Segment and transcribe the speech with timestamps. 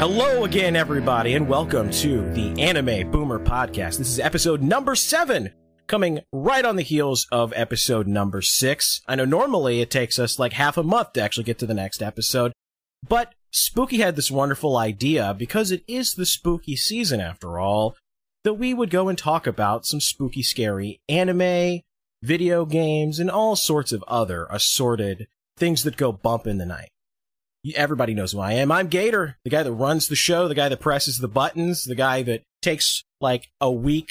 [0.00, 3.98] Hello again, everybody, and welcome to the Anime Boomer Podcast.
[3.98, 5.52] This is episode number seven,
[5.88, 9.02] coming right on the heels of episode number six.
[9.06, 11.74] I know normally it takes us like half a month to actually get to the
[11.74, 12.54] next episode,
[13.06, 17.94] but Spooky had this wonderful idea, because it is the spooky season after all,
[18.42, 21.80] that we would go and talk about some spooky, scary anime,
[22.22, 25.26] video games, and all sorts of other assorted
[25.58, 26.88] things that go bump in the night.
[27.74, 28.72] Everybody knows who I am.
[28.72, 31.94] I'm Gator, the guy that runs the show, the guy that presses the buttons, the
[31.94, 34.10] guy that takes like a week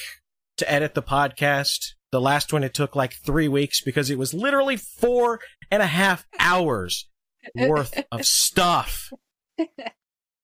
[0.58, 1.94] to edit the podcast.
[2.11, 5.39] The last one, it took like three weeks because it was literally four
[5.72, 7.08] and a half hours
[7.56, 9.11] worth of stuff.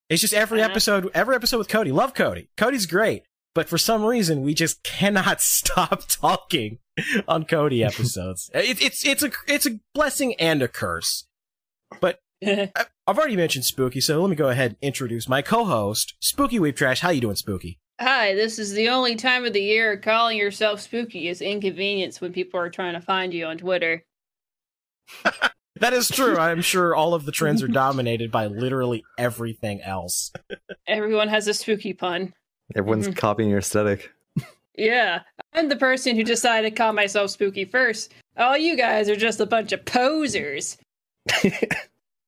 [0.09, 0.69] It's just every uh-huh.
[0.69, 1.91] episode, every episode with Cody.
[1.91, 2.49] Love Cody.
[2.57, 3.23] Cody's great.
[3.55, 6.79] But for some reason, we just cannot stop talking
[7.27, 8.51] on Cody episodes.
[8.53, 11.25] it, it's, it's a, it's a blessing and a curse.
[12.01, 12.19] But
[13.07, 16.99] I've already mentioned Spooky, so let me go ahead and introduce my co-host, Spooky Weebtrash.
[16.99, 17.79] How you doing, Spooky?
[18.01, 22.33] Hi, this is the only time of the year calling yourself spooky is inconvenience when
[22.33, 24.03] people are trying to find you on Twitter.
[25.81, 26.37] That is true.
[26.37, 30.31] I'm sure all of the trends are dominated by literally everything else.
[30.87, 32.33] Everyone has a spooky pun.
[32.73, 33.17] Everyone's Mhm.
[33.17, 34.09] copying your aesthetic.
[34.77, 38.13] Yeah, I'm the person who decided to call myself spooky first.
[38.37, 40.77] All you guys are just a bunch of posers.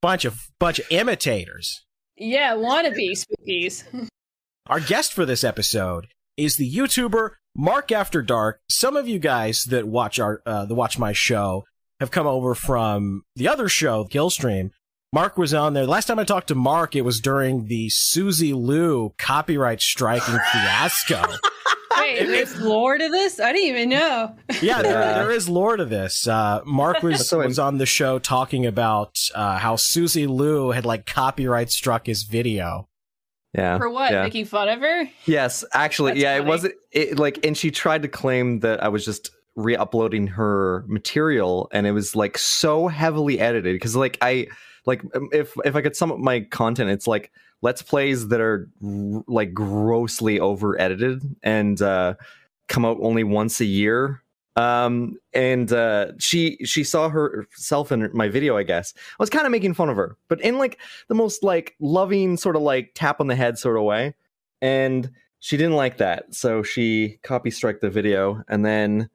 [0.02, 1.85] Bunch of bunch of imitators.
[2.16, 3.84] Yeah, wannabe spookies.
[4.68, 8.59] Our guest for this episode is the YouTuber Mark After Dark.
[8.69, 11.63] Some of you guys that watch our uh, that watch my show
[12.00, 14.72] have come over from the other show, Killstream.
[15.13, 15.88] Mark was on there.
[15.88, 21.24] Last time I talked to Mark, it was during the Suzy Lu copyright striking fiasco.
[22.07, 23.40] Wait, there's lore to this?
[23.40, 24.35] I didn't even know.
[24.62, 26.28] Yeah, there, there is lore to this.
[26.28, 31.06] Uh, Mark was was on the show talking about uh, how Suzy Lu had like
[31.06, 32.88] copyright struck his video.
[33.53, 33.78] Yeah.
[33.78, 34.12] For what?
[34.12, 34.23] Yeah.
[34.23, 35.09] Making fun of her?
[35.25, 38.88] Yes, actually, That's yeah, it wasn't it like and she tried to claim that I
[38.90, 44.47] was just re-uploading her material and it was like so heavily edited because like I
[44.85, 47.31] like um, if if I could sum up my content it's like
[47.62, 52.16] let's plays that are like grossly over edited and uh
[52.68, 54.22] come out only once a year.
[54.56, 58.94] Um and uh she she saw herself in my video i guess.
[58.97, 62.38] I was kind of making fun of her but in like the most like loving
[62.38, 64.16] sort of like tap on the head sort of way.
[64.62, 69.09] And she didn't like that so she copy strike the video and then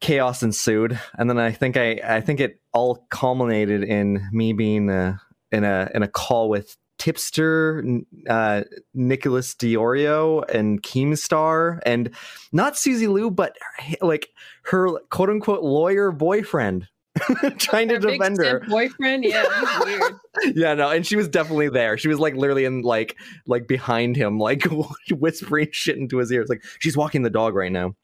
[0.00, 0.98] chaos ensued.
[1.18, 5.16] And then i think i i think it all culminated in me being uh,
[5.50, 7.84] in a in a call with tipster
[8.28, 8.62] uh
[8.94, 12.10] Nicholas DeOrio and keemstar and
[12.52, 13.56] not suzy lu but
[14.00, 14.28] like
[14.64, 16.88] her quote unquote lawyer boyfriend
[17.58, 19.24] trying to Her big defend her boyfriend?
[19.24, 19.44] Yeah,
[19.84, 20.14] weird.
[20.54, 23.16] yeah no and she was definitely there she was like literally in like
[23.46, 24.64] like behind him like
[25.10, 27.94] whispering shit into his ears like she's walking the dog right now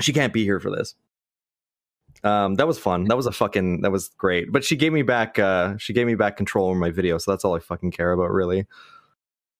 [0.00, 0.94] she can't be here for this
[2.24, 5.02] um that was fun that was a fucking that was great but she gave me
[5.02, 7.90] back uh she gave me back control over my video so that's all i fucking
[7.90, 8.66] care about really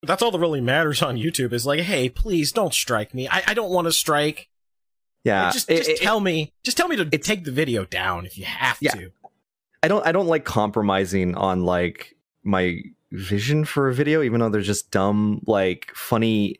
[0.03, 3.27] That's all that really matters on YouTube is like, hey, please don't strike me.
[3.27, 4.47] I, I don't want to strike.
[5.23, 8.37] yeah just just it- tell me, just tell me to take the video down if
[8.37, 8.91] you have Yeah.
[8.91, 9.11] to.
[9.81, 12.79] I don't I don't like compromising on like my
[13.11, 16.59] vision for a video, even though they're just dumb, like funny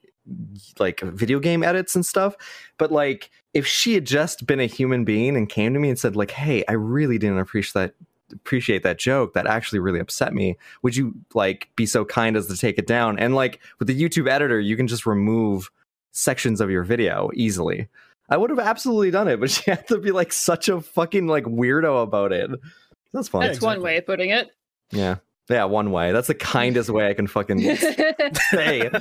[0.79, 2.35] like video game edits and stuff.
[2.79, 5.97] But like if she had just been a human being and came to me and
[5.97, 7.95] said, like, hey, I really didn't appreciate that
[8.31, 9.33] appreciate that joke.
[9.33, 10.57] That actually really upset me.
[10.83, 13.17] Would you like be so kind as to take it down?
[13.17, 15.71] And like with the YouTube editor, you can just remove
[16.11, 17.87] sections of your video easily.
[18.29, 21.25] I would have absolutely done it, but she had to be like such a fucking
[21.25, 22.51] like weirdo about it.
[23.11, 23.41] That's fun.
[23.41, 24.51] Yeah, That's one way of putting it.
[24.91, 25.15] Yeah.
[25.49, 26.11] Yeah, one way.
[26.11, 27.75] That's the kindest way I can fucking
[28.51, 28.91] say.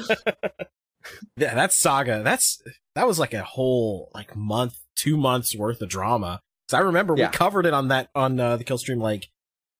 [1.37, 2.63] Yeah, that saga, that's
[2.95, 6.41] that was like a whole like month, two months worth of drama.
[6.69, 7.29] So I remember Yeah.
[7.31, 9.01] we covered it on that on uh, the Killstream.
[9.01, 9.29] Like,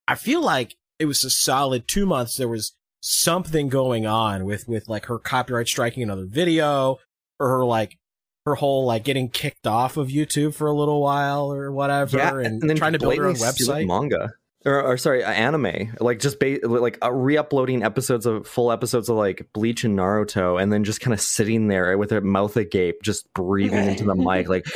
[0.07, 2.37] I feel like it was a solid two months.
[2.37, 6.99] There was something going on with with like her copyright striking another video,
[7.41, 7.97] or her like
[8.45, 12.35] her whole like getting kicked off of YouTube for a little while or whatever, Yeah,
[12.39, 13.87] and, and then trying to build her own website.
[13.87, 14.33] manga.
[14.67, 19.17] Or, or sorry, anime, like just ba- like uh, re-uploading episodes of full episodes of
[19.17, 23.01] like Bleach and Naruto, and then just kind of sitting there with their mouth agape,
[23.03, 24.67] just breathing into the mic, like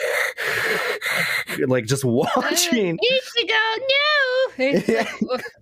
[1.67, 2.97] like just watching.
[2.97, 4.10] Ichigo, no!
[4.61, 4.89] It's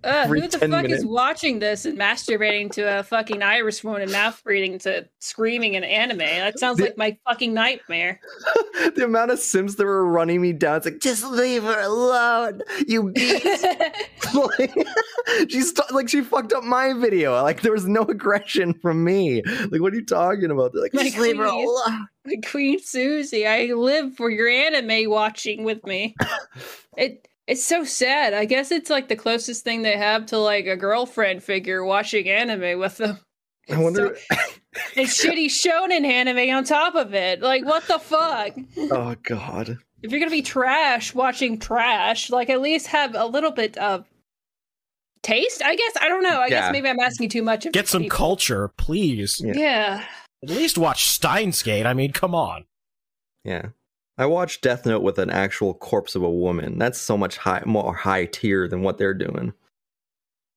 [0.03, 0.93] uh, who the fuck minutes.
[0.95, 5.73] is watching this and masturbating to a fucking iris woman and mouth breathing to screaming
[5.75, 6.19] in anime?
[6.19, 8.19] That sounds The- like my fucking nightmare.
[8.95, 12.61] the amount of sims that were running me down, it's like just leave her alone,
[12.87, 13.65] you beast.
[14.33, 14.75] like,
[15.49, 17.41] she's st- like she fucked up my video.
[17.41, 19.41] Like there was no aggression from me.
[19.43, 20.73] Like what are you talking about?
[20.73, 21.67] They're like My just leave her queen.
[21.67, 22.07] alone.
[22.25, 26.15] Like Queen Suzy, I live for your anime watching with me.
[26.97, 28.33] It it's so sad.
[28.33, 32.29] I guess it's like the closest thing they have to like a girlfriend figure watching
[32.29, 33.19] anime with them.
[33.69, 34.17] I wonder.
[34.95, 37.41] It's shitty shonen anime on top of it.
[37.41, 38.53] Like what the fuck?
[38.91, 39.79] oh God.
[40.03, 44.05] If you're gonna be trash watching trash, like at least have a little bit of
[45.23, 45.63] taste.
[45.63, 46.39] I guess I don't know.
[46.39, 46.49] I Yeah.
[46.49, 48.15] guess maybe I'm asking too much of Get some people.
[48.17, 49.41] culture, please.
[49.43, 49.53] Yeah.
[49.55, 50.05] Yeah.
[50.43, 51.87] At least watch Steins Gate.
[51.87, 52.65] I mean, come on.
[53.43, 53.69] Yeah.
[54.19, 56.77] I watched Death Note with an actual corpse of a woman.
[56.77, 59.53] That's so much high, more high tier than what they're doing.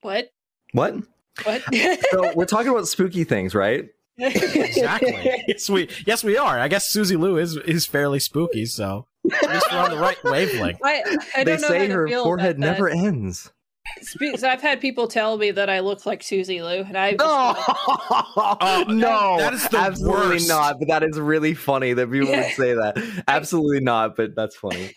[0.01, 0.33] What?
[0.73, 0.97] What?
[1.45, 1.63] What?
[2.11, 3.89] So we're talking about spooky things, right?
[4.19, 5.45] Exactly.
[5.49, 6.59] yes, we yes we are.
[6.59, 10.23] I guess Suzy Lu is is fairly spooky, so at least we're on the right
[10.25, 10.81] wavelength.
[10.85, 11.03] I,
[11.37, 12.73] I they don't know say how to her feel forehead about that.
[12.73, 13.53] never ends.
[14.01, 17.15] Spe- So I've had people tell me that I look like Suzy Lu, and I
[17.21, 20.49] Oh, no, that is the absolutely worst.
[20.49, 20.79] not.
[20.79, 22.43] But that is really funny that people Yeah.
[22.43, 23.25] would say that.
[23.29, 24.95] Absolutely not, but that's funny.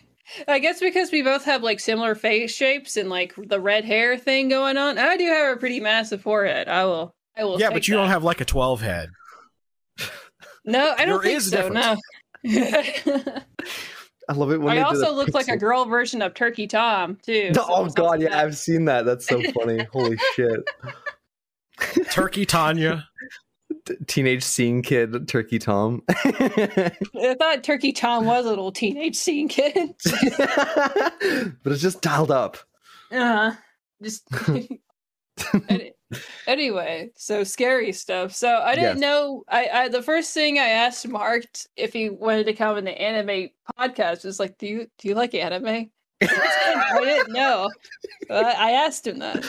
[0.48, 4.16] I guess because we both have like similar face shapes and like the red hair
[4.18, 4.98] thing going on.
[4.98, 6.66] I do have a pretty massive forehead.
[6.68, 7.14] I will.
[7.36, 7.60] I will.
[7.60, 8.00] Yeah, but you that.
[8.00, 9.10] don't have like a twelve head.
[10.64, 11.68] No, I don't There think is a so.
[11.68, 11.96] No.
[14.28, 16.66] I love it when I they also the look like a girl version of Turkey
[16.66, 17.50] Tom too.
[17.54, 18.44] No, so oh god, yeah, that.
[18.44, 19.04] I've seen that.
[19.04, 19.84] That's so funny.
[19.92, 20.68] Holy shit.
[22.10, 23.06] Turkey Tanya.
[23.84, 26.02] T- Teenage scene kid, Turkey Tom.
[26.08, 29.94] I thought Turkey Tom was a little teenage scene kid.
[31.62, 32.56] but it's just dialed up.
[33.12, 33.52] Uh, huh.
[34.02, 34.80] just Any-
[36.46, 38.34] anyway, so scary stuff.
[38.34, 39.00] So I didn't Yes.
[39.00, 39.44] know.
[39.48, 41.44] I, I the first thing I asked Mark
[41.76, 45.14] if he wanted to come in the anime podcast was like, "Do you do you
[45.14, 45.90] like anime?"
[46.22, 47.70] I didn't know.
[48.30, 49.44] I asked him that.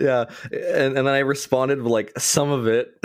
[0.00, 2.96] Yeah, and, and then I responded with like some of it.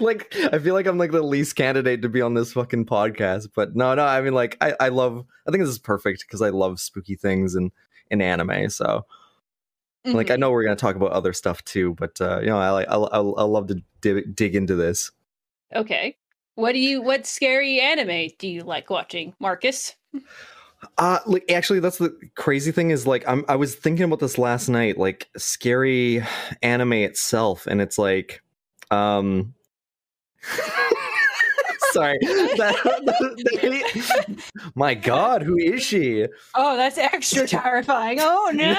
[0.00, 3.50] like I feel like I'm like the least candidate to be on this fucking podcast,
[3.54, 4.04] but no, no.
[4.04, 5.24] I mean, like I, I love.
[5.46, 7.70] I think this is perfect because I love spooky things and
[8.10, 8.70] in anime.
[8.70, 9.06] So
[10.04, 10.40] like I Mhm.
[10.40, 12.94] know we're gonna talk about other stuff too, but uh, you know I like I,
[12.96, 15.10] I, I love to dig, dig into this.
[15.74, 16.16] okay.
[16.56, 17.02] What do you?
[17.02, 19.94] What scary anime do you like watching, Marcus?
[20.98, 24.38] Uh like actually that's the crazy thing is like I'm I was thinking about this
[24.38, 26.22] last night, like scary
[26.62, 28.42] anime itself, and it's like
[28.90, 29.54] um
[31.94, 32.18] sorry.
[32.56, 34.36] That-
[34.74, 36.26] my god, who is she?
[36.54, 38.18] Oh, that's extra terrifying.
[38.20, 38.76] Oh no!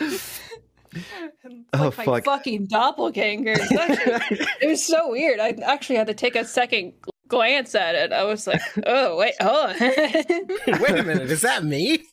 [0.00, 0.40] It's
[1.72, 2.24] Oh, like my fuck.
[2.24, 3.54] fucking doppelganger.
[3.58, 5.40] It was so weird.
[5.40, 6.92] I actually had to take a second
[7.26, 8.12] glance at it.
[8.12, 9.76] I was like, oh wait, hold on.
[9.80, 12.04] Wait a minute, is that me?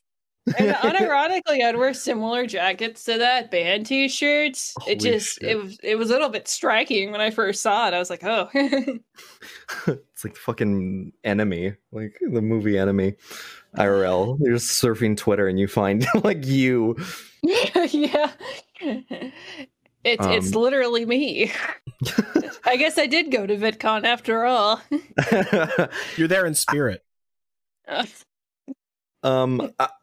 [0.58, 4.74] And unironically, I'd wear similar jackets to that band T-shirts.
[4.80, 5.50] Holy it just shit.
[5.52, 7.94] it was it was a little bit striking when I first saw it.
[7.94, 13.16] I was like, oh, it's like the fucking enemy, like the movie enemy.
[13.78, 14.38] IRL.
[14.42, 16.98] You're just surfing Twitter and you find like you.
[17.44, 18.32] yeah.
[20.04, 21.52] It's it's Um, literally me.
[22.66, 24.82] I guess I did go to VidCon after all.
[26.18, 27.04] You're there in spirit.
[29.24, 30.01] um I- it's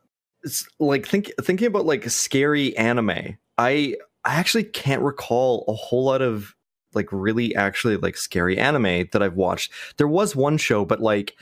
[0.78, 6.22] like think thinking about like scary anime i i actually can't recall a whole lot
[6.22, 6.54] of
[6.94, 9.72] like really actually like scary anime that i've watched.
[9.96, 11.34] There was one show but like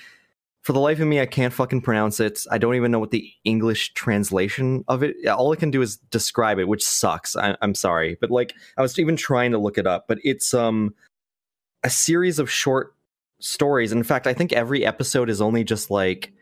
[0.63, 2.41] for the life of me i can't fucking pronounce it.
[2.51, 5.97] I don't even know what the english translation of it all i can do is
[5.97, 7.37] describe it which sucks.
[7.37, 10.53] I, i'm sorry but like i was even trying to look it up but it's
[10.55, 10.95] um
[11.85, 12.95] a series of short
[13.39, 13.93] stories.
[13.93, 16.33] In fact i think every episode is only just like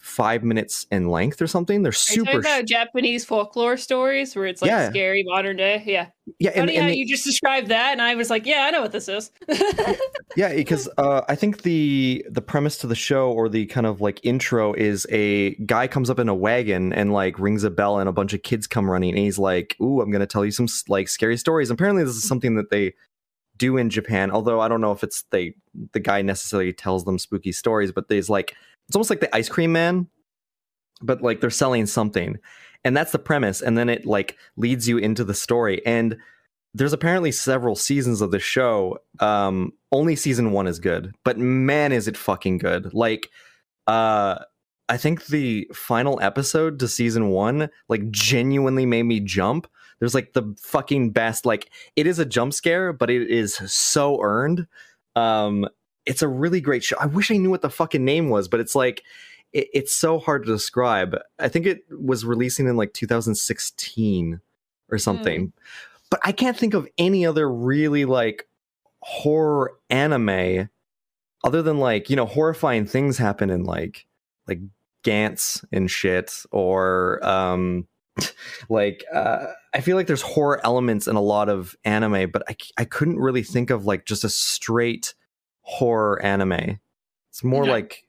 [0.00, 1.82] five minutes in length or something.
[1.82, 2.40] They're super.
[2.40, 4.88] about Japanese folklore stories where it's like Yeah.
[4.88, 5.82] scary modern day?
[5.86, 6.06] Yeah.
[6.38, 8.70] yeah, Funny and how they- you just described that, and I was like, yeah, I
[8.70, 9.30] know what this is.
[10.36, 14.00] yeah, because uh, I think the the premise to the show or the kind of
[14.00, 17.98] like intro is a guy comes up in a wagon and like rings a bell
[17.98, 20.50] and a bunch of kids come running and he's like, "Ooh, I'm gonna tell you
[20.50, 22.94] some like scary stories." Apparently, this is something that they
[23.56, 24.30] do in Japan.
[24.30, 25.54] Although I don't know if it's they
[25.92, 28.54] the guy necessarily tells them spooky stories, but there's like
[28.90, 30.08] it's almost like the ice cream man.
[31.00, 32.38] but like they're selling something,
[32.84, 33.62] and that's the premise.
[33.62, 35.80] And then it like leads you into the story.
[35.86, 36.16] And
[36.74, 38.98] there's apparently several seasons of the show.
[39.18, 42.92] Um, only season one is good, but man, is it fucking good!
[42.92, 43.30] Like,
[43.86, 44.40] uh,
[44.88, 49.68] I think the final episode to season one like genuinely made me jump.
[50.00, 51.46] There's like the fucking best.
[51.46, 54.66] Like, it is a jump scare, but it is so earned.
[55.14, 55.68] Um,
[56.06, 56.96] it's a really great show.
[57.00, 59.02] I wish I knew what the fucking name was, but it's like
[59.52, 61.16] it, it's so hard to describe.
[61.38, 64.40] I think it was releasing in like 2016
[64.90, 65.52] or something.
[66.10, 68.48] But I can't think of any other really like
[69.02, 70.68] horror anime
[71.44, 74.06] other than like, you know, horrifying things happen in like
[74.48, 74.60] like
[75.04, 77.86] Gantz and shit or um
[78.68, 82.56] like uh I feel like there's horror elements in a lot of anime, but I
[82.76, 85.14] I couldn't really think of like just a straight
[85.62, 86.80] horror anime.
[87.30, 87.72] It's more Yeah.
[87.72, 88.04] like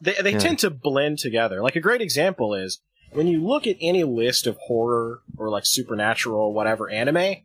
[0.00, 0.38] They, they Yeah.
[0.38, 1.62] tend to blend together.
[1.62, 2.80] Like a great example is
[3.12, 7.44] when you look at any list of horror or like supernatural or whatever anime,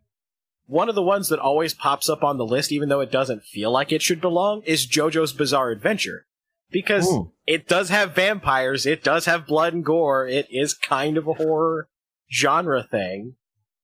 [0.65, 3.43] one of the ones that always pops up on the list, even though it doesn't
[3.43, 6.25] feel like it should belong, is JoJo's Bizarre Adventure.
[6.71, 7.31] Because Ooh.
[7.45, 11.33] it does have vampires, it does have blood and gore, it is kind of a
[11.33, 11.87] horror
[12.33, 13.35] genre thing.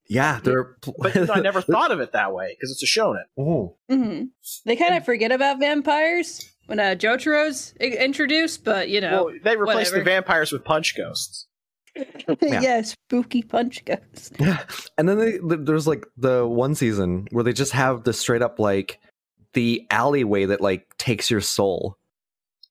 [0.06, 2.86] Yeah, they're But you know, I never thought of it that way because it's a
[2.86, 3.24] shonen.
[3.38, 3.74] Ooh.
[3.88, 4.24] hmm
[4.64, 9.56] They kind of forget about vampires when uh, Jotaro's introduced, but you know, well, they
[9.56, 11.46] replaced the vampires with punch ghosts.
[11.96, 12.60] yeah.
[12.60, 14.32] yeah, spooky punch ghosts.
[14.40, 14.64] Yeah,
[14.98, 18.58] and then they, there's like the one season where they just have the straight up
[18.58, 18.98] like
[19.52, 21.96] the alleyway that like takes your soul.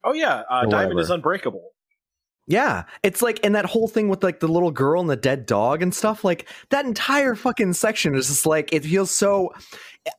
[0.03, 1.72] Oh yeah, uh, Diamond is unbreakable.
[2.45, 5.45] Yeah, it's like and that whole thing with like the little girl and the dead
[5.45, 6.23] dog and stuff.
[6.25, 9.53] Like that entire fucking section is just like it feels so.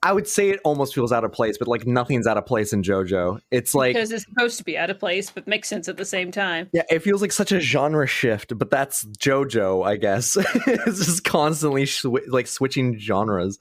[0.03, 2.73] I would say it almost feels out of place, but like nothing's out of place
[2.73, 3.41] in JoJo.
[3.51, 6.07] It's like because it's supposed to be out of place, but makes sense at the
[6.07, 6.71] same time.
[6.73, 10.37] yeah, it feels like such a genre shift, but that's JoJo, I guess.
[10.67, 13.59] it's just constantly swi like switching genres.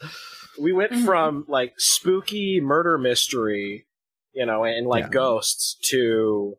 [0.62, 1.03] We went Mhm.
[1.05, 3.86] from like spooky murder mystery,
[4.34, 5.10] you know, and like Yeah.
[5.10, 6.53] ghosts to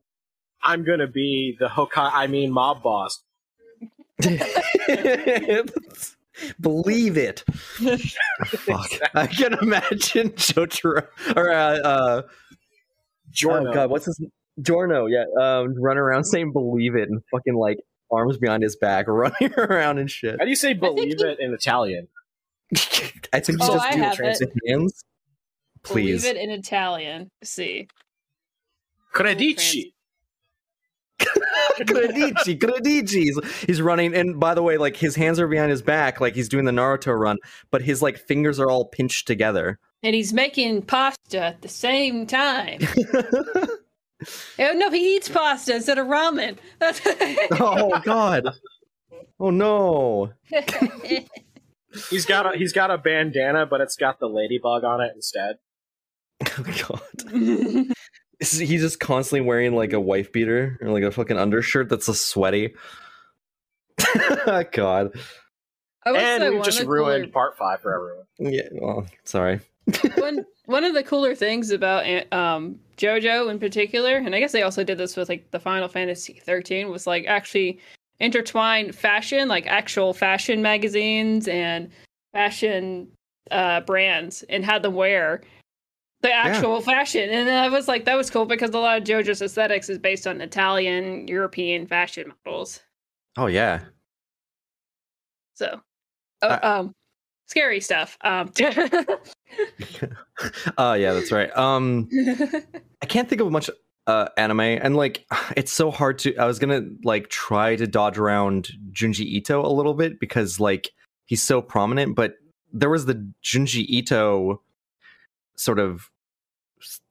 [0.65, 3.23] I'm gonna be the Hokage, I mean mob boss.
[6.61, 7.45] Believe it.
[7.47, 8.91] Fuck.
[9.15, 11.07] I can imagine Jotaro
[11.37, 12.23] or uh, uh
[13.31, 13.71] Giorno.
[13.71, 14.21] oh god, what's his
[14.61, 15.07] Giorno?
[15.07, 17.79] Yeah, um, run around saying "believe it" and fucking like
[18.11, 20.37] arms behind his back, running around and shit.
[20.39, 22.09] How do you say believe he- it in Italian?
[23.33, 24.53] I think Oh, you just I do have trans it.
[24.67, 25.05] hands.
[25.85, 26.23] Please.
[26.23, 27.31] Believe it in Italian.
[27.45, 27.87] See.
[29.15, 29.93] Credici.
[31.79, 33.23] Credici, Credici.
[33.23, 36.35] He's, he's running, and by the way, like his hands are behind his back, like
[36.35, 37.39] he's doing the Naruto run,
[37.71, 39.79] but his like fingers are all pinched together.
[40.03, 42.81] And he's making pasta at the same time.
[44.59, 46.59] oh, no, he eats pasta instead of ramen.
[47.61, 48.49] oh god.
[49.41, 50.33] Oh no.
[52.11, 55.57] He's got a he's got a bandana, but it's got the ladybug on it instead.
[56.59, 57.94] Oh god.
[58.53, 61.89] Is he he's just constantly wearing like a wife beater or like a fucking undershirt
[61.89, 62.75] that's a sweaty.
[64.73, 65.17] god.
[66.07, 68.25] I will And we just ruined cooler- part five for everyone.
[68.39, 69.61] Yeah, well, sorry.
[70.17, 74.63] one one of the cooler things about um JoJo in particular, and I guess they
[74.63, 77.79] also did this with like the Final Fantasy 13 was like actually
[78.21, 81.91] intertwine fashion, like actual fashion magazines and
[82.33, 83.09] fashion
[83.51, 85.43] uh brands and had them wear
[86.25, 87.29] the actual fashion.
[87.29, 90.27] And I was like that was cool because a lot of JoJo's aesthetics is based
[90.27, 92.81] on Italian, European fashion models.
[93.37, 93.81] Oh yeah.
[95.53, 95.83] So
[96.41, 96.95] oh, Uh, um
[97.47, 98.17] scary stuff.
[98.23, 98.49] Um
[100.79, 101.55] Oh yeah, that's right.
[101.55, 102.09] Um
[103.03, 103.69] I can't think of much
[104.07, 105.27] uh anime and like
[105.59, 109.69] it's so hard to I was gonna like try to dodge around Junji Ito a
[109.69, 110.89] little bit because like
[111.27, 112.37] he's so prominent, but
[112.73, 114.63] there was the Junji Ito
[115.57, 116.11] sort of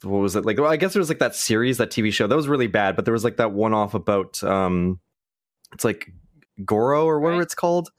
[0.04, 2.28] what was it like well, I guess there was like that series, that TV show
[2.28, 5.00] that was really bad, but there was like that one off about um
[5.74, 6.12] it's like
[6.62, 7.44] Gyo or whatever Right.
[7.44, 7.90] it's called.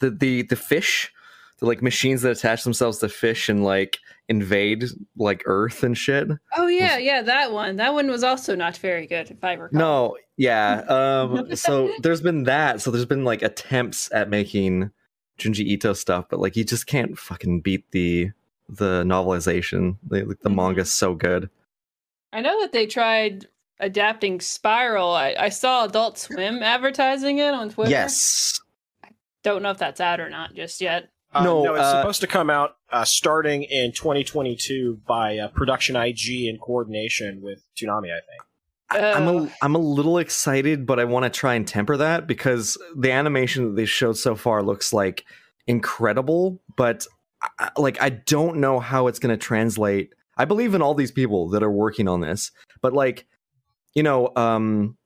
[0.00, 1.12] The the the fish,
[1.58, 4.84] the like machines that attach themselves to fish and like invade
[5.16, 6.28] like Earth and shit.
[6.56, 7.76] Oh yeah, yeah, that one.
[7.76, 9.78] That one was also not very good, if I recall.
[9.78, 10.80] No, yeah.
[10.88, 12.80] Um, so there's been that.
[12.80, 14.90] So there's been like attempts at making
[15.38, 18.30] Junji Ito stuff, but like you just can't fucking beat the
[18.68, 19.96] the novelization.
[20.06, 21.50] The, like, the manga's so good.
[22.32, 23.46] I know that they tried
[23.80, 25.10] adapting Spiral.
[25.12, 27.90] I, I saw Adult Swim advertising it on Twitter.
[27.90, 28.60] Yes.
[29.42, 31.10] Don't know if that's out or not just yet.
[31.32, 35.48] Uh, No, no, it's uh, supposed to come out uh, starting in 2022 by uh,
[35.48, 38.42] Production IG in coordination with Toonami, I think.
[38.90, 39.50] I- I'm a Ugh.
[39.62, 43.64] I'm a little excited, but I want to try and temper that because the animation
[43.66, 45.24] that they showed so far looks like
[45.66, 47.06] incredible, but
[47.58, 50.12] I- like I don't know how it's going to translate.
[50.36, 52.50] I believe in all these people that are working on this,
[52.82, 53.26] but like
[53.94, 54.96] you know, um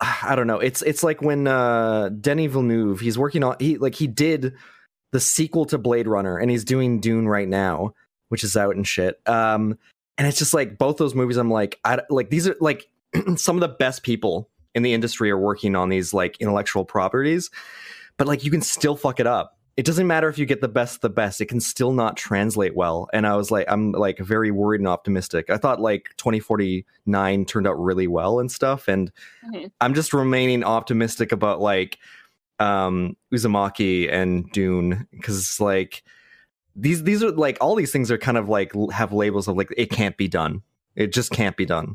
[0.00, 0.60] I don't know.
[0.60, 4.54] It's it's like when uh Denis Villeneuve, he's working on he like he did
[5.12, 7.94] the sequel to Blade Runner and he's doing Dune right now,
[8.28, 9.20] which is out and shit.
[9.26, 9.78] Um
[10.18, 12.90] and it's just like both those movies i'm like i like these are like
[13.36, 17.50] some of the best people in the industry are working on these like intellectual properties
[18.18, 20.66] but like you can still fuck it up it doesn't matter if you get the
[20.68, 23.08] best of the best it can still not translate well.
[23.12, 25.48] And i was like i'm like very worried and optimistic.
[25.50, 29.12] I thought like 2049 turned out really well and stuff and
[29.46, 29.70] Mhm.
[29.80, 31.98] i'm just remaining optimistic about like
[32.58, 36.02] um uzumaki and dune because it's like
[36.74, 39.72] these these are like all these things are kind of like have labels of like
[39.76, 40.62] it can't be done.
[40.96, 41.94] It just can't be done.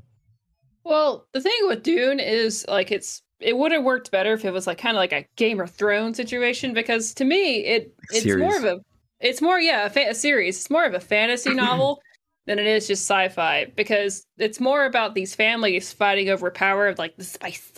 [0.85, 4.51] Well, the thing with Dune is like it's it would have worked better if it
[4.51, 8.23] was like kind of like a Game of Thrones situation because to me it it's
[8.23, 8.41] Series.
[8.41, 8.81] more of a
[9.19, 10.57] it's more yeah a, fa- a series.
[10.57, 12.01] It's more of a fantasy novel
[12.45, 16.97] than it is just sci-fi because it's more about these families fighting over power of
[16.99, 17.71] like the spice.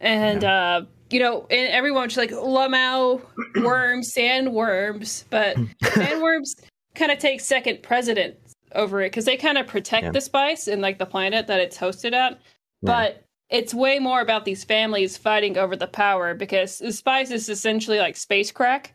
[0.00, 3.20] And uh you know and everyone's like lamau
[3.64, 6.54] worms sandworms but sandworms
[6.94, 10.10] kind of take second precedence over it because they kind of protect Yeah.
[10.12, 12.38] the spice and like the planet that it's hosted at.
[12.82, 17.48] But it's way more about these families fighting over the power because the spice is
[17.48, 18.92] essentially like space crack.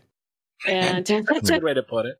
[0.67, 2.17] And That's a good way to put it.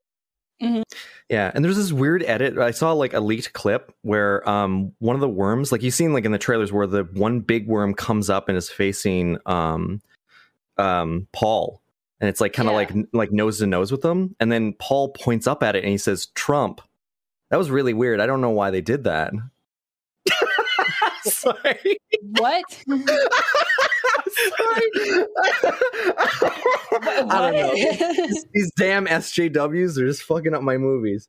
[1.30, 2.58] yeah and there's this weird edit.
[2.58, 6.14] I saw like a leaked clip where um one of the worms like you've seen
[6.14, 10.02] like in the trailers where the one big worm comes up and is facing um
[10.78, 11.82] um paul.
[12.20, 12.78] And it's like kind of Yeah.
[12.78, 14.36] like n- like nose to nose with them.
[14.40, 16.82] And then paul points up at it and he says trump.
[17.52, 18.20] That was really weird.
[18.20, 19.34] I don't know why they did that
[21.32, 22.64] sorry what
[26.12, 27.74] I don't know.
[27.74, 31.28] These- These damn SJWs are just fucking up my movies.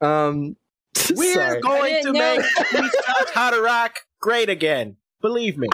[0.00, 0.56] Um,
[1.14, 1.60] We're sorry.
[1.60, 2.36] Going to didn't know.
[2.36, 4.96] make Freestyle Haderach great again.
[5.20, 5.68] Believe me.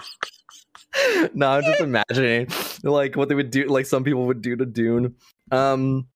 [1.33, 2.47] no, I'm just imagining
[2.83, 5.15] like what they would do, like some people would do to Dune.
[5.51, 6.07] Um,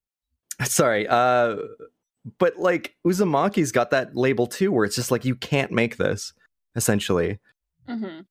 [0.63, 1.08] sorry.
[1.08, 1.58] Uh,
[2.39, 6.34] but like Uzumaki's got that label too, where it's just like you can't make this
[6.76, 7.40] essentially,
[7.88, 8.22] hmm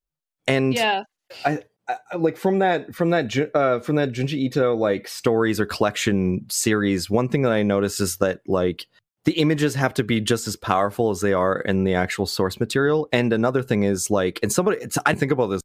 [0.46, 1.02] and yeah.
[1.44, 5.66] I, I- like from that from that uh from that Junji Ito like stories or
[5.66, 8.86] collection series one thing that I noticed is that like
[9.26, 12.58] the images have to be just as powerful as they are in the actual source
[12.58, 13.08] material.
[13.12, 15.60] And another thing is like and somebody it's, I think about this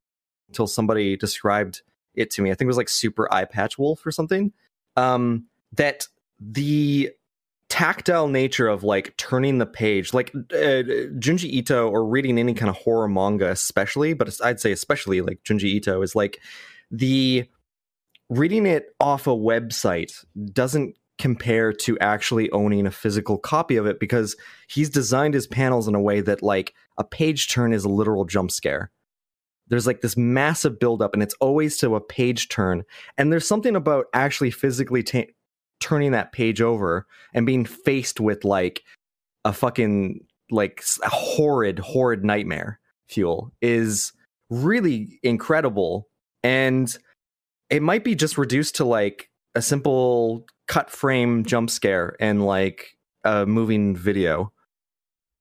[0.50, 1.84] until somebody described
[2.16, 2.52] it to me.
[2.52, 4.52] I think it was like super eye patch wolf or something
[4.98, 6.08] um that
[6.40, 7.12] the
[7.70, 10.14] tactile nature of like turning the page.
[10.14, 10.84] Like uh,
[11.20, 15.42] junji ito or reading any kind of horror manga especially but i'd say especially like
[15.44, 16.40] junji ito is like
[16.92, 17.46] the
[18.30, 24.00] reading it off a website doesn't compare to actually owning a physical copy of it
[24.00, 24.36] because
[24.68, 28.26] he's designed his panels in a way that like a page turn is a literal
[28.26, 28.90] jump scare.
[29.68, 32.84] There's like this massive buildup and it's always to a page turn.
[33.18, 35.24] And there's something about actually physically ta-
[35.80, 38.84] turning that page over and being faced with like
[39.46, 40.20] a fucking
[40.52, 44.14] like s- horrid horrid nightmare fuel is
[44.50, 46.08] really incredible.
[46.44, 46.96] And
[47.70, 52.98] it might be just reduced to like a simple cut frame jump scare and like
[53.24, 54.52] a moving video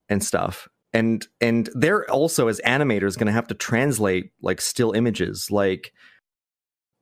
[0.08, 0.68] and stuff.
[0.92, 5.50] And and they're also as animators going to have to translate like still images.
[5.50, 5.92] Like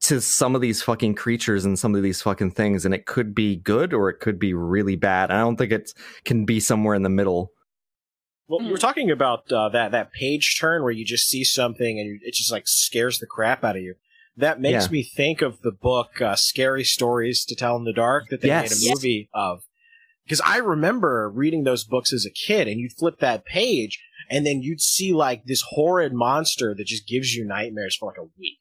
[0.07, 3.35] to some of these fucking creatures and some of these fucking things and it could
[3.35, 5.90] be good or it could be really bad i don't think it
[6.25, 7.51] can be somewhere in the middle
[8.49, 8.71] Well, Mm.
[8.71, 12.35] we're talking about uh, that that page turn where you just see something and it
[12.35, 13.95] just like scares the crap out of you.
[14.37, 14.90] That makes Yeah.
[14.92, 18.49] me think of the book uh, "Scary Stories to Tell in the Dark" that they
[18.49, 18.71] Yes.
[18.71, 19.62] made a movie of.
[20.25, 23.99] Because I remember reading those books as a kid, and you'd flip that page,
[24.31, 28.19] and then you'd see like this horrid monster that just gives you nightmares for like
[28.19, 28.61] a week.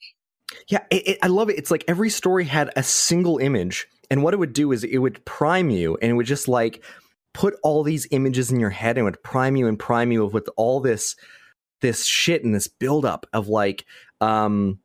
[0.68, 1.58] Yeah, it, it, I love it.
[1.58, 4.98] It's like every story had a single image, and what it would do is it
[5.00, 6.84] would prime you, and it would just like
[7.34, 10.50] put all these images in your head, and would prime you and prime you with
[10.56, 11.16] all this
[11.82, 13.86] this shit and this buildup of like,
[14.22, 14.80] um,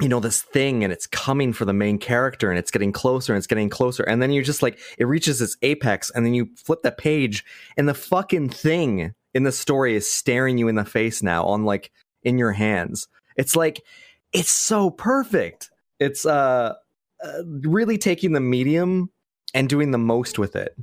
[0.00, 3.32] you know, this thing, and it's coming for the main character, and it's getting closer,
[3.32, 6.34] and it's getting closer, and then you're just like, it reaches its apex, and then
[6.34, 7.44] you flip that page,
[7.76, 11.64] and the fucking thing in the story is staring you in the face now on
[11.64, 11.90] like
[12.22, 13.08] in your hands.
[13.36, 13.82] It's like
[14.32, 15.70] it's so perfect.
[15.98, 16.74] It's uh,
[17.22, 19.10] uh really taking the medium
[19.54, 20.76] and doing the most with it.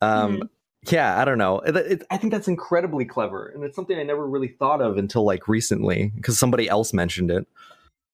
[0.00, 0.48] Um Mhm.
[0.92, 1.58] yeah, I don't know.
[1.60, 4.96] It, it, I think that's incredibly clever, and it's something I never really thought of
[4.96, 7.46] until like recently because somebody else mentioned it.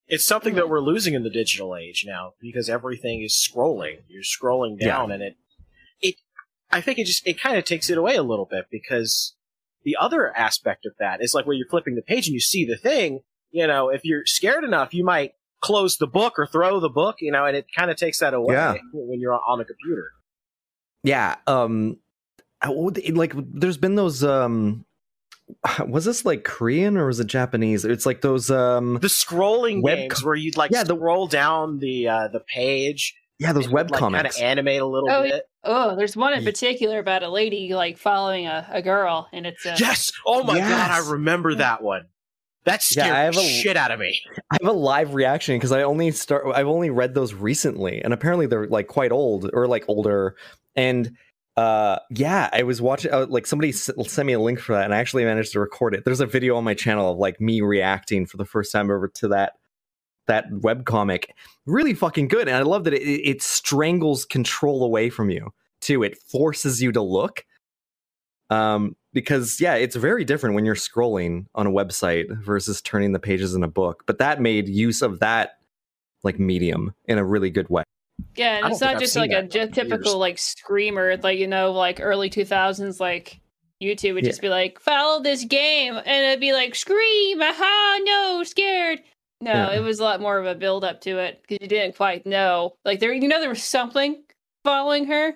[0.07, 4.01] It's something that we're losing in the digital age now because everything is scrolling.
[4.09, 4.87] You're scrolling Yeah.
[4.89, 5.37] down, and it,
[6.01, 6.15] it,
[6.71, 9.35] I think it just it kind of takes it away a little bit because
[9.83, 12.65] the other aspect of that is like where you're flipping the page and you see
[12.65, 13.21] the thing.
[13.55, 17.17] You know, if you're scared enough, you might close the book or throw the book.
[17.21, 18.75] You know, and it kind of takes that away Yeah.
[18.93, 20.11] when you're on the computer.
[21.05, 21.99] Yeah, um,
[22.67, 24.25] like there's been those.
[24.25, 24.85] um
[25.87, 27.85] Was this like Korean or was it Japanese?
[27.85, 28.51] It's like those.
[28.51, 32.29] um The scrolling Web games co- where you'd like Yeah, the- scroll down the uh,
[32.29, 33.15] the page.
[33.39, 34.37] Yeah, those web like, Kind comics.
[34.37, 35.43] of animate a little Oh, bit.
[35.65, 39.67] Oh, there's one in particular about a lady like following a, a girl, and it's
[39.67, 40.13] a Yes.
[40.25, 42.07] Oh my god, I remember that one.
[42.65, 44.21] That scared I have a- shit out of me.
[44.51, 46.47] I have a live reaction because I only start.
[46.55, 50.37] I've only read those recently, and apparently they're like quite old or like older.
[50.75, 51.13] And
[51.57, 53.13] uh, yeah, I was watching.
[53.13, 55.61] Uh, like somebody s- sent me a link for that, and I actually managed to
[55.61, 56.05] record it.
[56.05, 59.09] There's a video on my channel of like me reacting for the first time over
[59.09, 59.53] to that
[60.27, 61.35] that web comic.
[61.67, 66.03] Really fucking good, and I love that it, it strangles control away from you too.
[66.03, 67.45] It forces you to look.
[68.51, 73.19] Um, because yeah, it's very different when you're scrolling on a website versus turning the
[73.19, 74.03] pages in a book.
[74.07, 75.59] But that made use of that
[76.23, 77.85] like medium in a really good way.
[78.37, 79.89] yeah, and it's not just like a in just years.
[79.89, 83.41] typical like screamer, like you know, like early two thousands, like
[83.83, 84.31] YouTube would Yeah.
[84.31, 89.01] just be like, follow this game, and it'd be like, scream, aha, no, scared.
[89.41, 89.73] No, Yeah.
[89.73, 92.25] it was a lot more of a build up to it because you didn't quite
[92.25, 92.77] know.
[92.85, 94.23] Like there, you know, there was something
[94.65, 95.35] following her,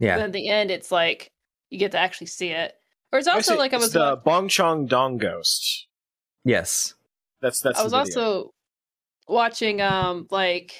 [0.00, 0.16] Yeah.
[0.16, 1.30] but at the end, it's like
[1.70, 2.74] you get to actually see it.
[3.12, 5.86] Or it's also Actually, like I it's was the Bongcheon-dong Ghost.
[6.44, 6.94] Yes.
[7.40, 7.78] That's that's.
[7.78, 8.22] I was the video.
[8.22, 8.54] also
[9.28, 10.74] watching um like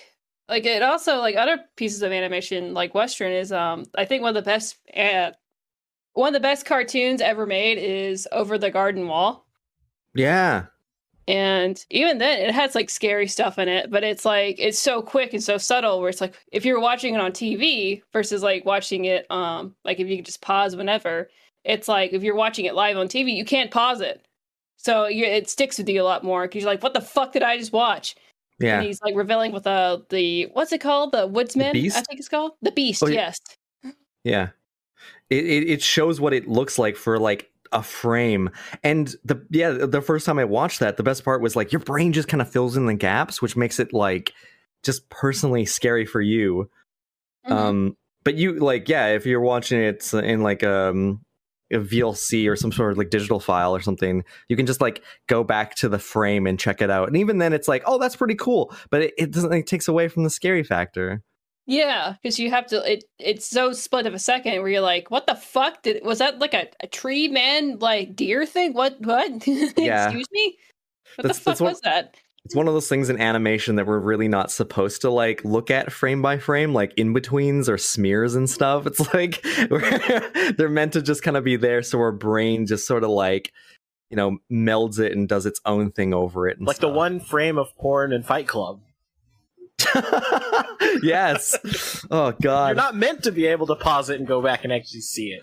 [0.48, 4.30] like it also like other pieces of animation like Western is um I think one
[4.30, 5.32] of the best uh,
[6.14, 9.46] one of the best cartoons ever made is Over the Garden Wall.
[10.14, 10.66] Yeah.
[11.28, 15.02] And even then it has like scary stuff in it, but it's like it's so
[15.02, 18.64] quick and so subtle where it's like if you're watching it on TV versus like
[18.64, 21.28] watching it um like if you could just pause whenever,
[21.64, 24.25] it's like if you're watching it live on TV, you can't pause it.
[24.77, 27.33] So you, it sticks with you a lot more because you're like, what the fuck
[27.33, 28.14] did I just watch?
[28.61, 28.79] Yeah.
[28.79, 31.12] And he's like revealing with uh, the what's it called?
[31.12, 31.97] The woodsman, beast?
[31.97, 32.53] I think it's called.
[32.62, 33.38] The beast, Oh, yes.
[34.25, 34.51] Yeah.
[35.31, 38.51] It, it it shows what it looks like for like a frame.
[38.83, 41.81] And the yeah, the first time I watched that, the best part was like your
[41.81, 44.33] brain just kind of fills in the gaps, which makes it like
[44.83, 46.71] just personally scary for you.
[47.47, 47.53] Mhm.
[47.53, 51.21] Um but you like yeah, if you're watching it in like um
[51.72, 55.02] a VLC or some sort of like digital file or something, you can just like
[55.26, 57.09] go back to the frame and check it out.
[57.09, 58.74] And even then it's like, oh, that's pretty cool.
[58.90, 61.22] But it, it doesn't it takes away from the scary factor.
[61.66, 62.92] yeah, because you have to.
[62.92, 66.18] It it's so split of a second where you're like, what the fuck did was
[66.20, 68.72] that like a, a tree man like deer thing?
[68.72, 69.46] What what?
[69.76, 70.04] Yeah.
[70.07, 70.57] Excuse me.
[71.16, 72.14] What That's- the fuck what- was that?
[72.48, 75.70] It's one of those things in animation that we're really not supposed to like look
[75.70, 79.44] at frame by frame like in betweens or smears and stuff it's like
[80.56, 83.52] they're meant to just kind of be there so our brain just sort of like
[84.08, 87.20] you know melds it and does its own thing over it and like the one
[87.20, 88.80] frame of porn in Fight Club.
[91.02, 91.54] yes
[92.11, 94.72] oh god You're not meant to be able to pause it and go back and
[94.72, 95.42] actually see it.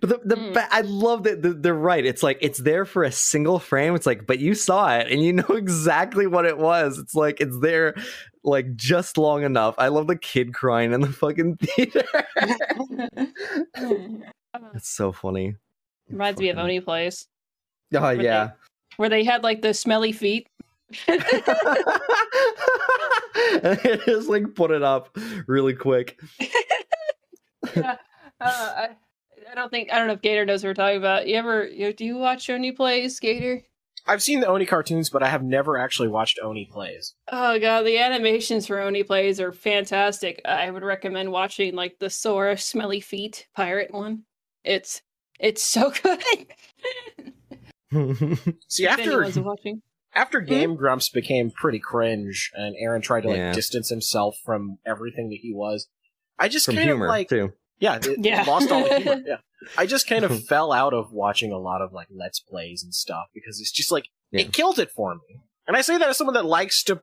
[0.00, 0.66] But the, the Mm.
[0.70, 2.04] i love that the- they're right.
[2.04, 3.94] It's like it's there for a single frame.
[3.94, 6.98] It's like but you saw it and you know exactly what it was.
[6.98, 7.94] It's like it's there
[8.44, 9.74] like just long enough.
[9.78, 12.04] I love the kid crying in the fucking theater.
[14.74, 15.56] It's so funny.
[16.08, 17.26] Reminds me of Fucking- OneyPlays,
[17.94, 18.50] oh they- yeah.
[18.96, 20.46] where they had like the smelly feet.
[21.08, 21.20] and
[24.06, 26.20] just like put it up really quick.
[27.74, 27.96] Yeah.
[28.40, 28.88] Uh, I,
[29.50, 31.26] I don't think I don't know if Gator knows what we're talking about.
[31.26, 33.62] You ever you, do you watch OneyPlays, Gator?
[34.06, 37.12] I've seen the Oney cartoons, but I have never actually watched OneyPlays.
[37.32, 40.40] Oh god, the animations for OneyPlays are fantastic.
[40.44, 44.24] I would recommend watching like the Sora Smelly Feet pirate one.
[44.62, 45.02] It's
[45.40, 46.20] it's so good.
[48.68, 49.82] See, after watching.
[50.14, 50.46] after hmm?
[50.46, 53.52] Game Grumps became pretty cringe, and Arin tried to like Yeah.
[53.52, 55.88] distance himself from everything that he was,
[56.38, 58.42] I just from kind humor of like too yeah, it, it Yeah.
[58.44, 59.22] lost all the humor.
[59.26, 59.36] Yeah,
[59.78, 62.94] I just kind of fell out of watching a lot of like Let's Plays and
[62.94, 64.42] stuff because it's just like Yeah.
[64.42, 65.40] it killed it for me.
[65.66, 67.02] And I say that as someone that likes to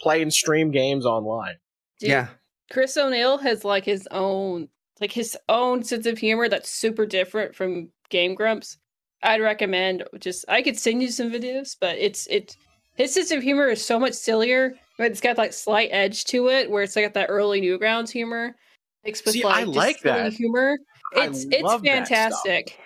[0.00, 1.56] play and stream games online.
[2.00, 2.28] Dude, yeah
[2.70, 4.68] Chris O'Neill has like his own
[5.00, 8.78] like his own sense of humor that's super different from Game Grumps.
[9.22, 12.56] I'd recommend just I could send you some videos, but it's it
[12.96, 16.48] his sense of humor is so much sillier, but it's got like slight edge to
[16.48, 18.56] it where it's like got that early Newgrounds humor.
[19.04, 20.32] Mixed with See, like I like silly that.
[20.32, 20.78] humor.
[21.16, 22.18] I It's it's love that stuff.
[22.18, 22.78] fantastic.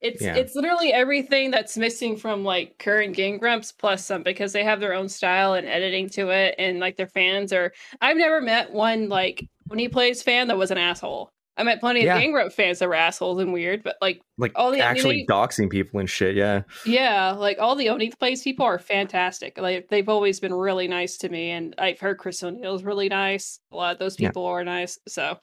[0.00, 0.36] It's Yeah.
[0.36, 4.78] it's literally everything that's missing from like current Game Grumps plus some because they have
[4.80, 8.70] their own style and editing to it and like their fans are I've never met
[8.72, 11.30] one like OneyPlays fan that was an asshole.
[11.56, 12.26] I met plenty of Yeah.
[12.32, 15.70] Grump fans that were assholes and weird, but like like all the- actually they- doxing
[15.70, 16.34] people and shit.
[16.34, 19.56] Yeah, yeah, like all the OneyPlays people are fantastic.
[19.56, 23.60] Like they've always been really nice to me, and I've heard Chris O'Neill's really nice.
[23.70, 24.30] A lot of those Yeah.
[24.30, 24.98] people are nice.
[25.06, 25.38] So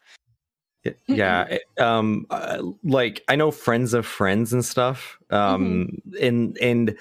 [1.08, 1.43] yeah.
[1.50, 5.17] it- um, uh, like I know friends of friends and stuff.
[5.30, 6.97] Um, and and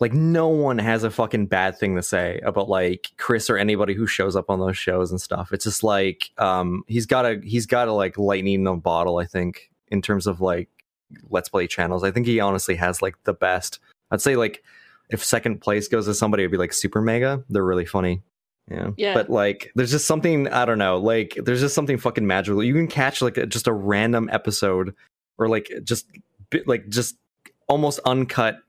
[0.00, 3.94] like no one has a fucking bad thing to say about like Chris or anybody
[3.94, 5.52] who shows up on those shows and stuff.
[5.52, 9.18] It's just like um, he's got a he's got a like lightning in a bottle.
[9.18, 10.68] I think in terms of like
[11.28, 12.02] let's play channels.
[12.02, 13.78] I think he honestly has like the best.
[14.10, 14.64] I'd say like
[15.10, 17.44] if second place goes to somebody, it'd be like Super Mega.
[17.50, 18.22] They're really funny.
[18.70, 18.90] Yeah.
[18.96, 19.14] Yeah.
[19.14, 20.98] But like, there's just something I don't know.
[20.98, 22.62] Like, there's just something fucking magical.
[22.62, 24.94] You can catch like a, just a random episode,
[25.38, 26.06] or like just
[26.66, 27.16] like just
[27.68, 28.60] almost uncut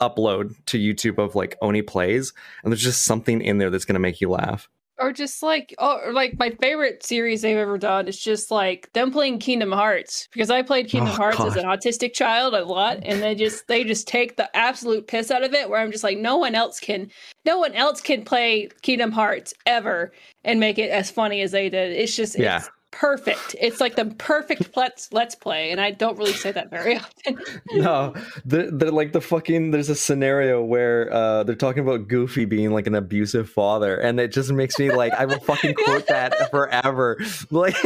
[0.00, 2.32] upload to YouTube of like OneyPlays,
[2.62, 4.68] and there's just something in there that's gonna make you laugh.
[5.00, 9.12] or just like oh like my favorite series they've ever done is just like them
[9.12, 12.98] playing Kingdom Hearts because I played Kingdom Oh, Hearts as an autistic child a lot
[13.04, 16.02] and they just they just take the absolute piss out of it where I'm just
[16.02, 17.10] like no one else can
[17.44, 20.10] no one else can play Kingdom Hearts ever
[20.44, 21.92] and make it as funny as they did.
[21.92, 22.58] It's just Yeah.
[22.58, 23.54] it's perfect.
[23.60, 27.38] It's like the perfect let's let's play and I don't really say that very often.
[27.72, 29.70] no, they're, they're like the fucking.
[29.70, 34.18] There's a scenario where uh, they're talking about Goofy being like an abusive father, and
[34.20, 37.18] it just makes me like I will fucking quote that forever.
[37.50, 37.76] Like,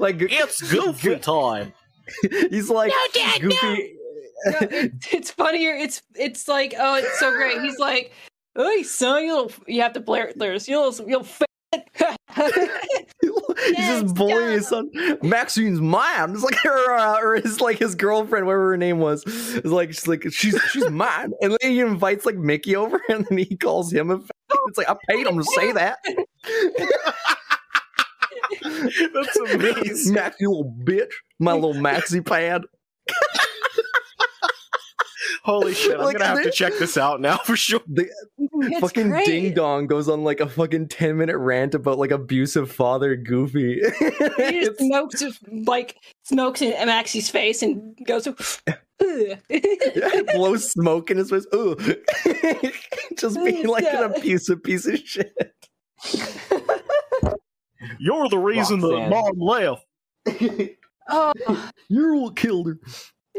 [0.00, 1.72] like It's goofy time.
[2.50, 3.56] he's like no, Goofy.
[4.46, 5.74] No, it, it's funnier.
[5.74, 7.60] It's it's like oh, it's so great.
[7.60, 8.12] He's like,
[8.56, 10.38] "Hey, son, you little." You have to blare it.
[10.38, 11.24] There's you little, you'll.
[11.24, 11.46] fat.
[13.64, 14.90] He's just bullying his son.
[15.22, 16.32] Maxine's mine.
[16.32, 19.22] It's like her, uh, or his like his girlfriend, whatever her name was.
[19.26, 23.26] It's like she's like she's she's mine, and then he invites like Mickey over, and
[23.28, 24.20] then he calls him a.
[24.68, 25.98] It's like I paid him to say that.
[29.14, 30.14] That's amazing.
[30.14, 32.62] Max, you little bitch, my little maxi pad.
[35.48, 35.94] Holy shit!
[35.96, 37.80] I'm Like, gonna have to check this out now for sure.
[37.86, 38.06] The
[38.38, 39.24] It's fucking great.
[39.24, 43.80] ding dong goes on like a fucking ten minute rant about like abusive father Goofy.
[43.98, 45.22] He just It's- smokes
[45.66, 48.26] like smokes in Maxie's face and goes.
[48.28, 48.44] "Ugh."
[49.48, 51.46] yeah, blows smoke in his face.
[51.54, 51.76] Ooh.
[53.16, 55.32] Just being like an abusive piece of shit.
[57.98, 59.10] You're the reason that Roxanne.
[59.10, 59.86] mom left.
[61.08, 61.32] oh,
[61.88, 62.78] You're what killed her.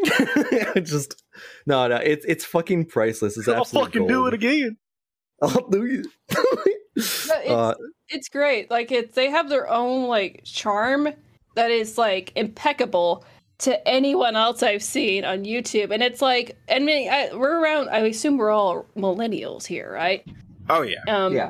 [0.84, 1.24] Just
[1.66, 1.96] no, no.
[1.98, 3.38] It's it's fucking priceless.
[3.38, 4.78] It's I'll absolute fucking do it again.
[5.42, 6.76] I'll do it.
[6.96, 7.76] it's uh,
[8.10, 8.70] it's great.
[8.70, 11.10] Like it's they have their own like charm
[11.56, 13.26] that is like impeccable
[13.60, 15.92] to anyone else I've seen on YouTube.
[15.92, 17.90] And it's like, I mean, I, we're around.
[17.90, 20.26] I assume we're all millennials here, right?
[20.70, 21.04] Oh yeah.
[21.08, 21.50] Um, Yeah.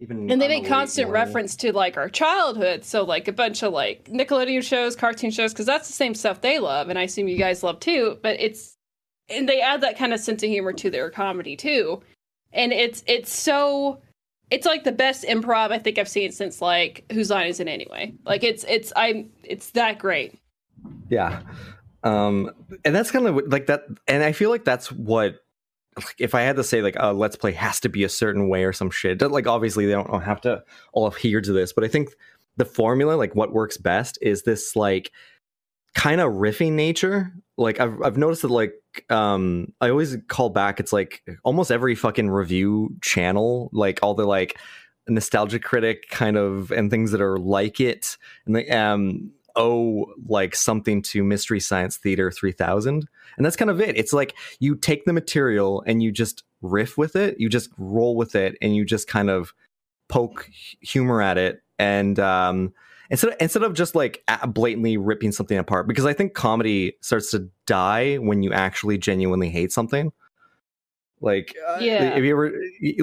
[0.00, 2.84] Even And they make constant reference to like our childhood.
[2.84, 6.40] So like a bunch of like Nickelodeon shows, cartoon shows, because that's the same stuff
[6.40, 8.18] they love, and I assume you guys love too.
[8.22, 8.76] But it's
[9.28, 12.02] and they add that kind of sense of humor to their comedy too.
[12.52, 14.00] And it's it's so
[14.50, 17.68] it's like the best improv I think I've seen since like Whose Line Is It
[17.68, 18.14] Anyway?
[18.24, 20.38] Like it's it's I'm it's that great.
[21.08, 21.42] Yeah.
[22.02, 22.50] Um
[22.84, 25.36] and that's kind of like that and I feel like that's what
[26.18, 28.64] if I had to say like a let's play has to be a certain way
[28.64, 29.20] or some shit.
[29.22, 32.10] Like obviously they don't have to all adhere to this, but I think
[32.56, 35.12] the formula like what works best is this like
[35.94, 37.32] kind of riffing nature.
[37.56, 38.74] Like I've I've noticed that like
[39.10, 44.26] um I always call back it's like almost every fucking review channel like all the
[44.26, 44.58] like
[45.08, 50.54] nostalgia critic kind of and things that are like it and they um owe like
[50.54, 53.96] something to mystery science theater 3000 and that's kind of it.
[53.96, 57.38] It's like you take the material and you just riff with it.
[57.38, 59.52] You just roll with it and you just kind of
[60.08, 60.48] poke
[60.80, 61.62] humor at it.
[61.78, 62.72] And um
[63.10, 67.32] instead of, instead of just like blatantly ripping something apart because i think comedy starts
[67.32, 70.12] to die when you actually genuinely hate something.
[71.22, 72.16] Like uh, Yeah.
[72.16, 72.52] if you ever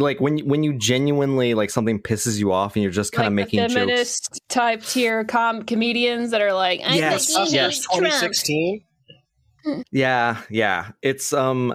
[0.02, 3.32] like when when you genuinely like something pisses you off and you're just kind of
[3.34, 3.74] like making the jokes.
[3.76, 7.82] feminist type tier com comedians that are like, I Yes, think yes.
[7.82, 8.82] 2016.
[9.92, 11.74] Yeah yeah it's um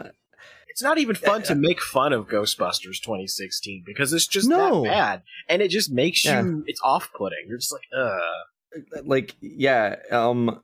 [0.69, 4.83] It's not even fun to make fun of Ghostbusters 2016 because it's just No.
[4.85, 6.43] that bad, and it just makes Yeah.
[6.43, 6.65] you.
[6.67, 7.45] It's off-putting.
[7.47, 9.05] You're just like, ugh.
[9.05, 10.63] like yeah um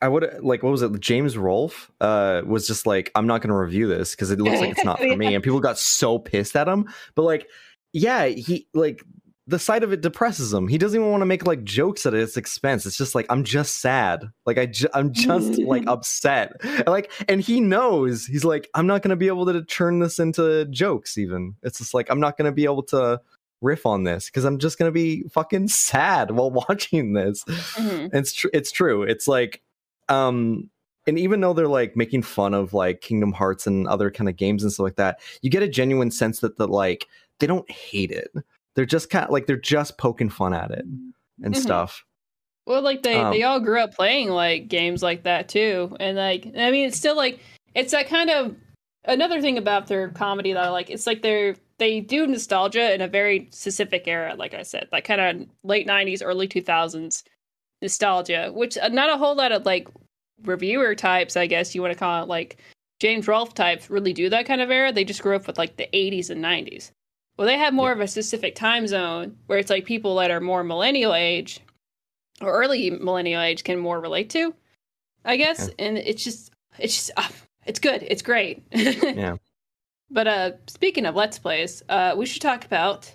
[0.00, 3.50] i would like what was it james rolfe uh was just like i'm not going
[3.50, 6.18] to review this because it looks like it's not for me and people got so
[6.18, 7.46] pissed at him but like
[7.92, 9.04] yeah he like
[9.48, 10.66] the sight of it depresses him.
[10.66, 12.84] He doesn't even want to make like jokes at its expense.
[12.84, 14.24] It's just like I'm just sad.
[14.44, 16.52] Like I ju- I'm just like upset.
[16.64, 20.00] And, like and he knows he's like I'm not going to be able to turn
[20.00, 21.54] this into jokes even.
[21.62, 23.20] It's just like I'm not going to be able to
[23.62, 27.44] riff on this because I'm just going to be fucking sad while watching this.
[27.44, 28.10] Mhm.
[28.12, 29.02] It's tr- it's true.
[29.04, 29.62] It's like
[30.08, 30.68] um
[31.06, 34.34] and even though they're like making fun of like Kingdom Hearts and other kind of
[34.36, 37.06] games and stuff like that, you get a genuine sense that the like
[37.38, 38.32] they don't hate it.
[38.76, 40.84] They're just kind of like they're just poking fun at it
[41.42, 41.56] and Mhm.
[41.56, 42.04] stuff.
[42.66, 46.16] Well, like they Um, they all grew up playing like games like that too, and
[46.16, 47.40] like I mean, it's still like
[47.74, 48.54] it's that kind of
[49.04, 50.90] another thing about their comedy that I like.
[50.90, 55.04] It's like they're they do nostalgia in a very specific era, like I said, like
[55.04, 57.22] kind of late '90s, early 2000s
[57.82, 59.88] nostalgia, which uh, not a whole lot of like
[60.42, 62.58] reviewer types, I guess you want to call it, like
[63.00, 64.92] James Rolfe types, really do that kind of era.
[64.92, 66.90] They just grew up with like the '80s and '90s.
[67.36, 70.40] Well, they have more of a specific time zone where it's like people that are
[70.40, 71.60] more millennial age
[72.40, 74.54] or early millennial age can more relate to,
[75.24, 75.68] I guess.
[75.78, 77.28] And it's just, it's just, uh,
[77.66, 78.02] it's good.
[78.02, 78.62] It's great.
[78.72, 79.36] Yeah.
[80.08, 83.12] But uh, speaking of Let's Plays, uh, we should talk about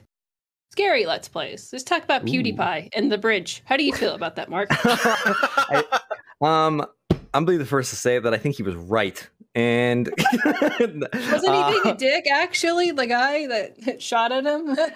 [0.74, 1.70] scary Let's Plays.
[1.72, 2.32] Let's talk about Ooh.
[2.32, 3.64] PewDiePie and the bridge.
[3.66, 4.68] How do you feel about that, Mark?
[4.72, 6.00] I-
[6.42, 6.86] um,
[7.34, 9.26] I'm be the first to say that I think he was right.
[9.54, 10.10] And
[10.46, 12.92] Wasn't he Uh, being a dick, actually?
[12.92, 14.76] The guy that shot at him?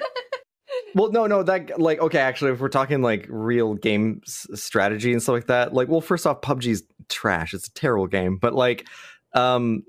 [0.96, 2.18] Well, no, no, that like okay.
[2.18, 6.02] Actually, if we're talking like real game s- strategy and stuff like that, like, well,
[6.02, 7.54] first off, PUBG's trash.
[7.54, 8.86] It's a terrible game, but like,
[9.34, 9.84] um,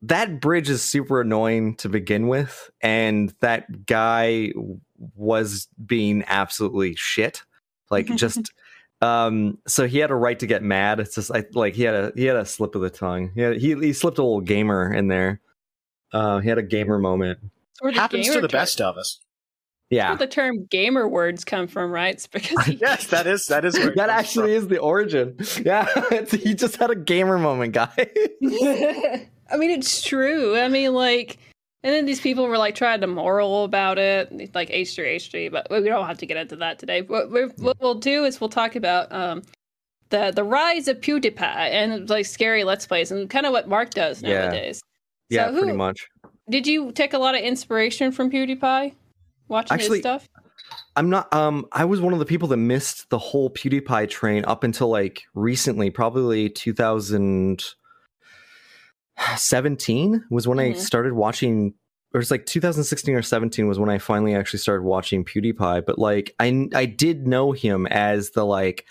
[0.00, 4.52] that bridge is super annoying to begin with, and that guy
[5.14, 7.42] was being absolutely shit.
[7.90, 8.52] Like, just
[9.02, 11.00] um, so he had a right to get mad.
[11.00, 13.32] It's just I, like he had a he had a slip of the tongue.
[13.34, 15.40] He had, he he slipped a little gamer in there.
[16.12, 17.40] Uh, he had a gamer moment.
[17.80, 19.18] Where the Happens to the term- best of us.
[19.90, 22.14] Yeah, Where the term gamer words come from, right?
[22.14, 25.36] It's because he Yes, that is that is that comes actually is the origin.
[25.64, 27.90] Yeah, it's, he just had a gamer moment, guy.
[27.96, 30.56] I mean, it's true.
[30.58, 31.38] I mean, like,
[31.84, 35.66] and then these people were like trying to moral about it, like H3, H3, but
[35.70, 37.02] we don't have to get into that today.
[37.02, 39.42] What, what we'll do is we'll talk about um,
[40.10, 43.90] the the rise of PewDiePie and like scary Let's Plays and kind of what Mark
[43.90, 44.80] does nowadays.
[45.28, 46.06] yeah, So who- pretty much.
[46.50, 48.94] Did you take a lot of inspiration from PewDiePie
[49.48, 50.28] watching Actually, his stuff?
[50.96, 51.32] I'm not.
[51.32, 54.88] Um, I was one of the people that missed the whole PewDiePie train up until
[54.88, 56.48] like recently, probably
[59.18, 60.76] 2017 was when I Mhm.
[60.78, 61.74] started watching.
[62.14, 65.86] Or it's like 2016 or 17 was when I finally actually started watching PewDiePie.
[65.86, 68.84] But like, I I did know him as the like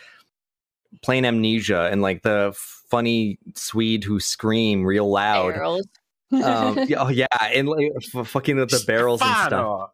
[1.04, 5.54] plain amnesia and like the funny Swede who scream real loud.
[5.54, 5.88] Barrels.
[6.32, 9.92] um, yeah, oh yeah, and like f- fucking with the barrels and stuff.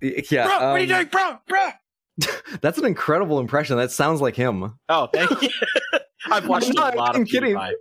[0.00, 1.38] Yeah, Bro, what are you um, doing, bro?
[1.48, 1.68] Bro.
[2.62, 3.76] That's an incredible impression.
[3.76, 4.78] That sounds like him.
[4.88, 5.48] Oh, thank you.
[6.30, 7.54] I've watched I'm not a lot even of kidding.
[7.56, 7.72] PewDiePie.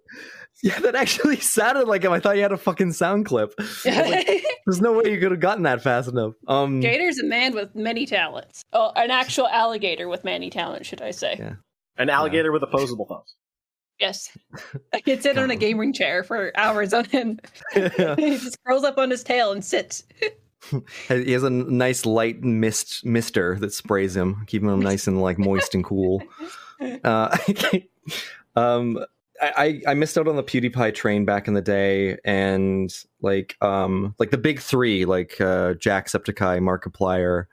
[0.62, 2.12] Yeah, that actually sounded like him.
[2.12, 3.54] I thought you had a fucking sound clip.
[3.86, 6.34] Like, There's no way you could have gotten that fast enough.
[6.48, 8.64] Um, Gator's a man with many talents.
[8.74, 11.36] Oh, an actual alligator with many talents, should I say?
[11.40, 11.54] Yeah.
[11.98, 13.36] An alligator with opposable thumbs.
[14.00, 14.38] Yes.
[14.94, 17.42] I can sit on a gaming chair for hours on end.
[17.76, 18.16] yeah.
[18.18, 20.04] he just curls up on his tail and sits.
[21.08, 25.38] he has a nice light mist mister that sprays him, keeping him nice and like
[25.38, 26.24] moist and cool.
[27.04, 27.38] Uh,
[28.56, 29.00] um,
[29.42, 34.16] I, I missed out on the PewDiePie train back in the day, and like um
[34.20, 37.46] like the big three, like uh, Jacksepticeye, Markiplier.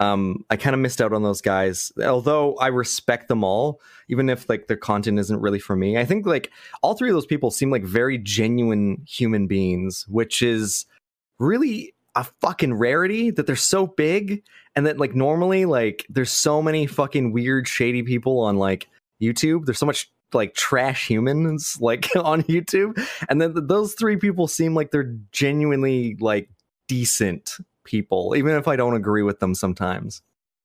[0.00, 1.92] Um, I kind of missed out on those guys.
[2.04, 5.96] Although I respect them all, even if like their content isn't really for me.
[5.98, 6.50] I think like
[6.82, 10.84] all three of those people seem like very genuine human beings, which is
[11.38, 14.42] really a fucking rarity that they're so big
[14.76, 18.88] and that like normally like there's so many fucking weird shady people on like
[19.22, 19.64] YouTube.
[19.64, 24.74] There's so much like trash humans like on YouTube, and then those three people seem
[24.74, 26.48] like they're genuinely like
[26.88, 30.22] decent people, even if I don't agree with them sometimes.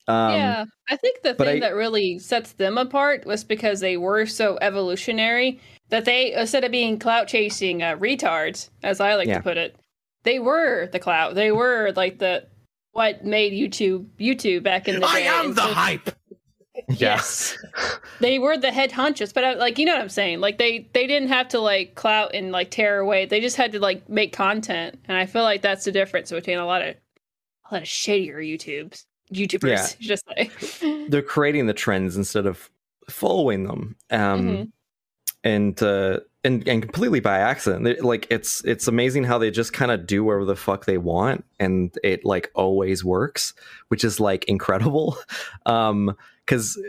[0.08, 0.66] Um, yeah.
[0.89, 4.58] I think the thing I- that really sets them apart was because they were so
[4.62, 9.38] evolutionary that they, instead of being clout chasing uh, retards, as I like Yeah.
[9.38, 9.76] to put it,
[10.24, 11.36] they were the clout.
[11.36, 12.48] They were like the
[12.91, 15.08] what made YouTube YouTube back in the day.
[15.08, 15.28] I day.
[15.28, 16.10] am And the so- hype.
[16.98, 17.56] Yes,
[18.20, 20.40] they were the head honchos, but uh, like you know what I'm saying.
[20.40, 23.26] Like they they didn't have to like clout and like tear away.
[23.26, 26.58] They just had to like make content, and I feel like that's the difference between
[26.58, 26.96] a lot of
[27.70, 29.98] a lot of shadier YouTubes YouTubers.
[30.00, 30.08] Yeah.
[30.08, 31.06] Just say.
[31.10, 32.70] they're creating the trends instead of
[33.10, 33.96] following them.
[34.10, 34.72] Um, Mhm.
[35.44, 38.04] And uh, and and completely by accident.
[38.04, 41.44] Like it's it's amazing how they just kind of do whatever the fuck they want,
[41.60, 43.54] and it like always works,
[43.90, 45.18] which is like incredible.
[45.66, 46.16] Um,
[46.46, 46.82] because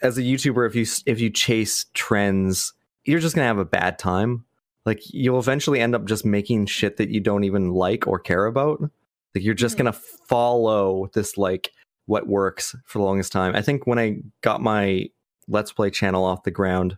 [0.00, 2.72] as a YouTuber, if you if you chase trends,
[3.04, 4.44] you're just gonna have a bad time.
[4.86, 8.46] Like you'll eventually end up just making shit that you don't even like or care
[8.46, 8.80] about.
[9.34, 9.78] Like you're just Mhm.
[9.78, 11.72] gonna follow this like
[12.06, 13.54] what works for the longest time.
[13.56, 15.08] I think when I got my
[15.48, 16.96] Let's Play channel off the ground,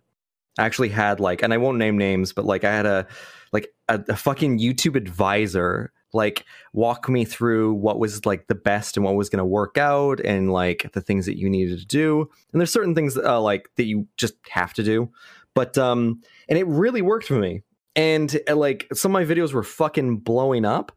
[0.59, 3.07] Actually had like, and I won't name names, but like I had a
[3.53, 8.97] like a, a fucking YouTube advisor like walk me through what was like the best
[8.97, 11.87] and what was going to work out and like the things that you needed to
[11.87, 12.31] do.
[12.53, 15.11] And there's certain things uh, like that you just have to do,
[15.55, 17.63] but um, and it really worked for me.
[17.97, 20.93] And uh, like some of my videos were fucking blowing up,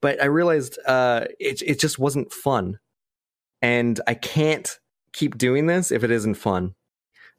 [0.00, 2.78] but I realized uh, it it just wasn't fun,
[3.60, 4.78] and I can't
[5.12, 6.74] keep doing this if it isn't fun.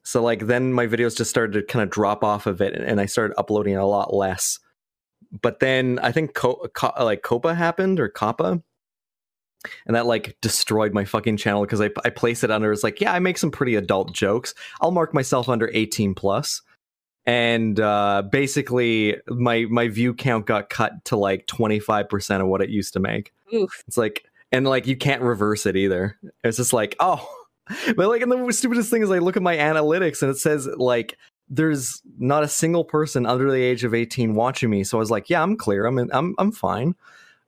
[0.04, 3.00] So like then my videos just started to kind of drop off of it, and
[3.00, 4.60] I started uploading a lot less.
[5.42, 8.62] But then I think Co- Co- like COPPA happened or Kappa,
[9.86, 12.72] and that like destroyed my fucking channel because I I placed it under.
[12.72, 14.56] It's like yeah, I make some pretty adult jokes.
[14.82, 16.62] I'll mark myself under eighteen plus,
[17.26, 22.48] and uh, basically my my view count got cut to like twenty five percent of
[22.48, 23.32] what it used to make.
[23.54, 23.84] Oof.
[23.88, 26.18] It's like, and like you can't reverse it either.
[26.44, 27.28] It's just like, oh,
[27.96, 30.68] but like, and the stupidest thing is I look at my analytics and it says
[30.78, 31.18] like
[31.50, 34.84] there's not a single person under the age of 18 watching me.
[34.84, 35.86] So I was like, yeah, I'm clear.
[35.86, 36.96] I'm in, I'm I'm fine.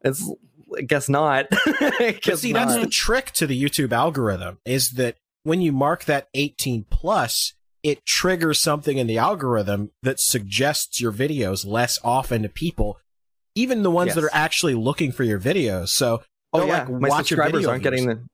[0.04, 0.30] It's
[0.78, 1.48] I guess not.
[1.52, 6.06] I guess see, that's the trick to the YouTube algorithm is that when you mark
[6.06, 7.54] that 18 plus,
[7.84, 13.00] it triggers something in the algorithm that suggests your videos less often to people,
[13.56, 15.90] even the ones that are actually looking for your videos.
[15.90, 16.22] So,
[16.54, 17.92] Oh, oh yeah, like, my watch your subscribers aren't views.
[17.92, 18.28] getting the.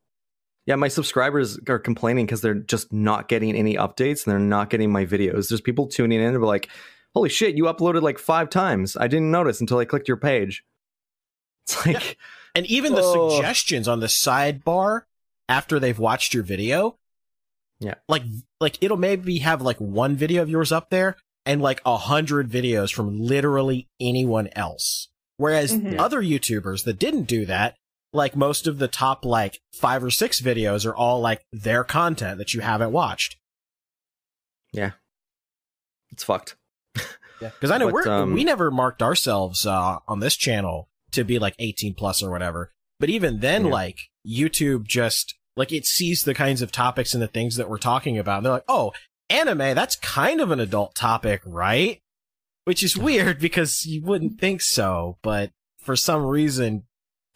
[0.68, 4.70] Yeah, my subscribers are complaining because they're just not getting any updates and they're not
[4.70, 5.48] getting my videos.
[5.50, 6.70] There's people tuning in and be like,
[7.16, 8.96] "Holy shit, you uploaded like five times!
[8.98, 10.64] I didn't notice until I clicked your page."
[11.68, 12.18] It's like,
[12.56, 13.30] And even the Oh.
[13.30, 15.02] suggestions on the sidebar
[15.50, 16.98] after they've watched your video.
[17.80, 17.96] Yeah.
[18.10, 18.24] Like,
[18.60, 22.50] like it'll maybe have like one video of yours up there and like a hundred
[22.50, 25.10] videos from literally anyone else.
[25.38, 26.00] Whereas Mhm.
[26.00, 27.76] other YouTubers that didn't do that,
[28.14, 32.38] like most of the top like five or six videos are all like their content
[32.38, 33.38] that you haven't watched.
[34.74, 34.92] Yeah.
[36.12, 36.56] It's fucked.
[37.40, 37.52] Yeah.
[37.62, 41.38] Cause I know we're, um, we never marked ourselves, uh, on this channel to be
[41.38, 42.72] like 18 plus or whatever.
[43.00, 43.72] But even then, Yeah.
[43.74, 47.78] like YouTube just, like it sees the kinds of topics and the things that we're
[47.78, 48.38] talking about.
[48.38, 48.92] And they're like, oh,
[49.30, 52.02] anime, that's kind of an adult topic, right?
[52.64, 56.87] Which is weird because you wouldn't think so, but for some reason,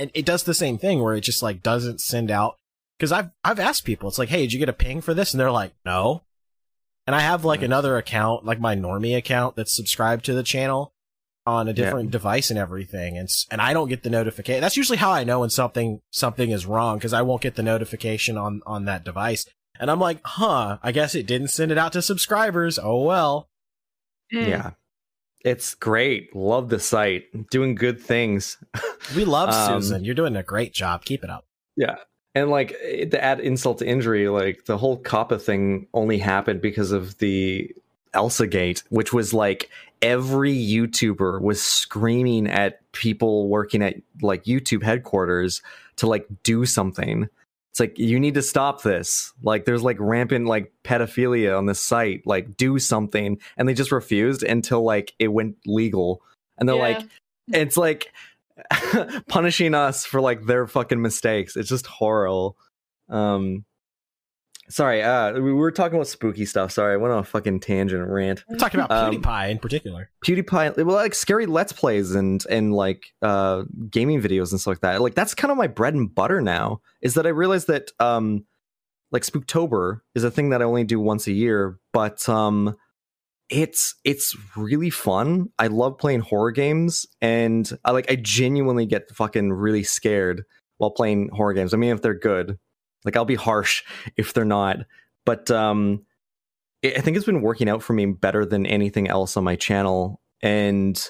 [0.01, 2.55] and it does the same thing where it just like doesn't send out.
[2.99, 5.33] Cause I've, I've asked people, it's like, hey, did you get a ping for this?
[5.33, 6.23] And they're like, no.
[7.07, 7.65] And I have like Nice.
[7.65, 10.93] another account, like my normie account that's subscribed to the channel
[11.47, 13.17] on a different device and everything.
[13.17, 14.61] And, and I don't get the notification.
[14.61, 17.63] That's usually how I know when something, something is wrong because I won't get the
[17.63, 19.45] notification on, on that device.
[19.79, 22.77] And I'm like, huh, I guess it didn't send it out to subscribers.
[22.77, 23.49] Oh well.
[24.29, 24.71] Yeah,
[25.43, 26.35] it's great.
[26.35, 27.49] Love the site.
[27.49, 28.57] Doing good things.
[29.15, 30.03] We love Um, Susan.
[30.05, 31.03] You're doing a great job.
[31.03, 31.45] Keep it up.
[31.75, 31.95] Yeah.
[32.35, 36.91] And like to add insult to injury, like the whole Kappa thing only happened because
[36.91, 37.69] of the
[38.13, 39.69] Elsagate, which was like
[40.01, 45.61] every YouTuber was screaming at people working at like YouTube headquarters
[45.97, 47.27] to like do something.
[47.71, 49.31] It's like you need to stop this.
[49.41, 52.21] Like there's like rampant like pedophilia on this site.
[52.27, 53.39] Like do something.
[53.57, 56.21] And they just refused until like it went legal.
[56.57, 56.81] And they're Yeah.
[56.99, 57.07] like
[57.53, 58.11] it's like
[59.27, 61.55] punishing us for like their fucking mistakes.
[61.55, 62.57] It's just horrible.
[63.09, 63.63] Um
[64.71, 66.71] sorry, uh we were talking about spooky stuff.
[66.71, 68.43] Sorry, I went on a fucking tangent rant.
[68.49, 70.09] We're talking about Um, PewDiePie in particular.
[70.25, 74.81] PewDiePie well like scary let's plays and and like uh gaming videos and stuff like
[74.81, 75.01] that.
[75.01, 76.81] Like that's kind of my bread and butter now.
[77.01, 78.45] Is that I realized that um
[79.11, 82.75] like Spooktober is a thing that I only do once a year, but um
[83.49, 85.47] it's it's really fun.
[85.59, 90.43] I love playing horror games and I like I genuinely get fucking really scared
[90.77, 91.73] while playing horror games.
[91.73, 92.57] I mean if they're good.
[93.05, 93.83] Like I'll be harsh
[94.17, 94.79] if they're not.
[95.25, 96.05] But um
[96.83, 99.55] I I think it's been working out for me better than anything else on my
[99.55, 101.03] channel and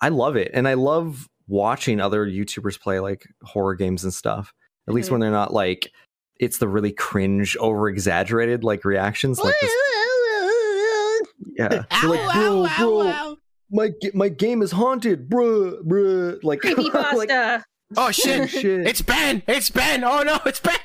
[0.00, 0.50] I love it.
[0.52, 4.52] And I love watching other YouTubers play like horror games and stuff.
[4.88, 5.12] At least Mhm.
[5.12, 5.92] when they're not like
[6.40, 9.72] it's the really cringe over exaggerated like reactions like this
[11.56, 13.36] yeah They're like bro bro
[13.70, 17.64] my my game is haunted bruh bruh like Creepy like, pasta.
[17.96, 18.50] Oh oh, shit!
[18.60, 19.42] shit it's Ben!
[19.46, 20.02] It's Ben!
[20.04, 20.76] Oh no, it's Ben!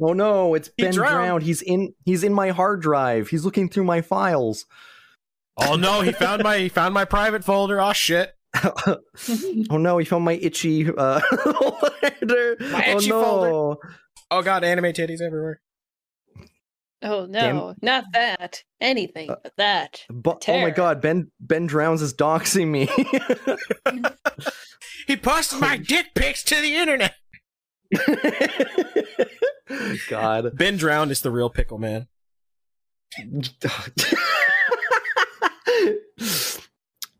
[0.00, 1.14] Oh no it's He been drowned.
[1.14, 4.66] drowned he's in he's in my hard drive he's looking through my files
[5.62, 7.82] Oh no, he found my he found my private folder.
[7.82, 8.32] Oh shit.
[8.86, 8.96] oh
[9.76, 12.56] no, he found my itchy uh folder.
[12.60, 13.22] My oh no.
[13.22, 13.76] folder.
[14.30, 15.60] Oh god, anime titties everywhere.
[17.02, 17.56] Oh Damn.
[17.56, 18.62] no, not that.
[18.80, 20.04] Anything Uh, but that.
[20.08, 22.88] Bu- oh my god, Ben Ben Drowns is doxing me.
[25.06, 27.16] He posted my dick pics to the internet.
[30.08, 30.56] God.
[30.56, 32.06] Ben Drowned is the real pickle man.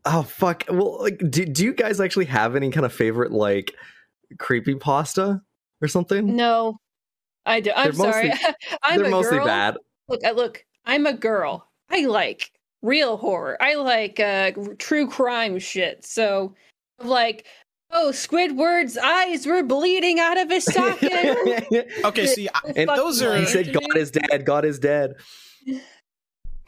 [0.05, 0.63] oh fuck.
[0.69, 3.73] Well, like, do do you guys actually have any kind of favorite like
[4.39, 5.41] creepy pasta
[5.81, 6.35] or something?
[6.35, 6.79] No,
[7.45, 7.71] I do.
[7.75, 8.55] I'm They're mostly- sorry.
[8.83, 9.45] I'm They're a mostly girl.
[9.45, 9.77] bad.
[10.07, 10.63] Look, I look.
[10.85, 11.67] I'm a girl.
[11.89, 13.57] I like real horror.
[13.61, 16.05] I like uh, true crime shit.
[16.05, 16.55] So,
[17.03, 17.45] like,
[17.91, 21.67] oh, Squidward's eyes were bleeding out of his socket.
[22.05, 24.45] Okay, see, I, And those are- he said, "God is dead.
[24.45, 25.13] God is dead."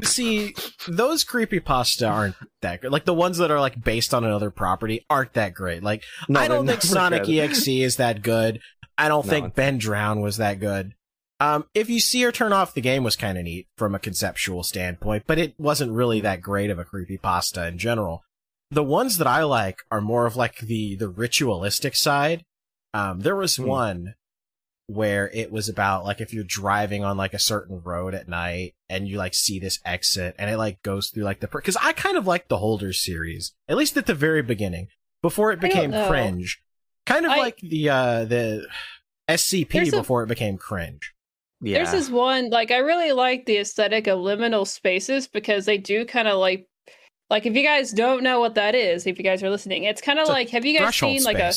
[0.03, 0.53] see,
[0.87, 2.91] those creepypasta aren't that good.
[2.91, 5.81] Like the ones that are like based on another property aren't that great.
[5.83, 7.37] Like No, I don't think Sonic good.
[7.39, 8.59] EXE is that good.
[8.97, 10.93] I don't No, think Ben Drown was that good.
[11.39, 13.99] Um, if you see her turn off, the game was kind of neat from a
[13.99, 18.23] conceptual standpoint, but it wasn't really that great of a creepy pasta in general.
[18.71, 22.43] The ones that I like are more of like the the ritualistic side.
[22.93, 23.65] Um, there was Hmm.
[23.67, 24.15] one
[24.87, 28.75] where it was about like if you're driving on like a certain road at night
[28.89, 31.93] and you like see this exit and it like goes through like the because I
[31.93, 34.87] kind of like the Holders series at least at the very beginning
[35.21, 36.61] before it became cringe,
[37.05, 38.67] kind of I- like the uh the
[39.29, 41.13] SCP There's a- before it became cringe.
[41.61, 41.75] Yeah.
[41.77, 46.03] There's this one, like, I really like the aesthetic of liminal spaces because they do
[46.05, 46.67] kind of like,
[47.33, 50.01] like, if you guys don't know what that is, if you guys are listening, it's
[50.01, 51.51] kind of like, have you guys Threshold seen like a.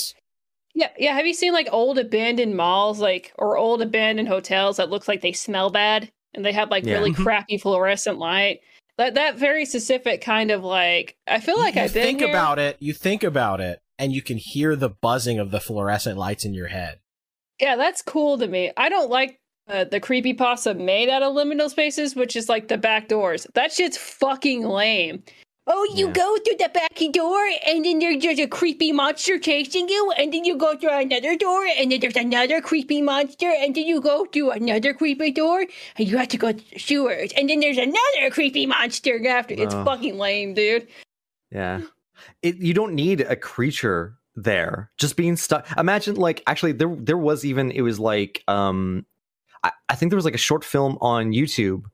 [0.75, 1.15] Yeah, yeah.
[1.15, 5.21] Have you seen like old abandoned malls, like or old abandoned hotels that looks like
[5.23, 6.95] they smell bad and they have like Yeah.
[6.95, 7.23] really Mhm.
[7.23, 8.61] crappy fluorescent light?
[8.99, 12.29] That that very specific kind of like I feel like you I've think here.
[12.29, 16.19] about it, you think about it, and you can hear the buzzing of the fluorescent
[16.19, 16.99] lights in your head.
[17.61, 18.71] Yeah, that's cool to me.
[18.77, 22.69] I don't like uh, the creepy pasta made out of liminal spaces, which is like
[22.69, 23.47] the back doors.
[23.55, 25.25] That shit's fucking lame.
[25.69, 26.13] Oh, you Yeah.
[26.13, 30.33] go through the back door, and then there's just a creepy monster chasing you, and
[30.33, 34.01] then you go through another door, and then there's another creepy monster, and then you
[34.01, 35.67] go through another creepy door,
[35.99, 39.55] and you have to go to the sewers, and then there's another creepy monster after.
[39.59, 40.87] It's fucking lame, dude.
[41.51, 41.81] Yeah.
[42.43, 44.91] It you don't need a creature there.
[44.99, 45.67] Just being stuck.
[45.77, 49.05] Imagine like actually there there was even it was like um
[49.65, 51.85] I, I think there was like a short film on YouTube.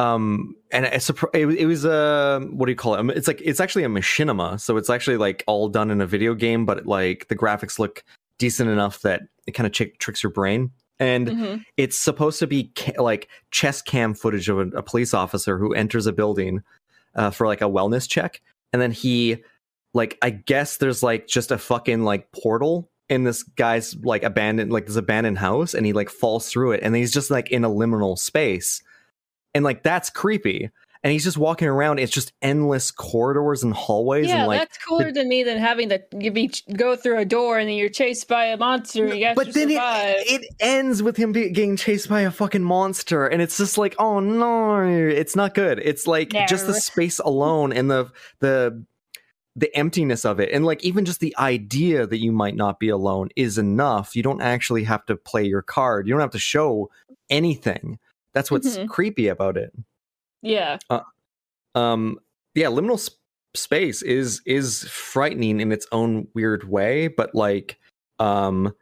[0.00, 3.16] Um and it's a, it, it was a what do you call it?
[3.16, 6.34] It's like it's actually a machinima, so it's actually like all done in a video
[6.34, 8.02] game, but like the graphics look
[8.38, 10.70] decent enough that it kind of ch- tricks your brain.
[10.98, 11.64] And Mhm.
[11.76, 15.74] it's supposed to be ca- like chess cam footage of a, a police officer who
[15.74, 16.62] enters a building
[17.14, 18.40] uh, for like a wellness check,
[18.72, 19.42] and then he,
[19.94, 24.72] like, I guess there's like just a fucking like portal in this guy's like abandoned
[24.72, 27.64] like this abandoned house, and he like falls through it, and he's just like in
[27.64, 28.82] a liminal space,
[29.54, 30.70] and like that's creepy.
[31.02, 31.98] And he's just walking around.
[31.98, 35.88] It's just endless corridors and hallways, Yeah, and like that's cooler to me than having
[35.88, 39.06] to be go through a door and then you're chased by a monster.
[39.06, 42.30] and you have but then it, it ends with him be, getting chased by a
[42.30, 46.74] fucking monster and it's just like oh no it's not good it's like just the
[46.74, 48.84] space alone and the the
[49.56, 52.88] the emptiness of it and like even just the idea that you might not be
[52.90, 56.38] alone is enough you don't actually have to play your card you don't have to
[56.38, 56.90] show
[57.30, 57.98] anything
[58.34, 58.88] that's what's Mhm.
[58.88, 59.72] creepy about it
[60.42, 60.78] yeah.
[61.74, 62.18] um
[62.54, 63.18] yeah liminal sp-
[63.54, 67.78] space is is frightening in its own weird way but like
[68.18, 68.72] um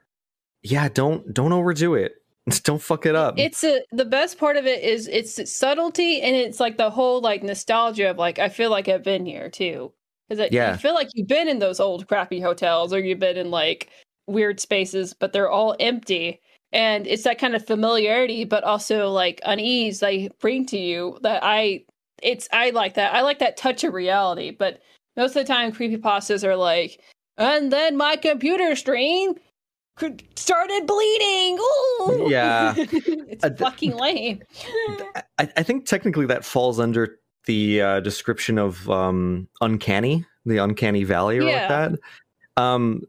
[0.62, 2.12] yeah don't don't overdo it
[2.64, 6.34] don't fuck it up It's a the best part of it is it's subtlety and
[6.36, 9.92] it's like the whole like nostalgia of like I feel like I've been here too.
[10.28, 10.72] Because Yeah.
[10.72, 13.88] you feel like you've been in those old crappy hotels or you've been in like
[14.26, 16.40] weird spaces, but they're all empty.
[16.72, 21.42] And it's that kind of familiarity, but also like unease they bring to you that
[21.42, 21.84] I
[22.22, 23.14] it's I like that.
[23.14, 24.80] I like that touch of reality, but
[25.16, 27.00] most of the time creepypastas are like,
[27.38, 29.34] and then my computer stream
[30.36, 31.58] started bleeding.
[31.58, 32.26] Ooh.
[32.28, 32.74] Yeah.
[32.76, 34.42] it's Uh, th- fucking lame.
[35.38, 41.04] I, I think technically that falls under the uh, description of um uncanny the uncanny
[41.04, 41.60] valley or Yeah.
[41.60, 43.02] like that um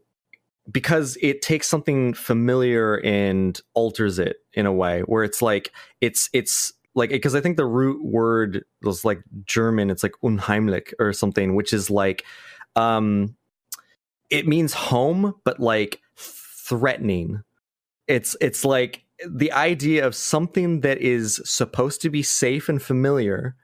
[0.70, 6.28] because it takes something familiar and alters it in a way where it's like it's
[6.32, 11.12] it's like because i think the root word was like german it's like unheimlich or
[11.12, 12.24] something which is like
[12.76, 13.34] um
[14.30, 17.42] it means home but like threatening
[18.06, 23.54] it's it's like the idea of something that is supposed to be safe and familiar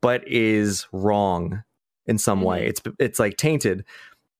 [0.00, 1.62] but is wrong
[2.06, 2.64] in some way.
[2.64, 2.68] Mhm.
[2.68, 3.84] It's it's like tainted.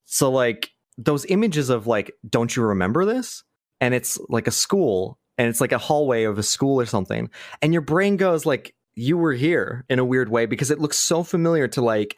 [0.04, 3.44] So like those images of like, don't you remember this?
[3.80, 7.30] And it's like a school, and it's like a hallway of a school or something,
[7.60, 10.98] and your brain goes like, you were here in a weird way because it looks
[10.98, 12.16] so familiar to like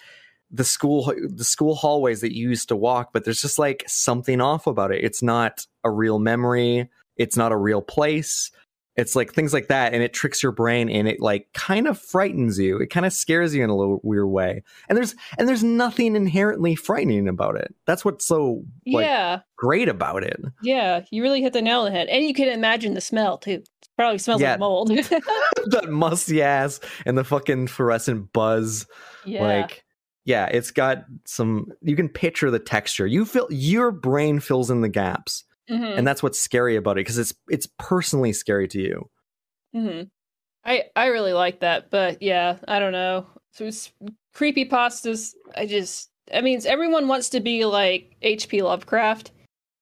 [0.51, 4.41] the school the school hallways that you used to walk but there's just like something
[4.41, 5.03] off about it.
[5.05, 6.91] It's not a real memory.
[7.17, 8.51] It's not a real place
[8.97, 11.99] it's like things like that and it tricks your brain and it like kind of
[11.99, 15.49] frightens you it kind of scares you in a little weird way and there's and
[15.49, 21.03] there's nothing inherently frightening about it that's what's so like yeah, great about it yeah.
[21.11, 23.51] You really hit the nail on the head, and you can imagine the smell too.
[23.51, 24.53] It probably smells Yeah.
[24.53, 24.89] like mold.
[25.67, 28.87] that musty ass and the fucking fluorescent buzz
[29.25, 29.43] yeah.
[29.43, 29.85] like
[30.25, 34.81] yeah it's got some you can picture the texture you feel your brain fills in
[34.81, 35.97] the gaps Mhm.
[35.99, 39.09] and that's what's scary about it because it's it's personally scary to you
[39.73, 40.03] hmm
[40.65, 43.27] I I really like that, but yeah, I don't know.
[43.53, 43.93] So it's
[44.33, 45.35] creepy pastas.
[45.55, 48.63] I just, I mean, everyone wants to be like H.P.
[48.63, 49.31] Lovecraft,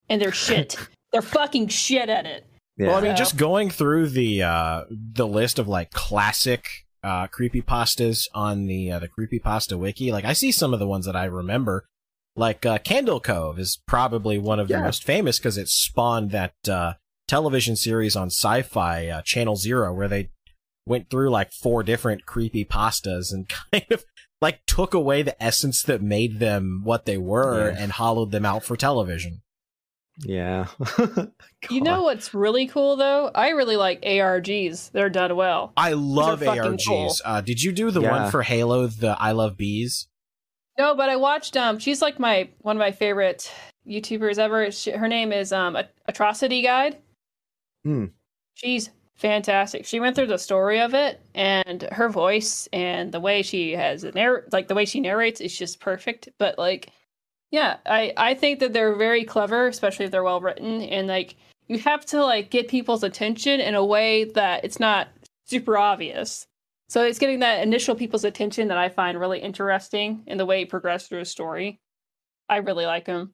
[0.09, 0.75] and they're shit.
[1.13, 2.45] they're fucking shit at it.
[2.75, 3.15] yeah Well, I mean, Yeah.
[3.15, 6.65] just going through the uh, the list of like classic
[7.01, 10.79] uh, creepy pastas on the uh, the creepy pasta wiki, like I see some of
[10.81, 11.85] the ones that I remember.
[12.35, 16.53] Like uh, Candle Cove is probably one of the most famous because it spawned that
[16.67, 16.93] uh,
[17.27, 20.29] television series on Sci-Fi uh, Channel Zero where they
[20.87, 24.03] went through like four different creepy pastas and kind of
[24.41, 27.77] like took away the essence that made them what they were Yeah.
[27.79, 29.41] and hollowed them out for television.
[30.25, 30.67] yeah
[31.69, 33.31] You know what's really cool though?
[33.33, 34.91] I really like ARGs.
[34.91, 35.71] They're done well.
[35.77, 36.85] I love ARGs.
[36.87, 37.15] cool.
[37.23, 38.23] Uh, did you do the Yeah.
[38.23, 40.07] one for Halo, the I Love Bees?
[40.77, 41.55] No, but I watched.
[41.55, 43.51] Um, she's like my one of my favorite
[43.87, 44.71] YouTubers ever.
[44.71, 46.97] She, her name is um Atrocity Guide.
[47.83, 48.05] Hmm.
[48.55, 49.85] She's fantastic.
[49.85, 54.03] She went through the story of it, and her voice and the way she has
[54.03, 56.29] it narr- like the way she narrates is just perfect.
[56.39, 56.89] But like,
[57.51, 61.35] yeah, I I think that they're very clever, especially if they're well written, and like
[61.67, 65.09] you have to like get people's attention in a way that it's not
[65.45, 66.47] super obvious.
[66.93, 70.59] So it's getting that initial people's attention that I find really interesting in the way
[70.59, 71.79] he progressed through a story.
[72.47, 73.33] I really like him.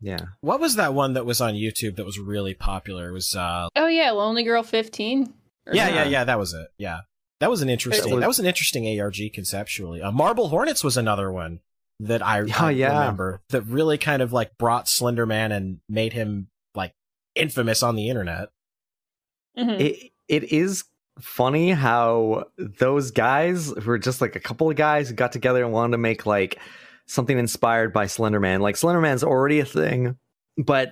[0.00, 3.10] yeah What was that one that was on YouTube that was really popular?
[3.10, 5.32] It was uh Oh yeah, Lonely Girl 15.
[5.72, 5.94] Yeah, something.
[5.94, 6.66] yeah, yeah, that was it.
[6.76, 7.02] Yeah.
[7.38, 10.02] That was an interesting was- that was an interesting ARG conceptually.
[10.02, 11.60] Uh, Marble Hornets was another one
[12.00, 12.98] that I, Oh, I yeah.
[12.98, 16.94] remember that really kind of like brought Slender Man and made him like
[17.36, 18.48] infamous on the internet.
[19.56, 19.78] Mhm.
[19.80, 20.82] it it is
[21.20, 25.62] funny how those guys who were just like a couple of guys who got together
[25.64, 26.58] and wanted to make like
[27.06, 28.60] something inspired by Slenderman.
[28.60, 30.16] Like Slenderman's already a thing,
[30.56, 30.90] but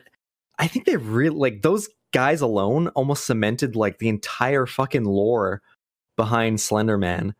[0.58, 5.60] I think they really like those guys alone almost cemented like the entire fucking lore
[6.16, 7.34] behind Slenderman.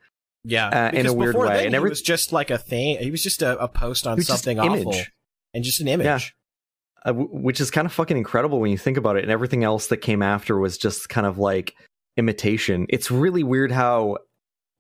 [0.45, 2.99] Yeah, Uh, in a weird way, then, and every- was just like a thing.
[2.99, 5.11] He was just a, a post on It something image.
[5.55, 6.05] and just an image.
[6.05, 6.19] Yeah.
[7.05, 9.23] uh, w- which is kind of fucking incredible when you think about it.
[9.25, 11.75] And everything else that came after was just kind of like
[12.17, 12.87] imitation.
[12.89, 14.19] It's really weird how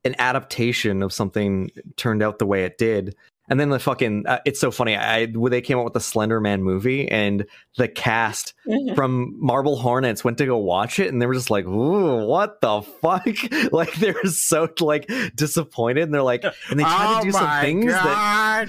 [0.05, 3.16] an adaptation of something turned out the way it did.
[3.49, 4.97] And then the fucking, uh, it's so funny.
[4.97, 8.55] I when they came out with the Slender Man movie, and the cast
[8.97, 12.61] from Marble Hornets went to go watch it, and they were just like, "Ooh, what
[12.61, 13.24] the fuck!"
[13.72, 17.61] Like they were so like disappointed, and they're like, and they tried to do some
[17.61, 18.66] things that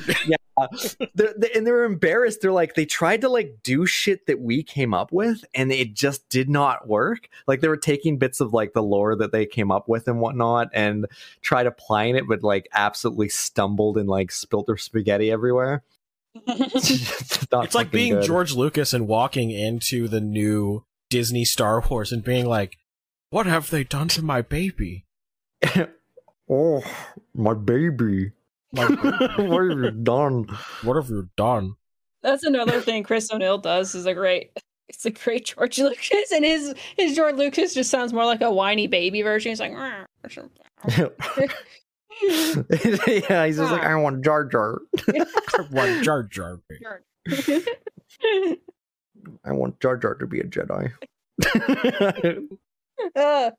[1.16, 2.42] they're, they, and they're embarrassed.
[2.42, 5.94] They're like, they tried to like do shit that we came up with, and it
[5.94, 7.30] just did not work.
[7.48, 10.20] Like they were taking bits of like the lore that they came up with and
[10.20, 11.08] whatnot, and
[11.42, 15.84] tried applying it, but like absolutely stumbled and like spilt their spaghetti everywhere.
[16.48, 18.24] it's it's like being good.
[18.24, 22.78] George Lucas and walking into the new Disney Star Wars and being like,
[23.30, 25.06] "What have they done to my baby?"
[26.50, 26.84] oh,
[27.34, 28.32] my baby.
[28.74, 28.86] My
[29.38, 30.48] what have you done?
[30.84, 31.76] what have you done?
[32.24, 34.52] That's another thing Chris O'Neill does is a great
[34.90, 38.52] it's a great George Lucas and his his George Lucas just sounds more like a
[38.52, 39.52] whiny baby version.
[39.52, 39.74] He's like
[43.30, 44.80] yeah, he's just like, I want Jar Jar.
[45.70, 46.60] What Jar Jar?
[49.46, 50.92] I want Jar Jar to be a Jedi.
[53.16, 53.52] Uh,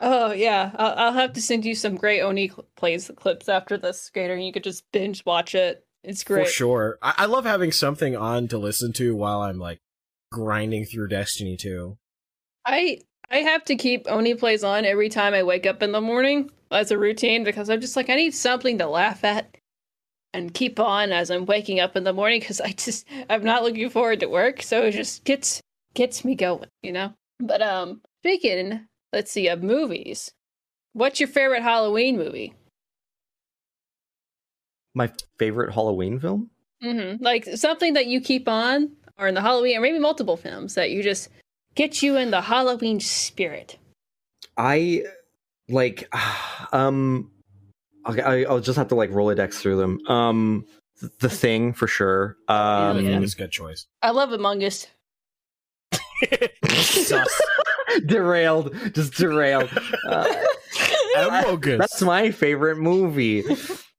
[0.00, 3.78] oh yeah, I'll, I'll have to send you some great Oney cl- plays clips after
[3.78, 4.36] this, Gator.
[4.36, 5.84] You could just binge watch it.
[6.02, 6.46] It's great.
[6.46, 6.98] For sure.
[7.02, 9.80] I-, I love having something on to listen to while I'm like
[10.32, 11.96] grinding through Destiny 2.
[12.66, 12.98] I
[13.30, 16.50] I have to keep Oney plays on every time I wake up in the morning
[16.70, 19.56] as a routine because I'm just like I need something to laugh at
[20.32, 23.62] and keep on as I'm waking up in the morning because I just I'm not
[23.62, 25.60] looking forward to work, so it just gets
[25.94, 27.14] gets me going, you know.
[27.38, 30.30] But um, speaking, let's see, of movies,
[30.92, 32.54] what's your favorite Halloween movie?
[34.94, 36.50] My favorite Halloween film?
[36.82, 40.74] hmm Like something that you keep on, or in the Halloween, or maybe multiple films
[40.74, 41.28] that you just
[41.74, 43.78] get you in the Halloween spirit.
[44.56, 45.04] I
[45.68, 46.12] like
[46.72, 47.30] um
[48.06, 49.98] okay, I, I'll just have to like Rolodex through them.
[50.08, 50.66] Um
[51.20, 52.36] the thing for sure.
[52.48, 53.20] Um Yeah.
[53.20, 53.86] That's a good choice.
[54.02, 54.86] I love Among Us.
[57.90, 58.00] Sus.
[58.06, 59.70] derailed, just derailed.
[60.06, 60.34] Uh,
[61.16, 61.78] Amogus.
[61.78, 63.44] that's my favorite movie,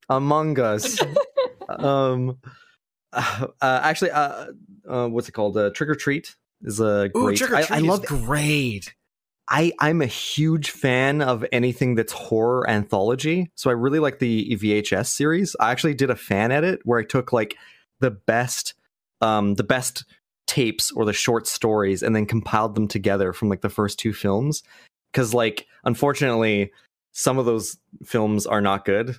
[0.10, 1.00] Among Us.
[1.70, 2.38] um,
[3.14, 4.48] uh, actually, uh,
[4.88, 5.58] uh, what's it called?
[5.58, 7.38] Uh, Trick 'r Treat is a Ooh, great.
[7.38, 8.04] Trick or I, Treat I love.
[8.04, 8.96] is great.
[9.50, 13.52] I I'm a huge fan of anything that's horror anthology.
[13.56, 15.56] So I really like the VHS series.
[15.60, 17.58] I actually did a fan edit where I took like
[18.00, 18.76] the best,
[19.20, 20.06] um, the best
[20.52, 24.12] tapes or the short stories and then compiled them together from like the first two
[24.12, 24.64] films.
[25.12, 26.74] Because like unfortunately,
[27.14, 29.18] some of those films are not good.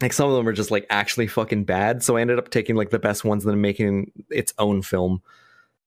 [0.00, 2.02] Like some of them are just like actually fucking bad.
[2.02, 5.20] So I ended up taking like the best ones and then making its own film.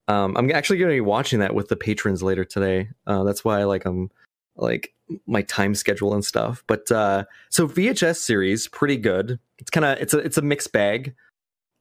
[0.08, 2.90] Um, I'm actually going to be watching that with the patrons later today.
[3.08, 4.12] Uh, that's why like I'm
[4.56, 4.94] like
[5.26, 6.64] my time schedule and stuff.
[6.68, 9.40] But uh, so VHS series pretty good.
[9.58, 11.16] It's kind of it's a it's a mixed bag.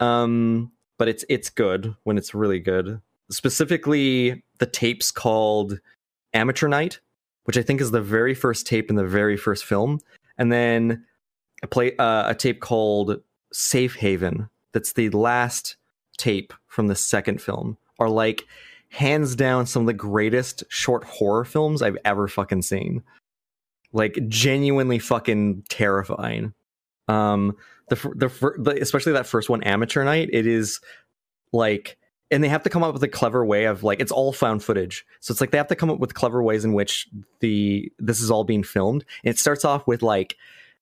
[0.00, 3.00] Um, but it's it's good when it's really good.
[3.28, 5.80] Specifically, the tapes called
[6.32, 7.00] Amateur Night,
[7.42, 9.98] which I think is the very first tape in the very first film,
[10.38, 11.04] and then
[11.60, 13.20] a play uh, a tape called
[13.52, 14.48] Safe Haven.
[14.70, 15.74] That's the last
[16.18, 17.78] tape from the second film.
[17.98, 18.44] Are like
[18.90, 23.02] hands down some of the greatest short horror films I've ever fucking seen.
[23.92, 26.54] Like genuinely fucking terrifying.
[27.08, 27.56] Um,
[27.88, 30.30] the the, the especially that first one, Amateur Night.
[30.32, 30.80] It is
[31.52, 31.98] like,
[32.30, 34.62] and they have to come up with a clever way of like it's all found
[34.62, 35.04] footage.
[35.20, 37.08] So it's like they have to come up with clever ways in which
[37.40, 39.04] the this is all being filmed.
[39.24, 40.36] And it starts off with like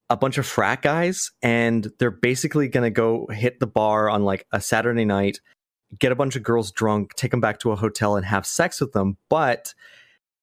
[0.09, 4.47] a bunch of frat guys, and they're basically gonna go hit the bar on like
[4.53, 5.41] a Saturday night
[5.99, 8.81] get a bunch of girls drunk, take them back to a hotel, and have sex
[8.81, 9.17] with them.
[9.29, 9.75] But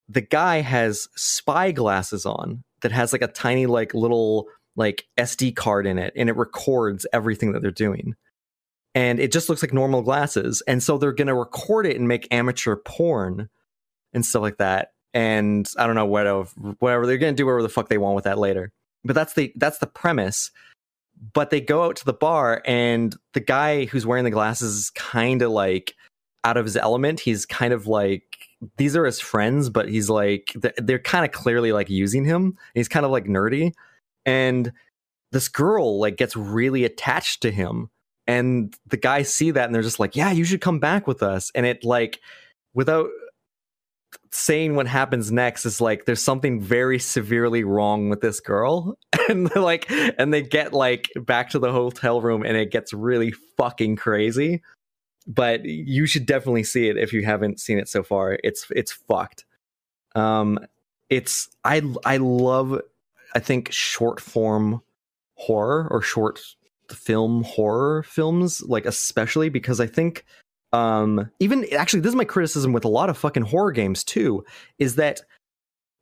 [0.09, 4.47] the guy has spy glasses on that has like a tiny, like little,
[4.78, 8.15] like SD card in it, and it records everything that they're doing.
[8.95, 10.63] And it just looks like normal glasses.
[10.67, 13.49] And so they're going to record it and make amateur porn
[14.13, 14.93] and stuff like that.
[15.13, 17.99] And I don't know what of whatever they're going to do, whatever the fuck they
[17.99, 18.71] want with that later.
[19.03, 20.51] But that's the that's the premise
[21.34, 24.89] but they go out to the bar and the guy who's wearing the glasses is
[24.91, 25.95] kind of like
[26.43, 28.38] out of his element he's kind of like
[28.78, 32.88] these are his friends but he's like they're kind of clearly like using him he's
[32.88, 33.73] kind of like nerdy
[34.28, 34.71] and
[35.32, 37.89] this girl like gets really attached to him
[38.28, 41.23] and the guys see that and they're just like yeah you should come back with
[41.23, 41.51] us.
[41.55, 42.19] And it like
[42.75, 43.09] without
[44.32, 48.97] saying what happens next is like there's something very severely wrong with this girl
[49.30, 53.32] and like and they get like back to the hotel room and it gets really
[53.57, 54.61] fucking crazy.
[55.25, 58.38] But you should definitely see it if you haven't seen it so far.
[58.43, 59.45] It's it's fucked.
[60.15, 60.59] Um
[61.09, 62.82] it's i i love
[63.38, 64.81] i think short form
[65.35, 66.39] horror or short
[66.91, 70.25] film horror films like especially because i think
[70.73, 74.43] um even actually this is my criticism with a lot of fucking horror games too
[74.79, 75.21] is that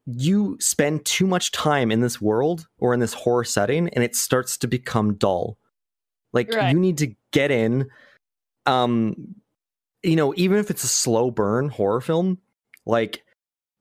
[0.07, 4.15] you spend too much time in this world or in this horror setting and it
[4.15, 5.57] starts to become dull
[6.33, 6.71] like Right.
[6.73, 7.87] you need to get in
[8.65, 9.35] um
[10.03, 12.37] you know even if it's a slow burn horror film
[12.85, 13.23] like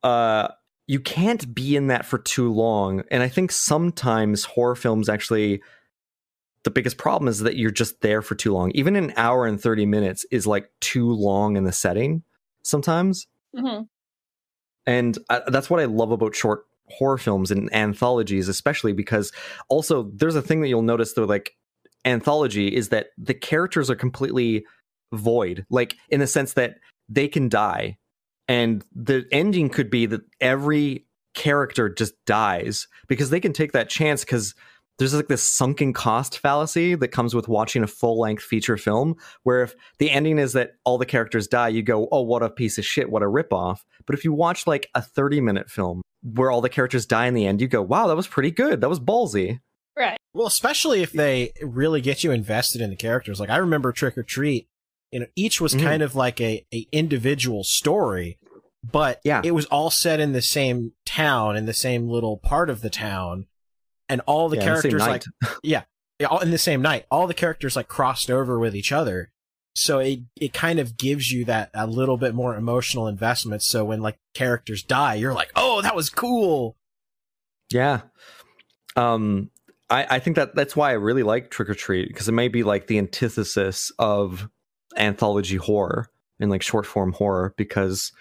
[0.02, 0.48] uh
[0.86, 5.60] you can't be in that for too long and i think sometimes horror films actually
[6.64, 8.70] the biggest problem is that you're just there for too long.
[8.72, 12.22] Even an hour and 30 minutes is like too long in the setting
[12.62, 13.26] sometimes.
[13.56, 13.82] hmm
[14.86, 19.30] And I, that's what I love about short horror films and anthologies, especially because
[19.68, 21.54] also there's a thing that you'll notice though, like
[22.04, 24.64] anthology is that the characters are completely
[25.12, 26.76] void, like in the sense that
[27.08, 27.98] they can die.
[28.48, 33.88] And the ending could be that every character just dies because they can take that
[33.88, 34.54] chance because
[34.98, 39.16] there's like this sunken cost fallacy that comes with watching a full length feature film
[39.42, 42.50] where if the ending is that all the characters die, you go, oh, what a
[42.50, 43.80] piece of shit, what a ripoff.
[44.06, 47.34] But if you watch like a 30 minute film where all the characters die in
[47.34, 48.80] the end, you go, wow, that was pretty good.
[48.80, 49.60] That was ballsy.
[49.96, 50.16] Right.
[50.32, 53.40] Well, especially if they really get you invested in the characters.
[53.40, 54.68] Like I remember Trick 'r Treat,
[55.14, 55.82] you know, each was Mhm.
[55.82, 58.36] kind of like a, a individual story,
[58.82, 59.40] but Yeah.
[59.44, 62.90] it was all set in the same town, in the same little part of the
[62.90, 63.46] town,
[64.08, 65.24] and all the Yeah, in the characters like
[65.62, 65.82] yeah,
[66.28, 67.06] all in the same night.
[67.12, 69.30] All the characters like crossed over with each other.
[69.76, 73.62] So it it kind of gives you that a little bit more emotional investment.
[73.62, 76.76] So when like characters die, you're like, oh, that was cool.
[77.70, 78.02] Yeah.
[78.96, 79.50] Um
[79.90, 82.48] I, I think that that's why I really like Trick 'r Treat because it may
[82.48, 84.48] be like the antithesis of
[84.96, 86.08] anthology horror
[86.40, 88.12] and like short form horror because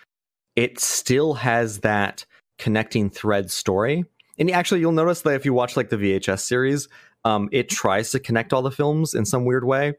[0.55, 2.26] it still has that
[2.57, 4.05] connecting thread story.
[4.38, 6.88] And actually, you'll notice that if you watch like the VHS series,
[7.24, 9.93] um, it tries to connect all the films in some weird way.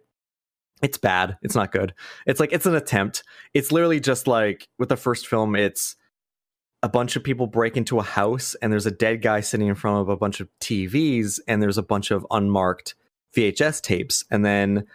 [0.83, 1.39] It's bad.
[1.43, 1.95] It's not good.
[2.27, 3.23] It's like it's an attempt.
[3.55, 5.97] It's literally just like with the first film, it's
[6.83, 9.75] a bunch of people break into a house and there's a dead guy sitting in
[9.75, 12.95] front of a bunch of TVs and there's a bunch of unmarked
[13.35, 14.25] VHS tapes.
[14.31, 14.87] And then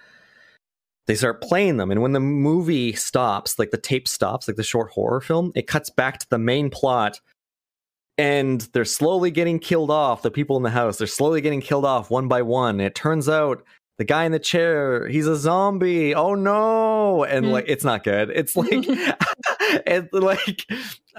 [1.10, 1.90] they start playing them.
[1.90, 5.66] And when the movie stops, like the tape stops, like the short horror film, it
[5.66, 7.20] cuts back to the main plot.
[8.20, 10.22] And they're slowly getting killed off.
[10.22, 12.76] The people in the house, they're slowly getting killed off one by one.
[12.76, 13.64] And it turns out
[13.98, 16.14] the guy in the chair, he's a zombie.
[16.14, 17.24] Oh no.
[17.24, 17.52] And Mm.
[17.54, 18.30] like, it's not good.
[18.30, 18.70] It's like,
[19.88, 20.66] it's like,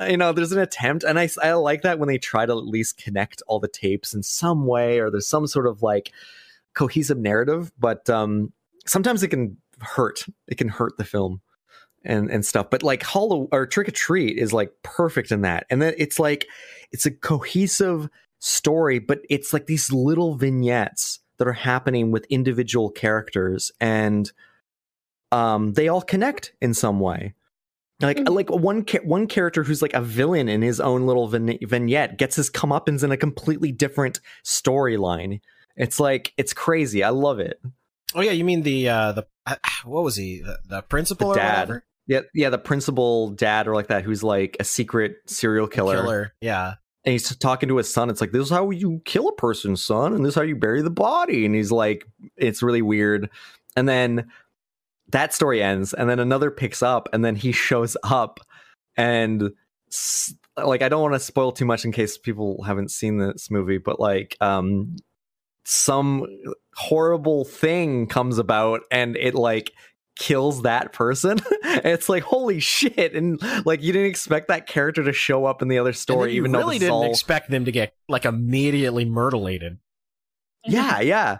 [0.08, 1.02] you know, there's an attempt.
[1.02, 4.14] And I, I like that when they try to at least connect all the tapes
[4.14, 6.12] in some way or there's some sort of like
[6.74, 7.72] cohesive narrative.
[7.76, 8.52] But um,
[8.86, 10.26] sometimes it can hurt.
[10.48, 11.40] It can hurt the film
[12.04, 12.68] and and stuff.
[12.70, 15.66] But like Hollow or Trick 'r Treat is like perfect in that.
[15.70, 16.46] And then it's like
[16.92, 18.08] it's a cohesive
[18.38, 24.30] story, but it's like these little vignettes that are happening with individual characters and
[25.32, 27.34] um they all connect in some way.
[28.00, 28.34] Like Mhm.
[28.34, 32.16] like one ca- one character who's like a villain in his own little vign- vignette
[32.18, 35.40] gets his comeuppance in a completely different storyline.
[35.76, 37.04] It's like it's crazy.
[37.04, 37.60] I love it.
[38.14, 40.40] Oh yeah, you mean the uh the uh, what was he?
[40.40, 41.68] The, the principal The or dad.
[41.68, 41.84] whatever?
[42.06, 45.96] Yeah, yeah, the principal dad or like that who's like a secret serial killer.
[46.02, 46.32] Killer.
[46.40, 46.74] Yeah.
[47.04, 48.10] And he's talking to his son.
[48.10, 50.56] It's like, this is how you kill a person, son, and this is how you
[50.56, 51.46] bury the body.
[51.46, 52.04] And he's like,
[52.36, 53.30] it's really weird.
[53.76, 54.30] And then
[55.10, 58.40] that story ends, and then another picks up, and then he shows up
[58.96, 59.50] and
[60.56, 63.78] like I don't want to spoil too much in case people haven't seen this movie,
[63.78, 64.96] but like um
[65.64, 66.26] some
[66.74, 69.72] horrible thing comes about and it like
[70.18, 71.38] kills that person.
[71.64, 75.68] it's like holy shit and like you didn't expect that character to show up in
[75.68, 77.72] the other And story you even really though this is didn't all- expect them to
[77.72, 79.78] get like immediately murderlated.
[80.66, 81.38] Yeah, yeah.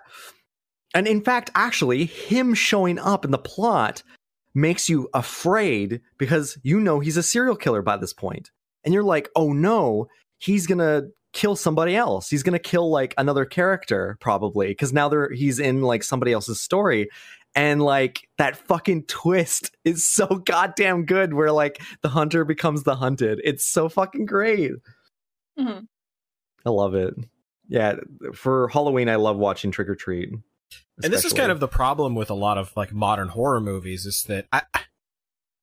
[0.95, 4.03] And in fact, actually, him showing up in the plot
[4.55, 8.15] makes you afraid because you know he's a serial killer by this.
[8.83, 10.09] And you're like, oh no,
[10.39, 11.03] he's gonna
[11.33, 12.29] kill somebody else.
[12.31, 16.61] He's gonna kill like another character, probably, because now they're he's in like somebody else's
[16.61, 17.09] story.
[17.57, 22.95] And like that fucking twist is so goddamn good where like the hunter becomes the
[22.97, 23.41] hunted.
[23.45, 24.73] It's so fucking great.
[25.59, 25.87] Mhm.
[26.65, 27.15] I love it.
[27.69, 27.97] Yeah,
[28.35, 30.31] for Halloween, I love watching Trick 'r Treat.
[31.03, 34.07] And this is kind of the problem with a lot of like modern horror movies
[34.07, 34.81] is that I I-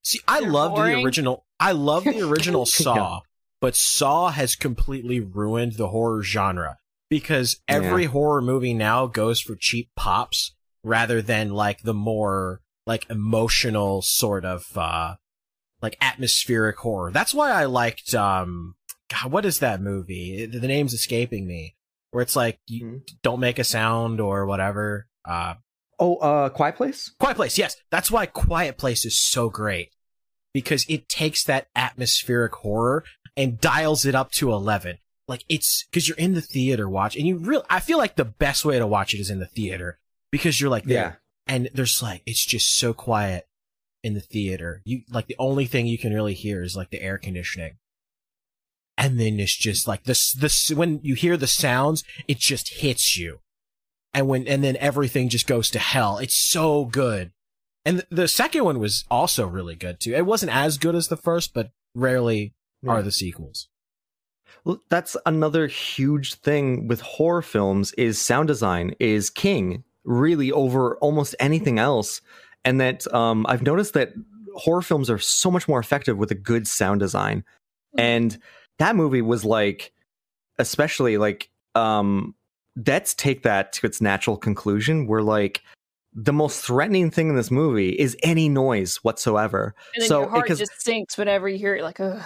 [0.04, 3.22] see I They're love the original I love the original Saw,
[3.62, 6.78] but Saw has completely ruined the horror genre
[7.10, 13.10] because every horror movie now goes for cheap pops rather than like the more like
[13.10, 15.16] emotional sort of uh
[15.82, 17.12] like atmospheric horror.
[17.12, 18.76] That's why I liked um
[19.10, 20.46] God, what is that movie?
[20.46, 21.76] The the name's escaping me.
[22.12, 23.02] Where it's like you Mhm.
[23.22, 25.08] don't make a sound or whatever.
[25.26, 25.56] Uh
[26.00, 27.12] Oh, uh, Quiet Place.
[27.20, 27.76] Quiet Place, yes.
[27.90, 29.90] That's why Quiet Place is so great.
[30.54, 33.04] Because it takes that atmospheric horror
[33.38, 34.98] and dials it up to 11.
[35.28, 38.26] Like it's, cause you're in the theater watch and you really, I feel like the
[38.26, 40.00] best way to watch it is in the theater
[40.32, 43.48] because you're like there and there's like, it's just so quiet
[44.04, 44.82] in the theater.
[44.84, 47.78] You, like the only thing you can really hear is like the air conditioning.
[48.98, 53.18] And then it's just like this, this, when you hear the sounds, it just hits
[53.18, 53.40] you
[54.18, 56.18] and when and then everything just goes to hell.
[56.18, 57.32] It's so good.
[57.86, 60.16] And th- the second one was also really good too.
[60.16, 62.92] It wasn't as good as the first, but rarely Yeah.
[62.92, 63.68] are the sequels.
[64.64, 70.98] Well, that's another huge thing with horror films is sound design is king really over
[70.98, 72.22] almost anything else.
[72.66, 74.14] And that um, I've noticed that
[74.56, 77.44] horror films are so much more effective with a good sound design.
[77.98, 78.38] And
[78.80, 79.94] that movie was like,
[80.60, 82.36] especially like, um,
[82.86, 85.08] let's take that to its natural conclusion.
[85.08, 85.62] Where like
[86.14, 89.76] the most threatening thing in this movie is any noise whatsoever.
[90.00, 91.84] So, your heart because- just sinks whenever you hear it.
[91.84, 92.22] Like, ugh.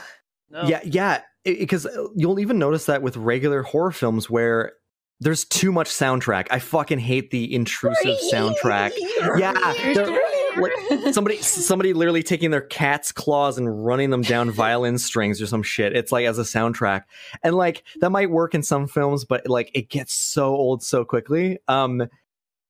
[0.52, 0.64] No.
[0.64, 4.74] Yeah, yeah, because you'll even notice that with regular horror films where
[5.20, 6.48] there's too much soundtrack.
[6.52, 8.92] I fucking hate the intrusive soundtrack.
[9.38, 9.54] Yeah,
[9.94, 10.22] they're-
[10.58, 15.48] like somebody somebody literally taking their cat's claws and running them down violin strings or
[15.48, 15.96] some shit.
[15.96, 17.04] It's like as a soundtrack.
[17.42, 21.06] And like that might work in some films, but like it gets so old so
[21.06, 21.58] quickly.
[21.70, 22.04] Um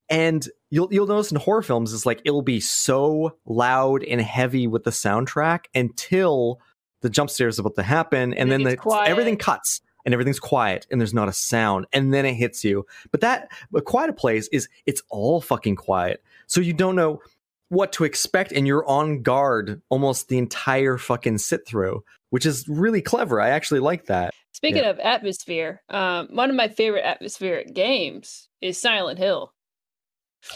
[0.10, 4.68] and you'll you'll notice in horror films is like it'll be so loud and heavy
[4.68, 6.60] with the soundtrack until
[7.02, 10.40] the jump scare is about to happen and And then the, everything cuts and everything's
[10.40, 12.86] quiet and there's not a sound and then it hits you.
[13.12, 16.24] But that quiet a quiet place is it's all fucking quiet.
[16.48, 17.22] So you don't know
[17.70, 22.68] what to expect and you're on guard almost the entire fucking sit through, which is
[22.68, 23.40] really clever.
[23.40, 24.34] I actually like that.
[24.52, 24.90] Speaking Yeah.
[24.90, 29.54] of atmosphere, um, one of my favorite atmospheric games is Silent Hill.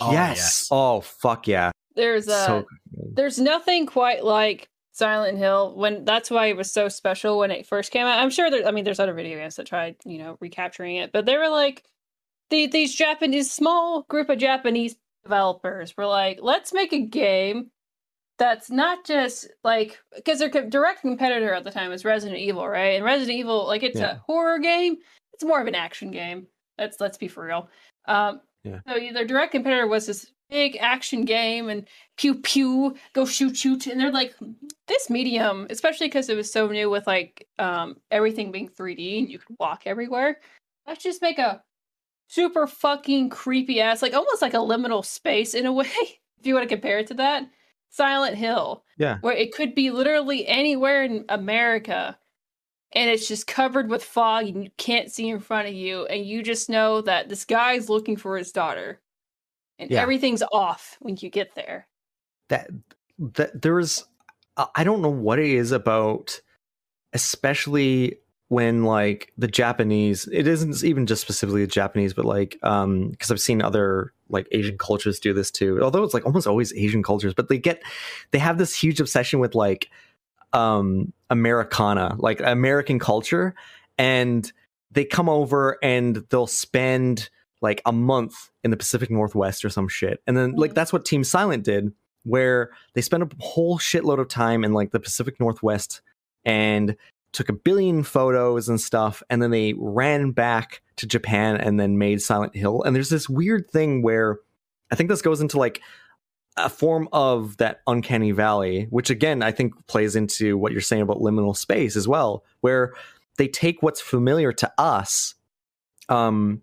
[0.01, 0.67] Oh, yes.
[0.71, 1.71] Oh fuck yeah.
[1.95, 2.65] There's uh, so
[3.13, 7.67] there's nothing quite like Silent Hill when that's why it was so special when it
[7.67, 8.19] first came out.
[8.19, 11.11] I'm sure there I mean there's other video games that tried, you know, recapturing it,
[11.11, 11.83] but they were like
[12.49, 17.71] the, these Japanese small group of Japanese developers were like, let's make a game
[18.37, 22.95] that's not just like because their direct competitor at the time was Resident Evil, right?
[22.95, 24.11] And Resident Evil, like it's Yeah.
[24.11, 24.95] a horror game,
[25.33, 26.47] it's more of an action game.
[26.77, 27.69] Let's let's be for real.
[28.05, 28.79] Um, Yeah.
[28.87, 31.85] So their direct competitor was this big action game and
[32.15, 34.33] pew pew, go shoot shoot, and they're like
[34.87, 39.29] this medium, especially because it was so new with like um everything being 3D and
[39.29, 40.39] you could walk everywhere.
[40.87, 41.61] Let's just make a
[42.27, 45.87] super fucking creepy ass, like almost like a liminal space in a way.
[46.39, 47.43] If you want to compare it to that,
[47.89, 49.17] Silent Hill, Yeah.
[49.21, 52.17] where it could be literally anywhere in America,
[52.93, 56.25] and it's just covered with fog and you can't see in front of you, and
[56.25, 59.01] you just know that this guy's looking for his daughter,
[59.79, 60.01] and Yeah.
[60.01, 61.87] everything's off when you get there.
[62.49, 62.69] that
[63.17, 64.03] that there's
[64.57, 66.39] I- don't know what it is about
[67.13, 68.17] especially
[68.49, 73.31] when like the Japanese it isn't even just specifically the Japanese but like um because
[73.31, 77.01] I've seen other like Asian cultures do this too although it's like almost always Asian
[77.01, 77.81] cultures but they get
[78.31, 79.89] they have this huge obsession with like
[80.53, 83.55] um Americana like American culture
[83.97, 84.51] and
[84.91, 87.29] they come over and they'll spend
[87.65, 90.75] like a month in the Pacific Northwest or some shit and then like Mhm.
[90.75, 91.91] that's what Team Silent did
[92.23, 96.01] where they spent a whole shitload of time in like the Pacific Northwest
[96.43, 96.95] and
[97.33, 101.97] took a billion photos and stuff and then they ran back to Japan and then
[101.97, 104.37] made Silent Hill and there's this weird thing where
[104.91, 105.81] I think this goes into like
[106.57, 111.01] a form of that uncanny valley which again I think plays into what you're saying
[111.01, 112.93] about liminal space as well where
[113.37, 115.35] they take what's familiar to us
[116.07, 116.61] um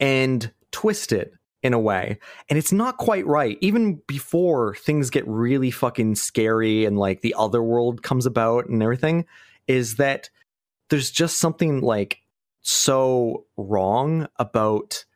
[0.00, 1.32] and twist it
[1.62, 2.18] in a way.
[2.48, 3.56] And it's not quite right.
[3.60, 8.82] Even before things get really fucking scary and like the other world comes about and
[8.82, 9.24] everything
[9.66, 10.28] is that
[10.90, 12.18] there's just something like
[12.60, 15.06] so wrong about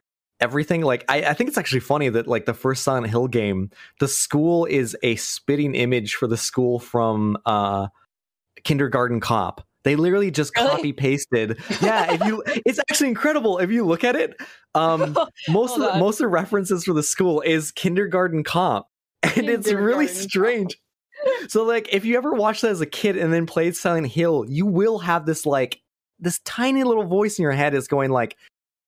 [0.40, 0.80] everything.
[0.82, 3.70] Like I, I think it's actually funny that like the first silent hill game
[4.00, 7.88] the school is a spitting image for the school from uh
[8.64, 10.68] kindergarten cop they literally just Really?
[10.68, 14.36] copy pasted yeah if you it's actually incredible if you look at it.
[14.74, 15.16] Um
[15.48, 15.98] most of the, on.
[16.00, 18.88] most of the references for the school is kindergarten cop
[19.22, 20.76] and it's really Kindergarten strange.
[21.48, 24.44] So like if you ever watched that as a kid and then played silent hill
[24.48, 25.80] you will have this like
[26.20, 28.36] this tiny little voice in your head is going like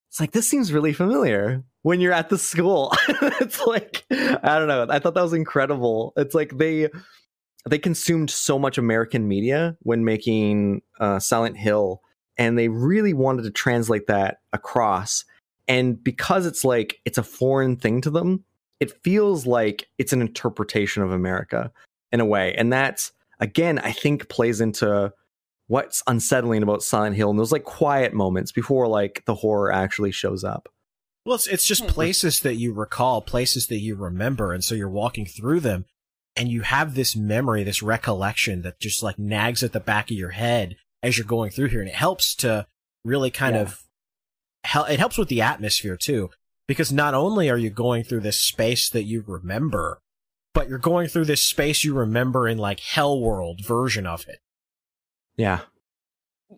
[0.08, 2.92] it's like this seems really familiar when you're at the school.
[3.40, 6.12] It's like i don't know i thought that was incredible.
[6.16, 6.88] It's like they
[7.68, 12.02] they consumed so much american media when making uh, silent hill
[12.38, 15.24] and they really wanted to translate that across
[15.68, 18.44] and because it's like it's a foreign thing to them
[18.80, 21.70] it feels like it's an interpretation of america
[22.12, 25.12] in a way and that's again i think plays into
[25.66, 30.10] what's unsettling about silent hill and those like quiet moments before like the horror actually
[30.10, 30.68] shows up
[31.24, 31.90] Well, it's, it's just Hmm.
[31.90, 34.52] places that you recall, places that you remember.
[34.52, 35.84] And so you're walking through them
[36.40, 40.16] and you have this memory, this recollection that just like nags at the back of
[40.16, 41.80] your head as you're going through here.
[41.80, 42.66] And it helps to
[43.04, 43.62] really kind Yeah.
[43.62, 43.82] of,
[44.64, 46.30] hel- it helps with the atmosphere too.
[46.66, 50.00] Because not only are you going through this space that you remember,
[50.54, 54.38] but you're going through this space you remember in like Hell World version of it.
[55.36, 55.60] yeah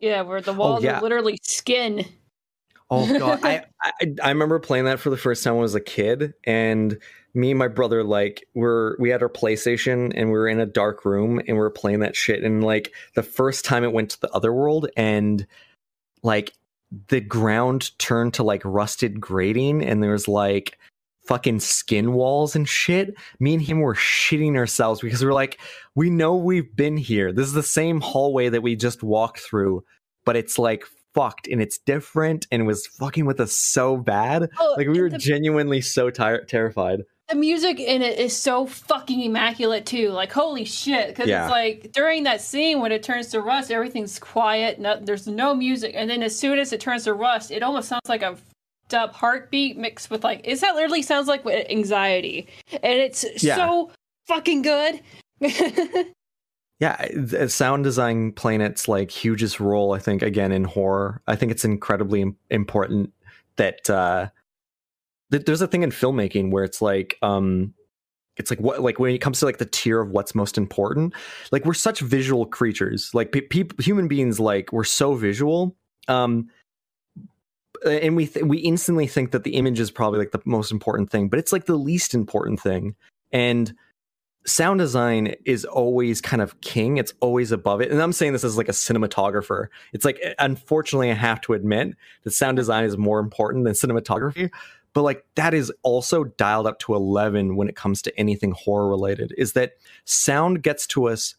[0.00, 0.98] Yeah, where the oh, walls yeah.
[0.98, 2.04] are literally skin.
[2.90, 5.74] Oh god, I, I I remember playing that for the first time when I was
[5.74, 6.98] a kid, and
[7.34, 10.66] me and my brother like were we had our PlayStation and we were in a
[10.66, 12.42] dark room and we were playing that shit.
[12.42, 15.46] And like the first time it went to the other world, and
[16.22, 16.52] like
[17.08, 20.78] the ground turned to like rusted grating, and there was like
[21.26, 23.14] fucking skin walls and shit.
[23.38, 25.58] Me and him were shitting ourselves because we were like,
[25.94, 27.32] we know we've been here.
[27.32, 29.84] This is the same hallway that we just walked through,
[30.24, 34.50] but it's like fucked and it's different and it was fucking with us so bad.
[34.58, 37.02] Oh, Like we were the, genuinely so tired, terrified.
[37.32, 40.10] The music in it is so fucking immaculate too.
[40.10, 41.44] Like holy shit, because Yeah.
[41.44, 44.78] it's like during that scene when it turns to rust, everything's quiet.
[44.78, 47.88] No, there's no music, and then as soon as it turns to rust, it almost
[47.88, 52.48] sounds like a fucked up heartbeat mixed with like is that literally sounds like anxiety,
[52.70, 53.56] and it's Yeah.
[53.56, 53.90] so
[54.28, 55.00] fucking good.
[56.80, 61.36] yeah th- sound design playing its like hugest role i think again in horror i
[61.36, 63.12] think it's incredibly important
[63.56, 64.28] that uh
[65.38, 67.74] there's a thing in filmmaking where it's like um
[68.36, 71.14] it's like what like when it comes to like the tier of what's most important
[71.50, 73.10] like we're such visual creatures.
[73.14, 75.76] Like pe- peop human beings like we're so visual
[76.08, 76.48] um
[77.84, 81.10] and we th- we instantly think that the image is probably like the most important
[81.10, 82.94] thing but it's like the least important thing.
[83.32, 83.74] And
[84.44, 86.96] sound design is always kind of king.
[86.96, 87.90] It's always above it.
[87.90, 89.68] And i'm saying this as like a cinematographer.
[89.92, 94.50] It's like unfortunately i have to admit that sound design is more important than cinematography
[94.94, 98.88] but like that is also dialed up to 11 when it comes to anything horror
[98.88, 99.72] related is that
[100.04, 101.34] sound gets to us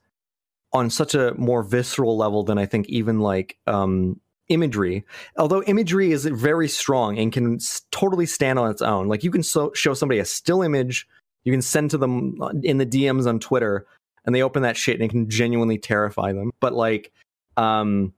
[0.72, 5.06] on such a more visceral level than i think even like um imagery.
[5.38, 7.60] Although imagery is very strong and can
[7.92, 9.08] totally stand on its own.
[9.08, 11.08] Like you can so- show somebody a still image
[11.44, 13.86] you can send to them in the dms on twitter
[14.26, 16.52] and they open that shit and it can genuinely terrify them.
[16.60, 17.12] But like
[17.58, 18.14] um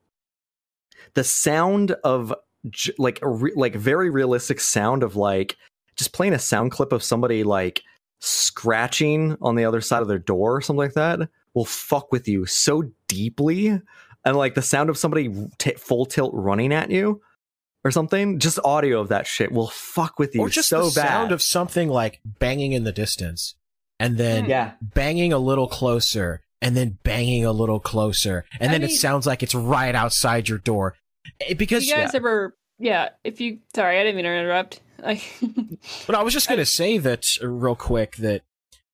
[1.14, 2.34] the sound of
[2.70, 5.57] j- like a re- like very realistic sound of like
[5.95, 7.82] just playing a sound clip of somebody like
[8.20, 12.28] scratching on the other side of their door or something like that will fuck with
[12.28, 13.82] you so deeply.
[14.24, 17.22] And like the sound of somebody t- full tilt running at you
[17.84, 20.99] or something just audio of that shit will fuck with you or just so the
[20.99, 21.07] bad.
[21.07, 23.55] sound of something like banging in the distance
[23.99, 24.49] and then hmm.
[24.49, 24.72] yeah.
[24.82, 28.45] banging a little closer and then banging a little closer.
[28.59, 30.95] And I then it sounds like it's right outside your door.
[30.97, 31.05] If
[31.57, 33.09] because you guys ever, yeah.
[33.23, 34.82] If you, sorry, I didn't mean to interrupt.
[35.01, 35.21] Like,
[36.07, 38.43] But I was just going to say that uh, real quick that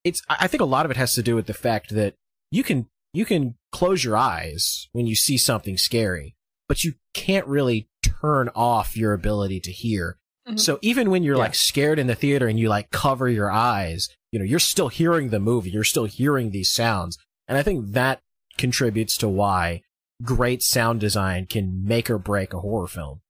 [0.03, 2.15] it's I think a lot of it has to do with the fact that
[2.49, 6.35] you can you can close your eyes when you see something scary,
[6.67, 10.17] but you can't really turn off your ability to hear.
[10.47, 10.59] Mhm.
[10.59, 11.43] So even when you're Yeah.
[11.43, 14.87] like scared in the theater and you like cover your eyes, you know, you're still
[14.87, 17.17] hearing the movie, you're still hearing these sounds.
[17.47, 18.21] And I think that
[18.57, 19.81] contributes to why
[20.23, 23.21] great sound design can make or break a horror film.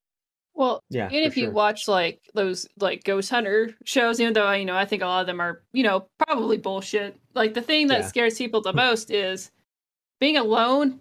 [0.53, 1.51] well, yeah even for if you sure.
[1.53, 5.21] watch like those like ghost hunter shows even though you know i think a lot
[5.21, 8.07] of them are you know probably bullshit like the thing that Yeah.
[8.07, 8.77] scares people the hmm.
[8.77, 9.51] most is
[10.19, 10.99] being alone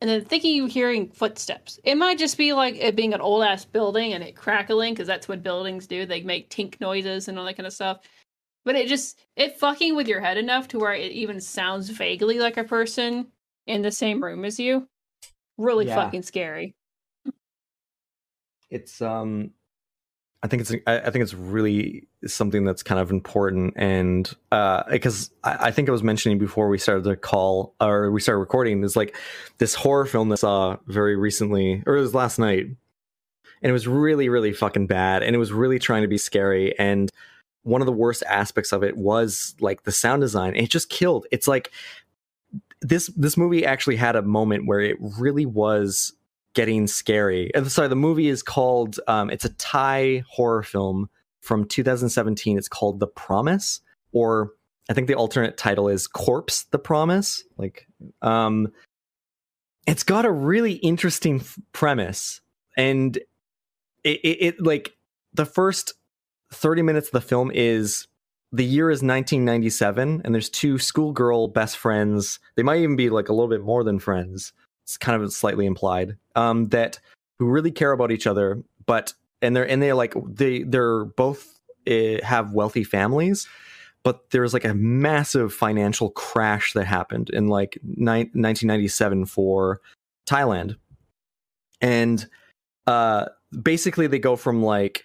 [0.00, 3.42] and then thinking you're hearing footsteps it might just be like it being an old
[3.42, 7.38] ass building and it crackling because that's what buildings do they make tink noises and
[7.38, 7.98] all that kind of stuff
[8.64, 12.38] but it just it fucking with your head enough to where it even sounds vaguely
[12.38, 13.26] like a person
[13.66, 14.86] in the same room as you
[15.60, 15.96] really Yeah.
[15.96, 16.74] fucking scary.
[18.70, 19.50] It's um
[20.42, 24.84] i think it's I, I think it's really something that's kind of important and uh
[24.88, 28.38] because I, I think i was mentioning before we started the call or we started
[28.38, 29.16] recording is like
[29.58, 33.72] this horror film that I saw very recently or it was last night and it
[33.72, 37.10] was really really fucking bad and it was really trying to be scary and
[37.62, 40.56] one of the worst aspects of it was like the sound design.
[40.56, 41.26] It just killed.
[41.30, 41.70] It's like
[42.82, 46.12] this this movie actually had a moment where it really was
[46.54, 47.50] getting scary.
[47.66, 51.08] Sorry, the movie is called um, it's a Thai horror film
[51.40, 52.58] from 2017.
[52.58, 53.80] It's called The Promise,
[54.12, 54.52] or
[54.88, 57.44] I think the alternate title is Corpse the Promise.
[57.56, 57.86] Like,
[58.22, 58.68] um,
[59.86, 62.40] it's got a really interesting f- premise,
[62.76, 63.16] and
[64.04, 64.92] it, it, it like
[65.32, 65.94] the first
[66.52, 68.06] 30 minutes of the film is
[68.52, 72.40] the year is 1997 and there's two schoolgirl best friends.
[72.56, 74.52] They might even be like a little bit more than friends.
[74.84, 76.98] It's kind of slightly implied um that
[77.38, 81.60] who really care about each other but and they're and they're like they they're both
[81.88, 83.46] uh, have wealthy families
[84.02, 89.80] but there's like a massive financial crash that happened in like ni- 1997 for
[90.26, 90.76] Thailand.
[91.80, 92.26] And
[92.86, 93.26] uh
[93.62, 95.04] basically they go from like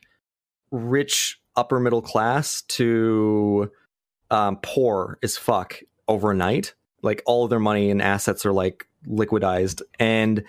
[0.71, 3.71] rich upper middle class to
[4.31, 6.73] um, poor as fuck overnight.
[7.01, 10.43] Like all of their money and assets are like liquidized, and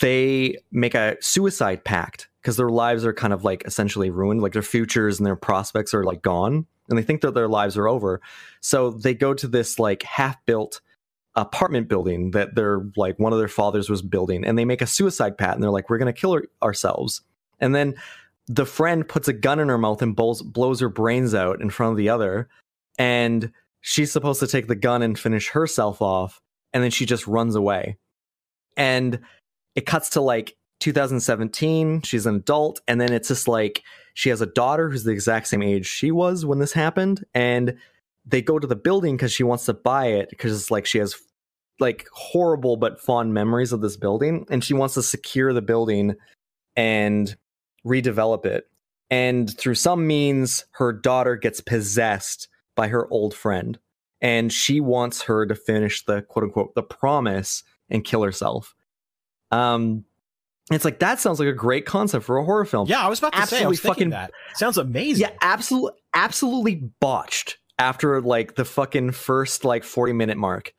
[0.00, 4.42] they make a suicide pact because their lives are kind of like essentially ruined.
[4.42, 7.76] Like their futures and their prospects are like gone, and they think that their lives
[7.76, 8.20] are over.
[8.60, 10.80] So they go to this like half built
[11.34, 14.86] apartment building that their like one of their fathers was building, and they make a
[14.86, 17.22] suicide pact, and they're like, "We're gonna kill ourselves,"
[17.60, 17.96] and then
[18.48, 21.70] the friend puts a gun in her mouth and blows, blows her brains out in
[21.70, 22.48] front of the other
[22.98, 26.40] and she's supposed to take the gun and finish herself off
[26.72, 27.96] and then she just runs away.
[28.76, 29.20] And
[29.74, 33.82] it cuts to like 2017 she's an adult and then it's just like
[34.14, 37.76] she has a daughter who's the exact same age she was when this happened and
[38.26, 40.98] they go to the building because she wants to buy it because it's like she
[40.98, 41.14] has
[41.80, 46.14] like horrible but fond memories of this building and she wants to secure the building
[46.76, 47.36] and
[47.86, 48.64] redevelop it.
[49.10, 53.78] And through some means, her daughter gets possessed by her old friend.
[54.22, 58.74] and she wants her to finish the quote unquote the promise and kill herself.
[59.50, 60.04] Um,
[60.72, 62.88] it's like that sounds like a great concept for a horror film.
[62.88, 64.56] Yeah, I was about to say, I was Absolutely thinking fucking- that.
[64.58, 65.20] Sounds amazing.
[65.28, 70.72] Yeah, absolutely, absolutely botched after like the fucking first like 40 minute mark.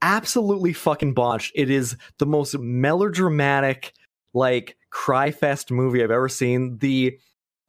[0.00, 1.52] Absolutely fucking botched.
[1.54, 3.92] It is the most melodramatic,
[4.32, 6.78] like cry fest movie I've ever seen.
[6.78, 7.18] The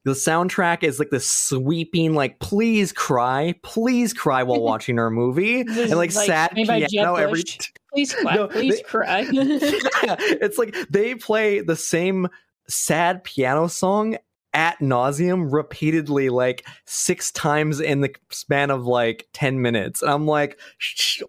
[0.06, 5.62] the soundtrack is like this sweeping, like please cry, please cry while watching our movie,
[5.62, 7.42] and like, like, sad made by Jeb piano every.
[7.42, 7.72] Bush.
[7.92, 8.36] Please clap.
[8.36, 9.20] No, please they- cry.
[9.32, 12.28] yeah, it's like they play the same
[12.70, 14.18] sad piano song
[14.54, 20.26] at nauseum repeatedly like six times in the span of like 10 minutes and i'm
[20.26, 20.58] like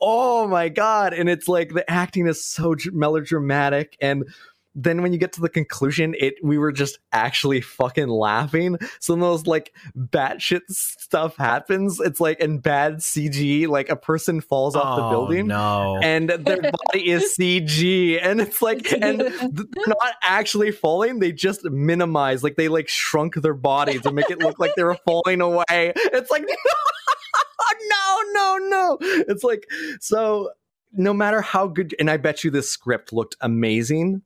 [0.01, 4.24] oh my god and it's like the acting is so melodramatic and
[4.78, 9.15] then when you get to the conclusion it we were just actually fucking laughing some
[9.15, 14.77] of those like batshit stuff happens it's like in bad cg like a person falls
[14.77, 15.98] off the Oh, building No.
[16.03, 21.19] and their body is CG, and it's like, and they're not actually falling.
[21.20, 24.85] They just minimize, like they like shrunk their body to make it look like they
[24.85, 25.65] were falling away.
[25.97, 26.44] It's like,
[27.89, 28.98] no, no, no.
[29.01, 29.66] It's like
[30.01, 30.51] so.
[30.93, 34.23] No matter how good, and I bet you this script looked amazing.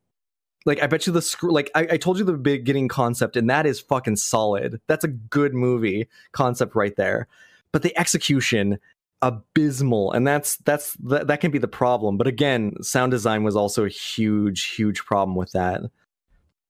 [0.65, 3.49] Like I bet you the script, like I, I told you the beginning concept, and
[3.49, 4.79] that is fucking solid.
[4.87, 7.27] That's a good movie concept right there.
[7.71, 8.79] But the execution,
[9.21, 12.17] abysmal and that's that's that, that can be the problem.
[12.17, 15.81] But again sound design was also a huge huge problem with that.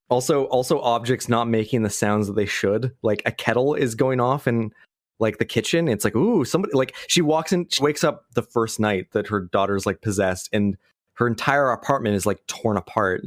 [0.09, 2.93] Also also objects not making the sounds that they should.
[3.01, 4.73] Like a kettle is going off in
[5.19, 5.87] like the kitchen.
[5.87, 9.27] It's like ooh somebody like she walks in she wakes up the first night that
[9.27, 10.77] her daughter's like possessed and
[11.13, 13.23] her entire apartment is like torn apart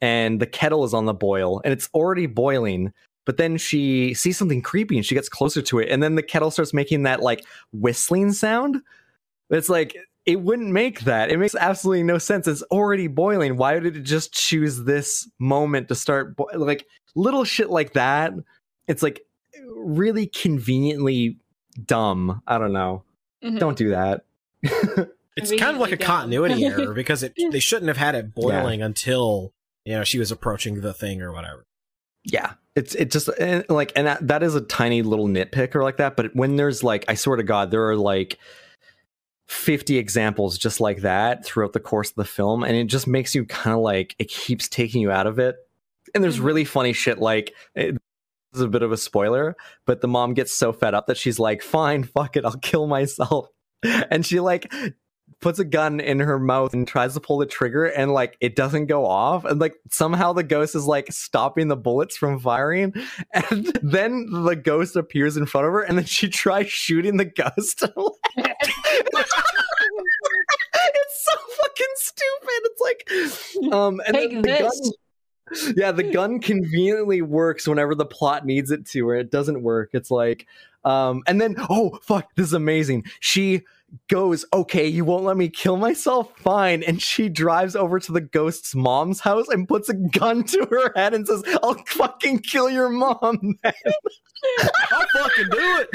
[0.00, 2.92] and the kettle is on the boil and it's already boiling
[3.24, 6.22] but then she sees something creepy and she gets closer to it and then the
[6.22, 8.80] kettle starts making that like whistling sound.
[9.50, 9.96] It's like
[10.26, 11.30] it wouldn't make that.
[11.30, 12.46] It makes absolutely no sense.
[12.46, 13.56] It's already boiling.
[13.56, 16.86] Why did it just choose this moment to start bo- like
[17.16, 18.32] little shit like that?
[18.86, 19.22] It's like
[19.74, 21.36] really conveniently
[21.84, 22.42] dumb.
[22.46, 23.02] I don't know.
[23.42, 23.58] Mhm.
[23.58, 24.24] don't do that.
[25.36, 28.80] It's kind of like a continuity error because it they shouldn't have had it boiling
[28.80, 29.52] until
[29.86, 31.64] you know she was approaching the thing or whatever.
[32.24, 35.82] yeah it's it just and like and that, that is a tiny little nitpick or
[35.82, 38.38] like that but when there's like i swear to god there are like
[39.48, 43.34] 50 examples just like that throughout the course of the film and it just makes
[43.34, 45.54] you kind of like it keeps taking you out of it
[46.14, 46.44] and there's Mhm.
[46.44, 49.56] really funny shit like it, this is a bit of a spoiler
[49.86, 52.88] but the mom gets so fed up that she's like fine fuck it i'll kill
[52.88, 53.48] myself
[53.84, 54.72] and she like
[55.40, 58.56] puts a gun in her mouth and tries to pull the trigger and like it
[58.56, 62.92] doesn't go off and like somehow the ghost is like stopping the bullets from firing
[63.50, 67.24] and then the ghost appears in front of her and then she tries shooting the
[67.24, 67.84] ghost.
[70.78, 72.60] It's so fucking stupid.
[72.64, 74.80] It's like um and Take then the this.
[74.80, 74.92] gun
[75.76, 79.90] yeah the gun conveniently works whenever the plot needs it to or it doesn't work.
[79.92, 80.46] It's like
[80.86, 83.62] um and then oh fuck this is amazing she
[84.08, 88.20] goes okay you won't let me kill myself fine and she drives over to the
[88.20, 92.70] ghost's mom's house and puts a gun to her head and says i'll fucking kill
[92.70, 93.72] your mom man.
[94.90, 95.88] I'll fucking do it.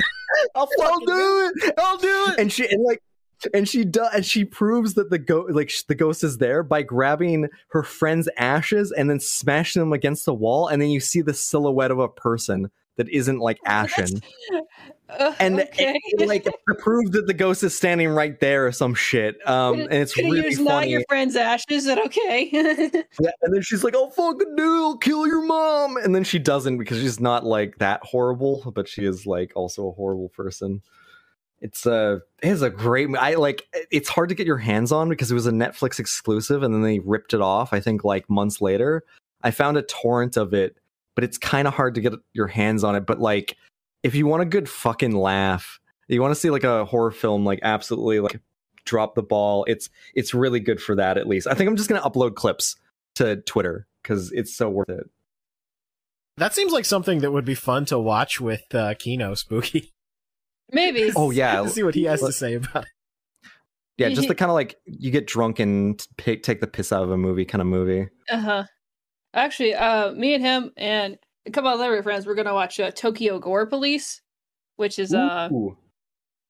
[0.56, 1.74] I'll, I'll do it.
[1.78, 2.40] I'll do it.
[2.40, 3.02] And she and like
[3.54, 6.62] and she does and she proves that the ghost like sh- the ghost is there
[6.64, 11.00] by grabbing her friend's ashes and then smashing them against the wall and then you
[11.00, 14.22] see the silhouette of a person that isn't like ashen
[15.10, 15.94] Uh, and okay.
[15.94, 19.36] it, it, like to prove that the ghost is standing right there or some shit
[19.46, 21.66] um and it's Could really use not funny your friend's ashes.
[21.70, 22.50] Is that okay?
[23.20, 24.84] Yeah, and then she's like, "I'll fucking do.
[24.84, 28.88] I'll kill your mom." And then she doesn't because she's not like that horrible, but
[28.88, 30.82] she is like also a horrible person.
[31.60, 33.10] It's a it is a great.
[33.18, 33.68] I like.
[33.92, 36.82] It's hard to get your hands on because it was a Netflix exclusive, and then
[36.82, 37.74] they ripped it off.
[37.74, 39.04] I think like months later.
[39.44, 40.78] I found a torrent of it,
[41.16, 43.06] but it's kind of hard to get your hands on it.
[43.06, 43.58] But like,
[44.04, 47.46] if you want a good fucking laugh, you want to see like a horror film,
[47.46, 48.40] like absolutely like
[48.86, 49.66] drop the ball.
[49.68, 51.48] It's it's really good for that at least.
[51.48, 52.76] I think I'm just gonna upload clips
[53.16, 55.10] to Twitter because it's so worth it.
[56.38, 59.94] That seems like something that would be fun to watch with uh, Kino Spooky.
[60.72, 61.12] Maybe.
[61.16, 62.90] Oh yeah, to see what he has to say about it.
[63.98, 67.04] yeah, just the kind of like you get drunk and pick, take the piss out
[67.04, 68.10] of a movie kind of movie.
[68.30, 68.64] Uh huh.
[69.34, 73.40] Actually, uh, me and him and a couple other friends we're gonna watch uh, Tokyo
[73.40, 74.22] Gore Police,
[74.76, 75.78] which is uh, Ooh.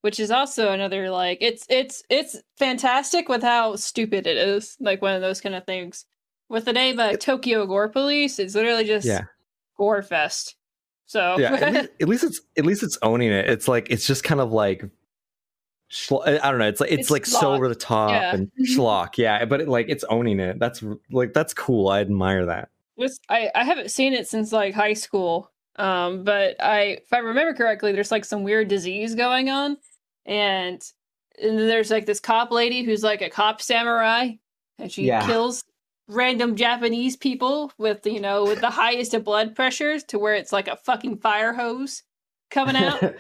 [0.02, 4.78] which is also another like it's it's it's fantastic with how stupid it is.
[4.80, 6.06] Like one of those kind of things.
[6.50, 9.22] With the name uh, Tokyo Gore Police, it's literally just Yeah.
[9.78, 10.56] gore fest.
[11.06, 13.50] So yeah, at least, at least it's at least it's owning it.
[13.50, 14.84] It's like it's just kind of like
[15.92, 16.68] Schlo- I don't know.
[16.68, 18.34] It's like it's, It's like so over the top Yeah.
[18.34, 19.18] and schlock.
[19.18, 20.58] Yeah, but it, like it's owning it.
[20.58, 20.82] That's
[21.12, 21.90] like that's cool.
[21.90, 22.70] I admire that.
[22.96, 25.52] was I, I haven't seen it since like high school.
[25.78, 29.78] Um, but I if I remember correctly, there's like some weird disease going on,
[30.26, 30.82] and
[31.42, 34.30] and then there's like this cop lady who's like a cop samurai,
[34.80, 35.26] and she Yeah.
[35.26, 35.64] kills
[36.08, 40.52] random Japanese people with you know with the highest of blood pressures to where it's
[40.54, 42.04] like a fucking fire hose
[42.50, 43.02] coming out.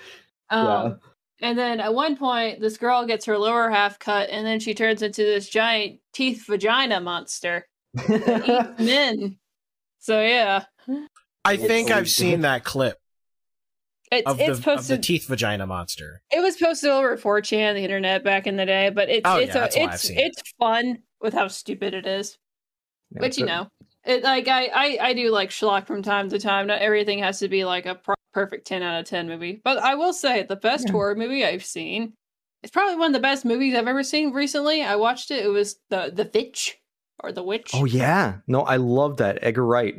[0.49, 0.93] Um, Yeah.
[1.41, 4.73] And then at one point, this girl gets her lower half cut, and then she
[4.73, 9.37] turns into this giant teeth vagina monster that eats men.
[9.99, 10.65] So yeah,
[11.43, 12.97] I It's- think I've seen that clip
[14.11, 15.03] it's of it's the, of the posted.
[15.03, 16.21] teeth vagina monster.
[16.31, 19.55] it was posted over 4chan, the internet back in the day, but it's Oh, it's
[19.55, 22.37] yeah, a, that's why I've it's it's fun with how stupid it is.
[23.11, 23.67] Yeah, but you know,
[24.05, 26.67] it like I, I I do like schlock from time to time.
[26.67, 29.61] Not everything has to be like a pro- perfect ten out of ten movie.
[29.63, 30.91] But I will say the best Yeah.
[30.93, 32.13] horror movie I've seen.
[32.63, 34.83] It's probably one of the best movies I've ever seen recently.
[34.83, 35.43] I watched it.
[35.45, 36.77] It was the the Witch
[37.23, 37.71] or the Witch.
[37.73, 39.95] Oh yeah, no, I love that Edgar Wright.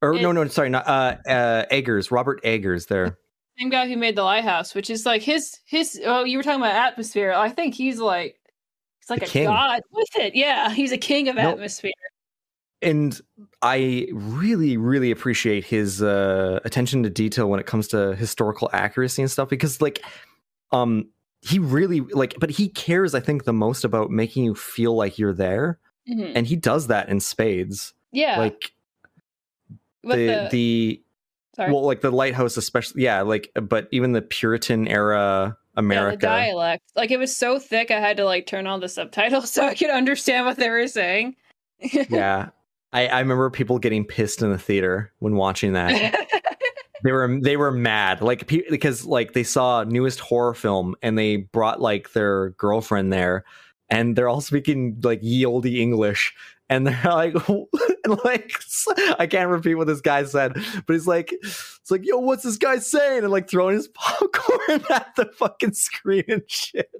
[0.00, 2.86] Or no, It- no, sorry, not uh, uh, Eggers, Robert Eggers.
[2.86, 3.18] There,
[3.58, 6.00] Same guy who made the Lighthouse, which is like his his.
[6.04, 7.32] Oh, you were talking about atmosphere.
[7.32, 8.36] I think he's like
[9.00, 9.46] he's like The a king.
[9.46, 10.34] god with it.
[10.36, 11.50] Yeah, he's a king of No.
[11.50, 11.90] atmosphere.
[12.80, 13.20] and
[13.62, 19.20] I really, really appreciate his uh, attention to detail when it comes to historical accuracy
[19.22, 20.00] and stuff because, like,
[20.70, 21.08] um,
[21.42, 23.14] he really like, but he cares.
[23.14, 25.78] I think the most about making you feel like you're there,
[26.08, 26.32] Mhm.
[26.36, 27.94] and he does that in spades.
[28.12, 28.72] Yeah, Like
[30.04, 31.02] the the, the
[31.56, 31.72] sorry.
[31.72, 33.02] well, like the lighthouse, especially.
[33.02, 36.16] Yeah, like, but even the Puritan era Yeah, America.
[36.16, 36.84] the dialect.
[36.96, 39.74] Like it was so thick, I had to like turn on the subtitles so I
[39.74, 41.34] could understand what they were saying.
[41.80, 42.48] yeah.
[42.92, 46.26] I, I remember people getting pissed in the theater when watching that.
[47.04, 51.18] they were they were mad like pe- because like they saw newest horror film and
[51.18, 53.44] they brought like their girlfriend there
[53.88, 56.34] and they're all speaking like ye olde english
[56.70, 57.34] and they're like
[58.04, 58.52] and like
[59.18, 60.52] i can't repeat what this guy said
[60.86, 64.82] but he's like it's like yo what's this guy saying and like throwing his popcorn
[64.90, 66.90] at the fucking screen and shit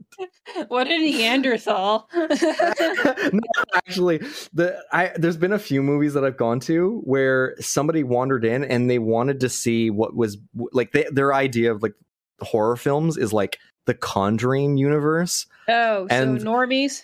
[0.68, 2.08] what a Neanderthal.
[2.12, 3.40] no,
[3.74, 4.18] actually,
[4.52, 8.64] the I there's been a few movies that I've gone to where somebody wandered in
[8.64, 10.38] and they wanted to see what was
[10.72, 11.94] like they, their idea of like
[12.40, 15.46] horror films is like the Conjuring universe.
[15.68, 17.02] oh, so And- normies?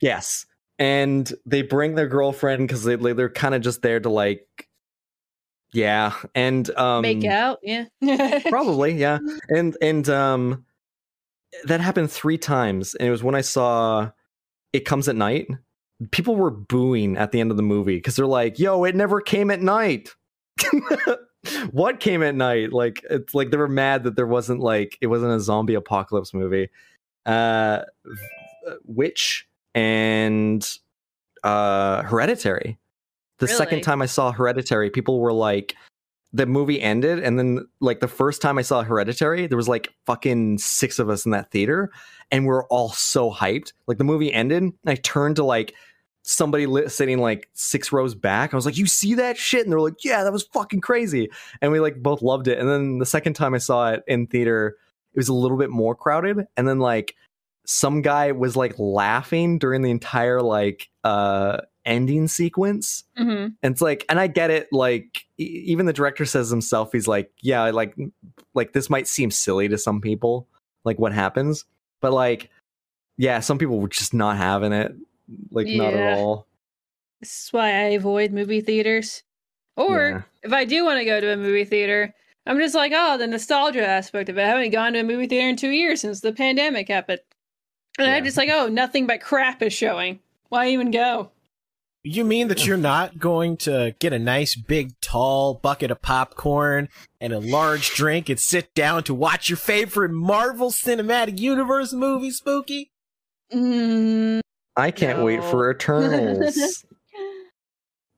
[0.00, 0.46] Yes,
[0.78, 4.68] and they bring their girlfriend because they they're kind of just there to like,
[5.72, 7.86] yeah, and um, Make out, yeah.
[8.48, 9.18] probably yeah.
[9.48, 10.64] And and um
[11.64, 14.10] that happened three times and it was when i saw
[14.72, 15.48] it comes at night.
[16.10, 19.20] People were booing at the end of the movie because they're like yo it never
[19.20, 20.14] came at night.
[21.72, 22.72] What came at night?
[22.72, 26.32] Like it's like they were mad that there wasn't like it wasn't a zombie apocalypse
[26.32, 26.70] movie.
[27.26, 30.78] Uh v- witch and
[31.42, 32.78] uh hereditary.
[33.38, 35.76] The second time i saw hereditary people were like
[36.32, 39.92] the movie ended and then like the first time i saw hereditary there was like
[40.06, 41.92] fucking six of us in that theater
[42.30, 43.72] and we are all so hyped.
[43.86, 45.74] Like the movie ended and i turned to like
[46.22, 48.54] somebody li- sitting like six rows back.
[48.54, 49.62] I was like you see that shit?
[49.64, 51.28] And they're like yeah that was fucking crazy.
[51.60, 52.58] And we like both loved it.
[52.58, 54.76] And then the second time i saw it in theater
[55.12, 56.46] it was a little bit more crowded.
[56.56, 57.14] And then like
[57.66, 63.80] some guy was like laughing during the entire like uh ending sequence hmm and it's
[63.82, 67.62] like and i get it like e- even the director says himself he's like yeah
[67.70, 67.94] like
[68.54, 70.48] like this might seem silly to some people
[70.84, 71.64] like what happens
[72.00, 72.50] but like
[73.18, 74.92] yeah some people were just not having it
[75.50, 76.46] like not at all
[77.20, 79.22] This is why I avoid movie theaters.
[79.76, 80.22] Or Yeah.
[80.42, 82.14] if I do want to go to a movie theater,
[82.46, 84.42] I'm just like, oh, the nostalgia aspect of it.
[84.42, 87.20] I haven't gone to a movie theater in two years since the pandemic happened.
[87.98, 88.14] And Yeah.
[88.16, 90.20] I'm just like, oh, nothing but crap is showing.
[90.48, 91.30] Why even go?
[92.06, 96.90] You mean that you're not going to get a nice big tall bucket of popcorn
[97.18, 102.30] and a large drink and sit down to watch your favorite Marvel Cinematic Universe movie,
[102.30, 102.90] Spooky?
[103.52, 104.40] Mm,
[104.76, 106.84] i can't wait for eternals it's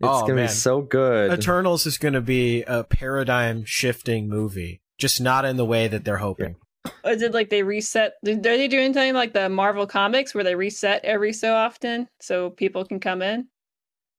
[0.02, 0.46] Oh, gonna man.
[0.46, 5.56] be so good Eternals is going to be a paradigm shifting movie, just not in
[5.56, 6.56] the way that they're hoping.
[7.04, 8.14] Is it like they reset?
[8.26, 12.50] Are they doing something like the Marvel comics where they reset every so often so
[12.50, 13.48] people can come in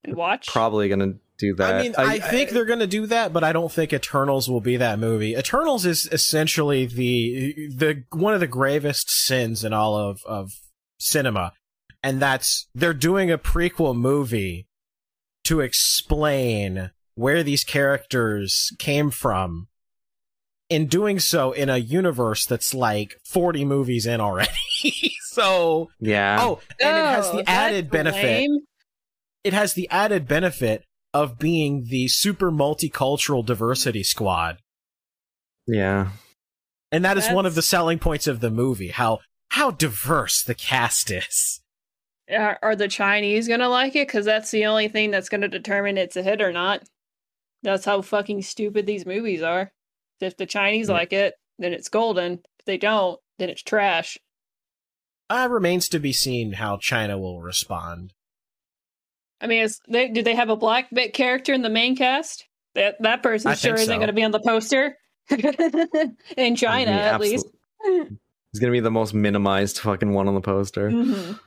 [0.04, 0.46] and watch?
[0.48, 3.52] probably gonna do that I mean, I, think they're going to do that, but I
[3.52, 5.34] don't think Eternals will be that movie.
[5.34, 10.50] Eternals is essentially the the one of the gravest sins in all of of
[10.98, 11.52] cinema,
[12.02, 14.66] and that's they're doing a prequel movie
[15.44, 19.67] to explain where these characters came from.
[20.70, 24.50] In doing so, in a universe that's like forty movies in already.
[25.30, 26.38] so, Yeah.
[26.40, 28.22] oh, and it has Oh, the added benefit.
[28.22, 28.58] lame.
[29.44, 30.84] It has the added benefit
[31.14, 34.58] of being the super multicultural diversity squad.
[35.66, 36.10] yeah.
[36.92, 38.88] And that is one of the selling points of the movie.
[38.88, 39.20] How
[39.50, 41.60] how diverse the cast is.
[42.30, 44.06] Are, are the Chinese gonna like it?
[44.08, 46.82] Because that's the only thing that's gonna determine it's a hit or not.
[47.62, 49.70] That's how fucking stupid these movies are.
[50.20, 50.94] If the Chinese Yeah.
[50.94, 52.40] like it, then it's golden.
[52.58, 54.18] If they don't, then it's trash.
[55.30, 58.14] Uh, remains to be seen how China will respond.
[59.40, 62.46] I mean, is they do they have a black bit character in the main cast?
[62.74, 63.94] That that person I sure isn't so.
[63.96, 64.96] going to be on the poster
[66.36, 67.46] in China, Yeah, at least.
[67.84, 70.90] He's gonna be the most minimized fucking one on the poster.
[70.90, 71.38] Mhm.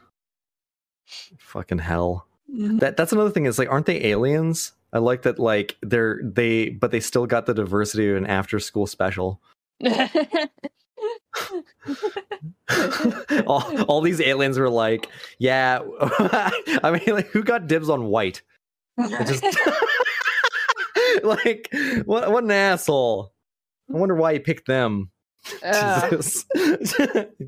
[1.40, 2.28] Fucking hell.
[2.54, 2.80] Mhm.
[2.80, 4.74] That that's another thing is like, aren't they aliens?
[4.94, 8.60] I like that like they're they but they still got the diversity of an after
[8.60, 9.42] school special.
[13.48, 15.10] all, all these aliens were like,
[15.40, 15.80] yeah.
[16.02, 18.42] I mean, like, who got dibs on white?
[18.98, 19.44] It just
[21.24, 21.70] like
[22.06, 23.34] what what an asshole.
[23.94, 25.11] I wonder why he picked them.
[25.64, 26.46] Uh, Jesus.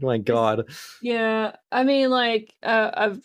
[0.02, 0.70] My God.
[1.02, 3.22] Yeah, I mean, like, uh, I've,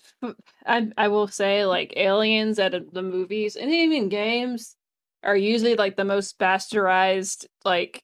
[0.66, 4.76] I, I will say, like, aliens at the movies and even games
[5.24, 8.02] are usually like the most bastardized, like,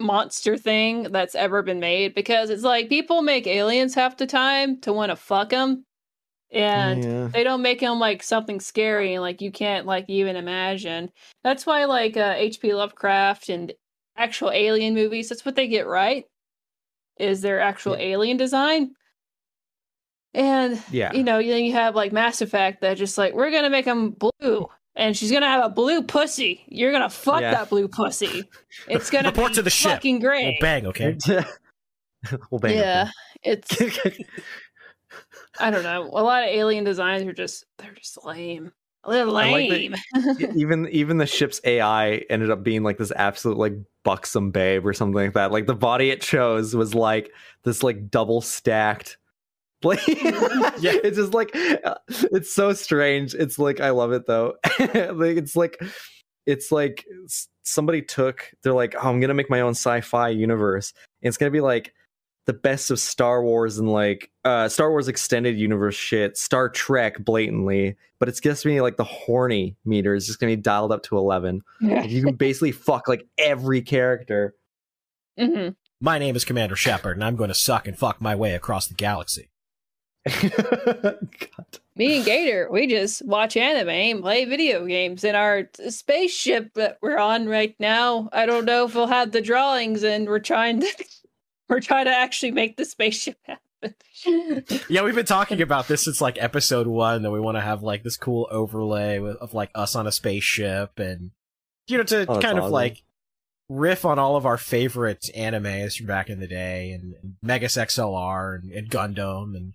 [0.00, 4.80] monster thing that's ever been made because it's like people make aliens half the time
[4.80, 5.84] to want to fuck them,
[6.50, 7.28] and Yeah.
[7.34, 11.10] they don't make them like something scary and like you can't like even imagine.
[11.44, 12.74] That's why like uh, H.P.
[12.74, 13.72] Lovecraft and
[14.20, 16.24] actual alien movies, that's what they get right.
[17.18, 18.92] Is their actual alien design.
[20.34, 21.12] And Yeah.
[21.12, 24.10] you know, then you have like Mass Effect that just like we're gonna make them
[24.10, 26.64] blue, and she's gonna have a blue pussy.
[26.68, 27.50] You're gonna fuck Yeah.
[27.52, 28.48] that blue pussy.
[28.88, 29.90] It's gonna Report be to the ship.
[29.92, 30.60] fucking Well, great.
[30.60, 31.16] bang, okay.
[32.50, 32.76] well, bang.
[32.78, 33.10] yeah,
[33.42, 33.76] it's
[35.58, 36.02] I don't know.
[36.04, 38.72] A lot of alien designs are just they're just lame.
[39.08, 39.94] They're like lame.
[40.54, 43.74] even even the ship's AI ended up being like this absolute like
[44.04, 45.52] buxom babe or something like that.
[45.52, 47.30] Like the body it chose was like
[47.64, 49.16] this like double stacked.
[49.82, 51.00] Like Yeah.
[51.02, 53.34] it's just like uh, it's so strange.
[53.34, 54.54] It's like I love it though.
[54.78, 55.80] like it's like
[56.46, 57.06] it's like
[57.62, 60.92] somebody took they're like oh, I'm gonna make my own sci-fi universe.
[61.22, 61.94] And it's gonna be like
[62.50, 67.24] the best of Star Wars and like uh Star Wars extended universe shit, Star Trek
[67.24, 70.90] blatantly, but it's just gonna be like the horny meter is just gonna be dialed
[70.90, 71.62] up to eleven.
[71.80, 74.56] Like, you can basically fuck like every character.
[75.38, 75.68] hmm
[76.00, 78.88] My name is Commander Shepard, and I'm going to suck and fuck my way across
[78.88, 79.50] the galaxy.
[80.26, 81.18] God.
[81.96, 86.98] Me and Gator, we just watch anime and play video games in our spaceship that
[87.02, 88.28] we're on right now.
[88.32, 91.04] I don't know if we'll have the drawings, and we're trying to
[91.70, 93.94] we're trying to actually make the spaceship happen.
[94.90, 97.82] Yeah, we've been talking about this since like episode one that we want to have
[97.82, 101.30] like this cool overlay of like us on a spaceship and
[101.86, 102.72] you know to Oh, that's kind of awesome.
[102.72, 103.02] like
[103.70, 107.76] riff on all of our favorite animes from back in the day and, and Megas
[107.76, 109.72] XLR and, and Gundam and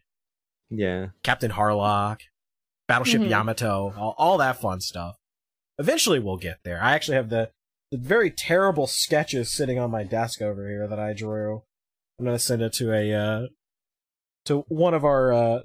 [0.70, 1.08] Yeah.
[1.24, 2.20] Captain Harlock,
[2.88, 3.30] Battleship Mhm.
[3.30, 5.16] Yamato, all, all that fun stuff.
[5.80, 6.80] Eventually we'll get there.
[6.82, 7.50] I actually have the,
[7.92, 11.64] the very terrible sketches sitting on my desk over here that I drew.
[12.20, 13.48] I'm gonna send it to a uh
[14.46, 15.60] to one of our uh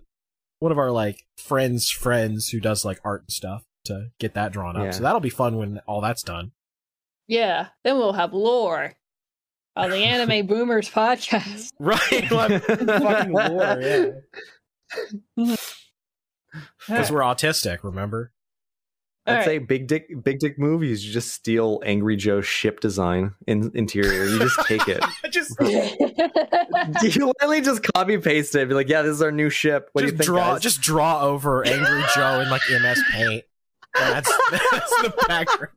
[0.59, 4.53] one of our like friends friends who does like art and stuff to get that
[4.53, 4.85] drawn up.
[4.85, 4.91] Yeah.
[4.91, 6.53] So that'll be fun when all that's done.
[7.29, 8.95] yeah, then we'll have lore
[9.77, 11.69] on the Anime Boomers podcast.
[11.79, 11.99] Right.
[12.29, 15.57] fucking lore, yeah.
[16.87, 18.33] Because we're autistic, remember?
[19.31, 23.33] I'd All say big dick big dick movies, you just steal Angry Joe's ship design
[23.47, 24.25] in interior.
[24.27, 25.03] You just take it.
[25.31, 25.55] just
[27.17, 28.69] you literally just copy paste it.
[28.69, 29.91] Be like, yeah, this is our new ship.
[29.93, 30.27] What just do you think?
[30.27, 30.63] draw guys?
[30.63, 33.45] just draw over Angry Joe in like MS Paint.
[33.95, 35.73] That's that's the background.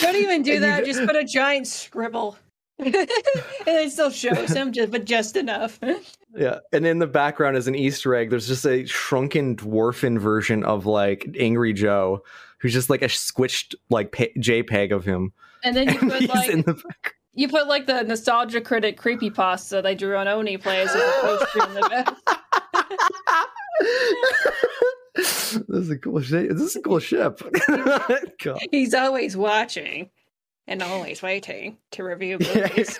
[0.00, 0.80] Don't even do And that.
[0.80, 2.36] go- Just put a giant scribble.
[2.78, 2.94] and
[3.66, 5.80] it still shows him, just but just enough.
[6.36, 8.30] Yeah, and in the background is an Easter egg.
[8.30, 12.22] There's just a shrunken dwarfen version of like Angry Joe,
[12.58, 15.32] who's just like a squished like pa- JPEG of him.
[15.64, 17.14] And then you And put he's like in the back.
[17.34, 21.74] you put like the nostalgia critic creepypasta they drew on OneyPlays as a poster in
[21.74, 22.16] the back.
[25.14, 26.48] this is a cool ship.
[26.50, 27.40] This is a cool ship.
[28.42, 28.60] God.
[28.70, 30.10] He's always watching
[30.66, 32.68] and always waiting to review Yeah.
[32.68, 32.98] movies.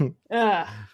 [0.32, 0.88] Ah.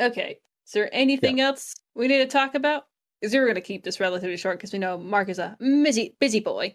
[0.00, 0.38] okay.
[0.66, 2.86] Is there anything else we need to talk about?
[3.22, 6.16] Because we're going to keep this relatively short because we know Mark is a busy
[6.20, 6.74] busy boy.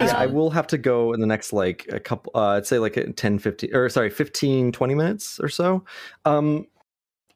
[0.00, 2.66] Yeah, I Um, will have to go in the next like a couple uh I'd
[2.66, 5.84] say like a 10 15 or sorry 15 20 minutes or so.
[6.24, 6.66] Um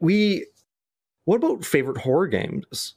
[0.01, 0.47] we
[1.25, 2.95] what about favorite horror games?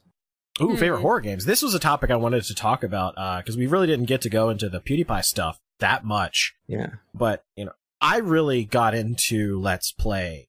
[0.60, 1.02] Ooh, favorite Hmm.
[1.02, 1.44] horror games.
[1.44, 4.30] This was a topic I wanted to talk about because we really didn't get to
[4.30, 6.54] go into the PewDiePie stuff that much.
[6.68, 6.90] Yeah.
[7.14, 10.48] But you know, I really got into Let's Play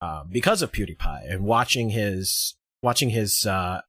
[0.00, 3.46] um, because of PewDiePie and watching his watching his.
[3.46, 3.82] Uh,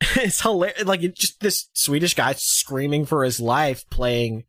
[0.16, 0.84] it's hilarious.
[0.84, 4.44] Like it just this Swedish guy screaming for his life, playing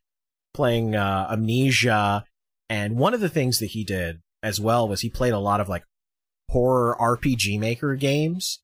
[0.54, 2.24] playing uh, Amnesia,
[2.70, 5.60] and one of the things that he did as well was he played a lot
[5.60, 5.84] of like
[6.50, 8.60] horror RPG Maker games.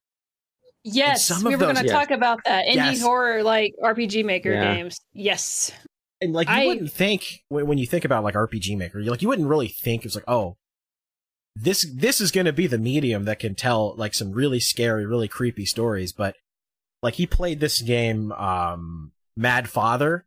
[0.83, 1.91] Yes, some we of were going to yeah.
[1.91, 2.65] talk about that.
[2.67, 3.01] Indie Yes.
[3.01, 4.75] horror, like RPG Maker Yeah.
[4.75, 4.99] games.
[5.13, 5.71] Yes.
[6.21, 9.09] And like you I- wouldn't think when, when you think about like RPG Maker, you
[9.09, 10.57] like you wouldn't really think it's like oh,
[11.55, 15.05] this this is going to be the medium that can tell like some really scary,
[15.05, 16.13] really creepy stories.
[16.13, 16.35] But
[17.05, 20.25] like he played this game, um, Mad Father,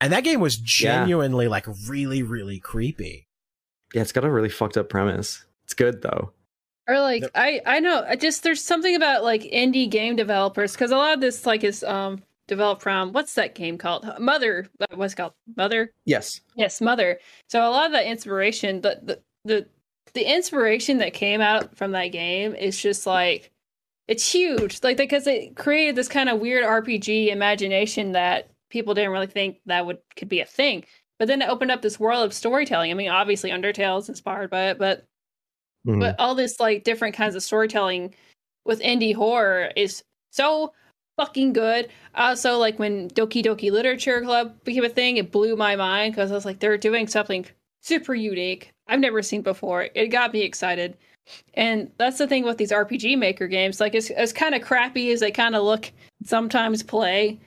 [0.00, 3.26] and that game was genuinely like really, really creepy.
[3.92, 5.44] Yeah, it's got a really fucked up premise.
[5.64, 6.30] It's good though.
[6.88, 7.30] Or like Yep.
[7.34, 11.14] I I know I just there's something about like indie game developers because a lot
[11.14, 15.16] of this like is um developed from what's that game called Mother uh, what's it
[15.16, 16.40] called Mother Yes.
[16.56, 17.18] yes Mother
[17.48, 19.66] so a lot of that inspiration the the the,
[20.14, 23.50] the inspiration that came out from that game is just like
[24.10, 29.12] it's huge like because it created this kind of weird RPG imagination that people didn't
[29.12, 30.84] really think that would could be a thing
[31.18, 34.50] but then it opened up this world of storytelling I mean obviously Undertale is inspired
[34.50, 35.06] by it but
[35.86, 36.00] Mhm.
[36.00, 38.14] but all this like different kinds of storytelling
[38.66, 40.72] with indie horror is so
[41.16, 41.88] fucking good.
[42.14, 46.30] Also, like when Doki Doki Literature Club became a thing, it blew my mind because
[46.30, 47.46] I was like, they're doing something
[47.82, 49.88] super unique I've never seen before.
[49.94, 50.96] It got me excited.
[51.54, 53.80] And that's the thing with these RPG Maker games.
[53.80, 55.92] Like, as, as kind of crappy as they kind of look
[56.24, 57.38] sometimes play,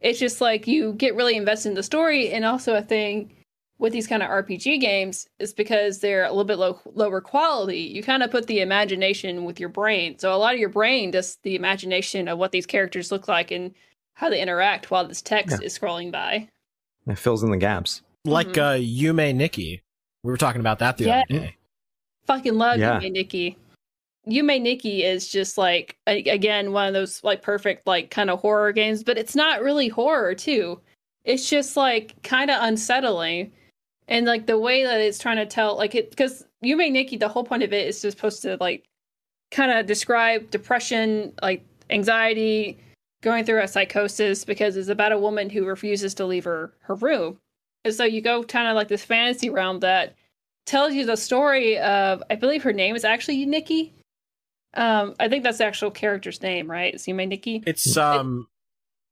[0.00, 2.30] it's just like you get really invested in the story.
[2.30, 3.32] And also, a thing
[3.78, 7.80] with these kind of RPG games is because they're a little bit low, lower quality.
[7.80, 10.18] You kind of put the imagination with your brain.
[10.18, 13.50] So a lot of your brain does the imagination of what these characters look like
[13.50, 13.74] and
[14.14, 15.66] how they interact while this text Yeah.
[15.66, 16.48] is scrolling by.
[17.08, 18.02] It fills in the gaps.
[18.24, 18.58] Like Mhm.
[18.58, 19.82] uh, Yume Nikki,
[20.22, 21.22] we were talking about that the Yeah.
[21.28, 21.56] other day.
[22.26, 23.00] Fucking love Yeah.
[23.00, 23.56] Yume Nikki.
[24.28, 28.72] Yume Nikki is just like again one of those like perfect like kind of horror
[28.72, 30.80] games, but it's not really horror too.
[31.24, 33.52] It's just like kind of unsettling,
[34.08, 37.28] and like the way that it's trying to tell like it because Yume Nikki, the
[37.28, 38.84] whole point of it is just supposed to like
[39.50, 42.78] kind of describe depression, like anxiety,
[43.22, 46.94] going through a psychosis because it's about a woman who refuses to leave her her
[46.94, 47.38] room,
[47.84, 50.14] and so you go kind of like this fantasy realm that
[50.66, 53.94] tells you the story of I believe her name is actually Nikki.
[54.74, 56.94] Um, I think that's the actual character's name, right?
[56.94, 57.62] Is Yume Nikki?
[57.66, 58.46] It's um,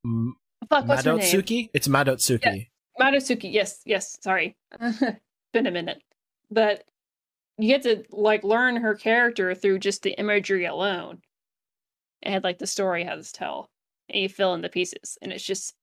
[0.04, 0.36] M-
[0.68, 1.20] Fuck, what's her name?
[1.20, 1.70] Madotsuki.
[1.74, 2.68] It's Madotsuki.
[3.00, 3.52] Madosuke.
[3.52, 4.18] Yes, yes.
[4.22, 4.56] Sorry,
[5.52, 6.02] been a minute,
[6.50, 6.84] but
[7.58, 11.20] you get to like learn her character through just the imagery alone,
[12.22, 13.70] and like the story has to tell,
[14.08, 15.74] and you fill in the pieces, and it's just.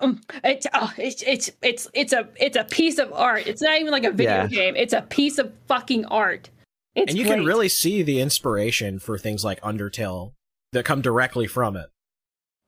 [0.00, 3.46] Um, it's, oh, it's it's it's it's a it's a piece of art.
[3.46, 4.46] It's not even like a video Yeah.
[4.46, 4.76] game.
[4.76, 6.50] It's a piece of fucking art.
[6.94, 10.32] It's and you can really see the inspiration for things like Undertale
[10.72, 11.86] that come directly from it.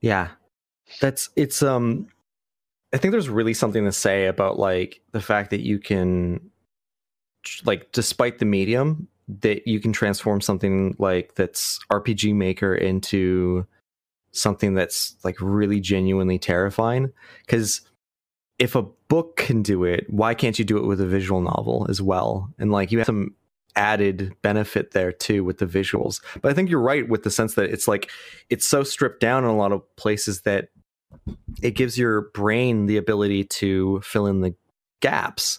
[0.01, 0.29] Yeah.
[1.01, 2.09] That's it's um
[2.93, 6.51] I think there's really something to say about like the fact that you can
[7.65, 9.09] like despite the medium
[9.41, 13.67] that you can transform something like that's RPG maker into
[14.33, 17.13] something that's like really genuinely terrifying
[17.49, 17.83] cuz
[18.59, 21.87] if a book can do it why can't you do it with a visual novel
[21.89, 22.53] as well?
[22.59, 23.35] And like you have some
[23.77, 26.21] added benefit there too with the visuals.
[26.43, 28.11] But i think you're right with the sense that it's like
[28.51, 30.69] it's so stripped down in a lot of places that
[31.63, 34.55] it gives your brain the ability to fill in the
[35.01, 35.59] gaps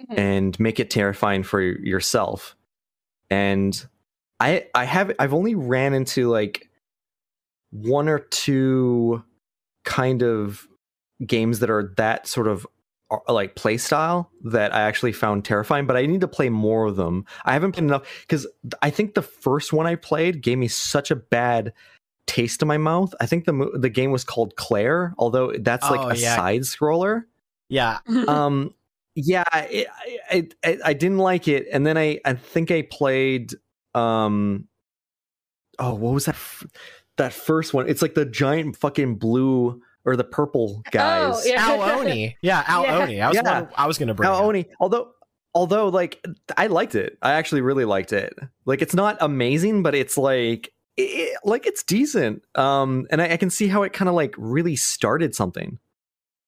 [0.00, 0.18] Mhm.
[0.18, 2.54] and make it terrifying for yourself.
[3.30, 3.84] And
[4.40, 6.67] i i have i've only ran into like
[7.70, 9.22] one or two
[9.84, 10.66] kind of
[11.26, 12.66] games that are that sort of
[13.10, 16.86] uh, like play style that I actually found terrifying, but I need to play more
[16.86, 17.24] of them.
[17.44, 18.46] I haven't played enough because
[18.82, 21.72] I think the first one I played gave me such a bad
[22.26, 23.14] taste in my mouth.
[23.20, 26.36] I think the the game was called Claire, although that's like Oh, a yeah.
[26.36, 27.24] side scroller.
[27.70, 28.74] Yeah, um,
[29.14, 29.88] yeah, it,
[30.30, 33.54] I, I I didn't like it, and then I I think I played
[33.94, 34.68] um,
[35.78, 36.66] oh what was that f-
[37.18, 37.88] that first one?
[37.88, 41.34] It's like the giant fucking blue or the purple guys.
[41.36, 41.66] Oh, yeah.
[41.68, 42.36] Ao Oni.
[42.42, 42.98] Yeah, Ao Yeah.
[42.98, 43.20] Oni.
[43.20, 43.60] I was Yeah.
[43.60, 44.28] one- I was going to bring.
[44.28, 44.44] Now, up.
[44.44, 45.10] Oni, although
[45.54, 46.24] although like
[46.56, 48.34] I liked it, I actually really liked it.
[48.64, 52.42] Like it's not amazing, but it's like it, like it's decent.
[52.54, 55.78] Um, and I, I can see how it kind of like really started something.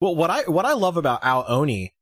[0.00, 1.92] Well, what I what I love about Ao Oni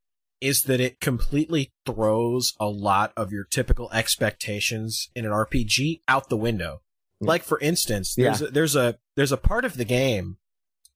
[0.41, 6.29] is that it completely throws a lot of your typical expectations in an RPG out
[6.29, 6.81] the window.
[7.21, 10.37] Like for instance, there's a, there's a there's a part of the game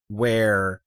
[0.09, 0.83] where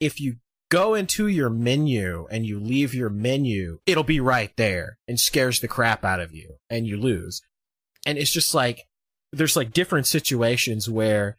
[0.00, 0.36] if you
[0.70, 5.60] go into your menu and you leave your menu, it'll be right there and scares
[5.60, 7.42] the crap out of you and you lose.
[8.06, 8.86] And it's just like
[9.32, 11.38] there's like different situations where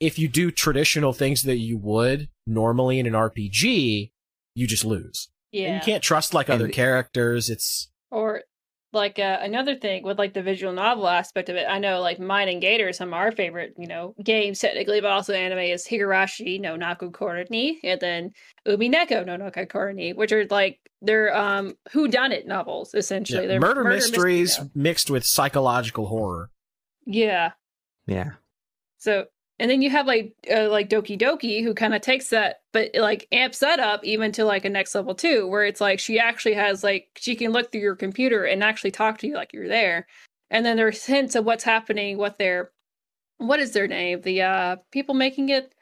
[0.00, 4.12] if you do traditional things that you would normally in an RPG,
[4.54, 5.28] you just lose.
[5.52, 5.74] And Yeah.
[5.76, 7.48] you can't trust like other And- characters.
[7.50, 8.42] It's Or
[8.92, 12.18] like uh, another thing with like the visual novel aspect of it, I know like
[12.18, 15.58] mine and Gator, is some of our favorite, you know, games technically, but also anime
[15.58, 18.30] is Higurashi no Naku Koro ni and then
[18.66, 23.42] Umineko no Naku Koro ni, which are like they're um who done it novels essentially.
[23.42, 24.70] yeah, They're murder, mystery mysteries novels.
[24.74, 26.50] mixed with psychological horror.
[27.06, 27.52] Yeah.
[28.06, 28.30] Yeah.
[28.98, 29.26] So
[29.58, 32.90] and then you have like uh, like Doki Doki who kind of takes that but
[32.94, 36.18] like amps that up even to like a next level too where it's like she
[36.18, 39.52] actually has like she can look through your computer and actually talk to you like
[39.52, 40.06] you're there.
[40.50, 42.70] And then there's hints of what's happening, what their
[43.38, 44.22] what is their name?
[44.22, 45.74] The uh people making it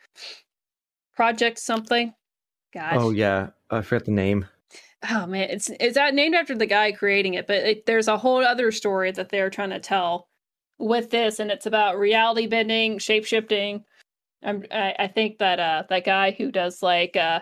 [1.14, 2.14] project something.
[2.72, 2.96] Gosh.
[2.96, 4.46] Oh yeah, I forgot the name.
[5.10, 8.18] oh man, it's it's that named after the guy creating it, but it, there's a
[8.18, 10.28] whole other story that they're trying to tell
[10.78, 13.84] with this, and it's about reality bending, shape shifting.
[14.44, 17.40] I'm, I, I think that uh that guy who does like uh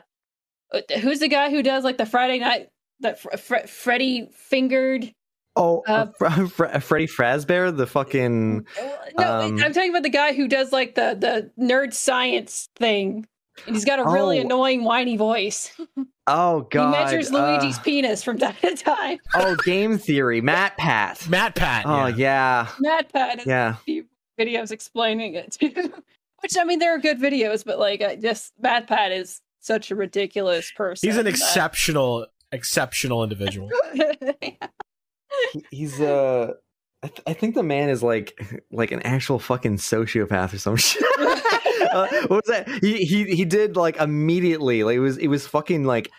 [0.73, 2.69] uh, who's the guy who does like the Friday night
[3.01, 5.13] that Fre- Fre- Freddy fingered.
[5.57, 8.67] Oh, Uh, uh, Fre- Freddy Fazbear, the fucking.
[9.19, 13.27] No, Um, I'm talking about the guy who does like the the nerd science thing.
[13.67, 14.43] And he's got a really Oh.
[14.43, 15.71] annoying whiny voice.
[16.27, 16.95] Oh god.
[16.95, 19.19] he measures Luigi's uh, penis from time to time.
[19.35, 20.41] oh, game theory.
[20.41, 21.29] MatPat.
[21.29, 21.85] Matt Pat.
[21.87, 22.69] Oh yeah.
[22.81, 23.75] yeah, MatPat is yeah.
[23.85, 24.07] few
[24.39, 25.73] videos explaining it too.
[26.41, 29.95] Which I mean, there are good videos, but like, I just MatPat is such a
[29.97, 31.09] ridiculous person.
[31.09, 33.71] He's an that- exceptional, exceptional individial.
[35.53, 36.53] He- He's uh.
[37.03, 38.41] I, th- I think the man is like
[38.71, 41.03] like an actual fucking sociopath or some shit.
[41.95, 42.69] Uh, what was that?
[42.83, 44.85] He he he did like immediately.
[44.85, 46.11] Like it was it was fucking like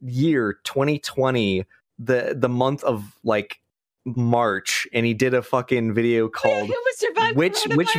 [0.00, 1.64] year 2020,
[1.98, 3.58] the the month of like
[4.04, 7.96] March, and he did a fucking video Who called would survive Which- which-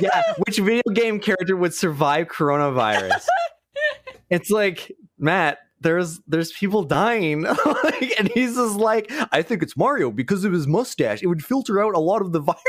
[0.00, 3.26] yeah, which video game character would survive coronavirus?
[4.30, 5.58] it's like Matt.
[5.80, 10.52] There's there's people dying, Like, and he's just like, I think it's Mario because of
[10.52, 11.24] his mustache.
[11.24, 12.60] It would filter out a lot of the virus.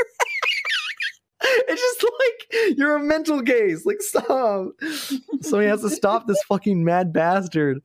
[1.68, 3.84] it's just like you're a mental case.
[3.86, 4.68] Like stop.
[5.42, 7.80] So he has to stop this fucking mad bastard.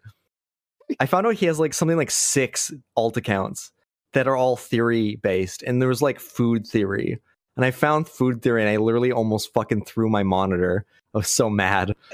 [1.00, 3.72] I found out he has like something like six alt accounts
[4.14, 7.20] that are all theory based, and there was like food theory
[7.60, 10.86] and I found food theory and I literally almost fucking threw my monitor.
[11.14, 11.94] I was so mad.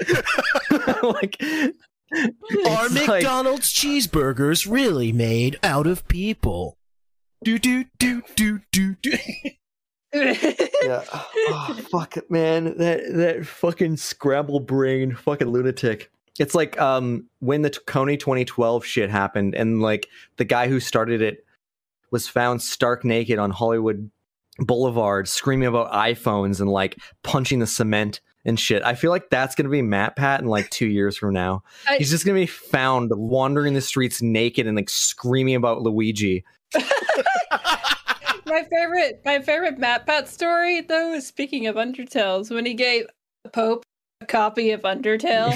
[1.04, 1.70] like Are
[2.10, 6.78] it's like- McDonald's cheeseburgers really made out of people?
[7.44, 9.12] Do do do do do do.
[10.82, 11.04] yeah.
[11.48, 12.76] Oh, fuck it, man.
[12.78, 16.10] That that fucking scramble brain fucking lunatic.
[16.40, 21.22] It's like um when the Kony 2012 shit happened and like the guy who started
[21.22, 21.44] it
[22.10, 24.10] was found stark naked on Hollywood
[24.58, 28.82] Boulevard screaming about iPhones and like punching the cement and shit.
[28.84, 31.62] I feel like that's gonna be MatPat in like two years from now.
[31.88, 36.44] I- He's just gonna be found wandering the streets naked and like screaming about Luigi.
[38.46, 43.06] my favorite, my favorite MatPat story though is speaking of Undertales when he gave
[43.44, 43.84] the Pope
[44.20, 45.52] a copy of Undertale.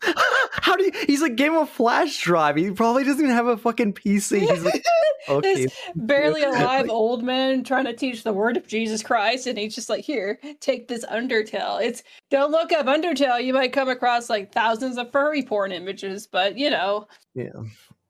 [0.52, 0.92] How do you?
[1.06, 2.56] He's like him a flash drive.
[2.56, 4.40] He probably doesn't even have a fucking PC.
[4.40, 4.84] He's like,
[5.28, 9.58] okay, this barely alive old man trying to teach the word of Jesus Christ, and
[9.58, 13.88] he's just like, "Here, take this Undertale." It's don't look up Undertale; you might come
[13.88, 17.06] across like thousands of furry porn images, but you know,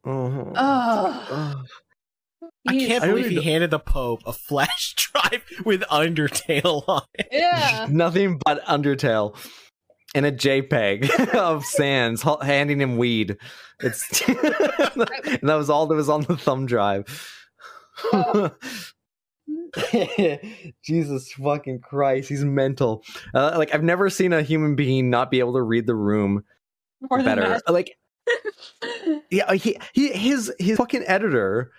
[0.04, 0.52] uh-huh.
[0.56, 1.66] oh, Ugh.
[2.66, 7.02] I can't I believe don't he handed the Pope a flash drive with Undertale on
[7.14, 7.28] it.
[7.30, 7.86] yeah.
[7.90, 9.36] nothing but Undertale
[10.14, 13.36] and a JPEG of Sans handing him weed.
[13.80, 17.06] It's and that was all that was on the thumb drive.
[20.84, 23.04] Jesus fucking Christ, he's mental.
[23.34, 26.44] Uh, like I've never seen a human being not be able to read the room
[27.10, 27.60] More than better.
[27.68, 27.96] Like
[29.30, 31.72] yeah, he, he his his fucking editor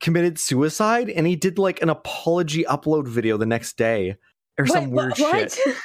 [0.00, 4.16] committed suicide, and he did like an apology upload video the next day
[4.58, 5.52] or some weird wha- what?
[5.52, 5.74] shit.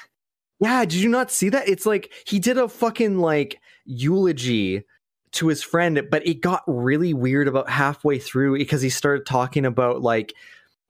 [0.60, 1.68] Yeah, did you not see that?
[1.68, 4.86] It's like he did a fucking like eulogy
[5.34, 9.66] to his friend, but it got really weird about halfway through because he started talking
[9.66, 10.34] about like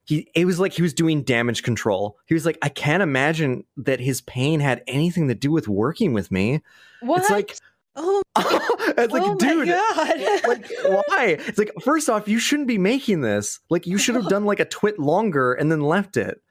[0.05, 2.19] he it was like he was doing damage control.
[2.27, 6.13] He was like, I can't imagine that his pain had anything to do with working
[6.13, 6.61] with me.
[7.01, 7.21] What?
[7.21, 7.57] It's like
[7.95, 8.21] oh,
[8.97, 10.47] it's like, oh dude, my god!
[10.47, 11.37] like why?
[11.47, 13.59] It's like first off, you shouldn't be making this.
[13.69, 16.41] Like you should have done like a twit longer and then left it.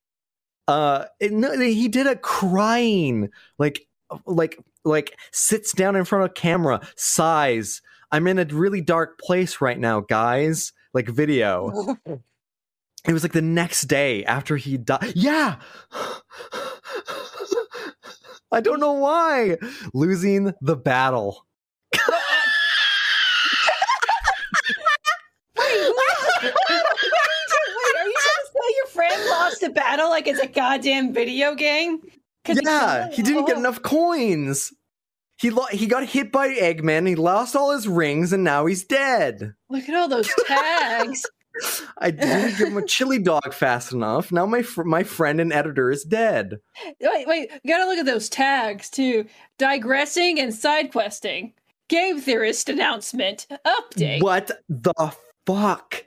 [0.68, 3.86] uh it- no, he did a crying like
[4.26, 9.60] like like sits down in front of camera sighs i'm in a really dark place
[9.60, 15.56] right now guys like video it was like the next day after he died yeah
[18.52, 19.56] i don't know why
[19.94, 21.46] losing the battle
[25.58, 25.64] Wait,
[26.44, 31.54] are you trying to say your friend lost a battle like it's a goddamn video
[31.54, 32.00] game?
[32.44, 34.72] he- yeah he didn't get enough coins
[35.38, 38.82] he lo- he got hit by eggman he lost all his rings and now he's
[38.84, 41.24] dead Look at all those tags.
[41.98, 44.32] I didn't give him a chili dog fast enough.
[44.32, 46.58] Now my fr- my friend and editor is dead.
[47.00, 49.26] wait, wait, you gotta look at those tags too.
[49.58, 51.52] Digressing and side questing.
[51.88, 53.46] Game theorist announcement.
[53.66, 54.22] Update.
[54.22, 55.14] What the
[55.46, 56.04] fuck?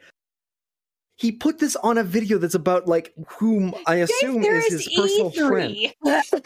[1.17, 5.17] He put this on a video that's about like whom I assume is his theorist
[5.19, 5.75] personal friend.
[6.05, 6.45] E3.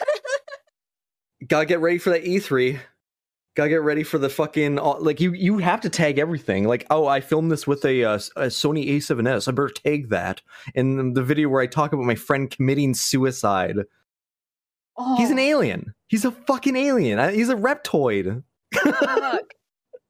[1.48, 2.78] Gotta get ready for that E3.
[3.60, 5.34] Gotta get ready for the fucking uh, like you.
[5.34, 6.66] You have to tag everything.
[6.66, 9.48] Like, oh, I filmed this with a, uh, a Sony A7S.
[9.48, 10.40] I better tag that.
[10.74, 13.76] in the video where I talk about my friend committing suicide.
[15.18, 15.92] He's an Oh, alien.
[16.06, 17.34] He's a fucking alien.
[17.34, 18.42] He's a reptoid.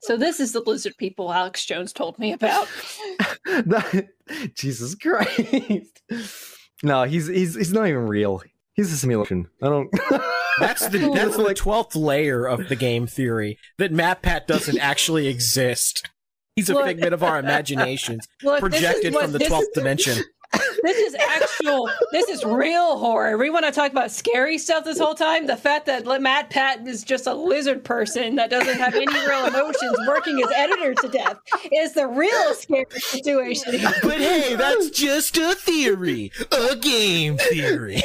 [0.02, 2.68] So this is the lizard people Alex Jones told me about.
[4.55, 6.02] Jesus Christ.
[6.82, 8.43] No, he's he's he's not even real.
[8.72, 9.48] He's a simulation.
[9.60, 9.90] I don't.
[10.61, 16.09] That's the that's the twelfth layer of the game theory that MatPat doesn't actually exist.
[16.57, 16.85] He's a Look.
[16.87, 20.23] figment of our imaginations, Look, projected what- from the twelfth dimension.
[20.82, 21.89] This is actual.
[22.11, 23.39] this is real horror.
[23.39, 25.47] We want to talk about scary stuff this whole time.
[25.47, 29.45] The fact that Matt Patton is just a lizard person that doesn't have any real
[29.47, 31.37] emotions, working his editor to death,
[31.73, 33.74] is the real scary situation.
[34.03, 38.03] But hey, that's just a theory, a game theory.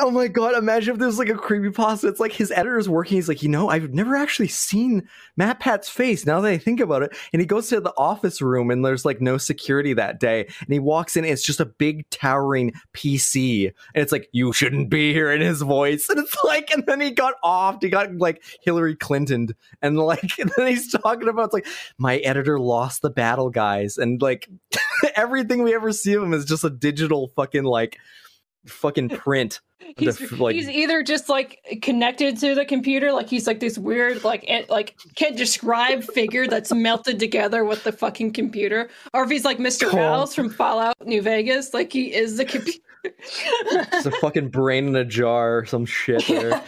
[0.00, 0.56] Oh my god!
[0.56, 2.08] Imagine if there's like a creepy pasta.
[2.08, 3.16] It's like his editor's working.
[3.16, 5.08] He's like, you know, I've never actually seen
[5.38, 6.26] MatPat's face.
[6.26, 9.04] Now that I think about it, and he goes to the office room, and there's
[9.04, 11.24] like no security that day, and he walks in.
[11.24, 15.40] And it's just a big towering PC, and it's like, you shouldn't be here in
[15.40, 17.84] his voice, and it's like, and then he got offed.
[17.84, 19.50] He got like Hillary Clinton,
[19.80, 21.66] and like, and then he's talking about it's like
[21.98, 24.48] my editor lost the battle, guys, and like
[25.14, 27.96] everything we ever see of him is just a digital fucking like
[28.66, 29.60] fucking print.
[29.96, 33.76] He's, The like- he's either just like connected to the computer, like he's like this
[33.76, 39.24] weird, like it, like can't describe figure that's melted together with the fucking computer, or
[39.24, 39.90] if he's like Mr.
[39.92, 42.78] House from Fallout New Vegas, like he is the computer.
[43.04, 46.62] It's a fucking brain in a jar some shit there.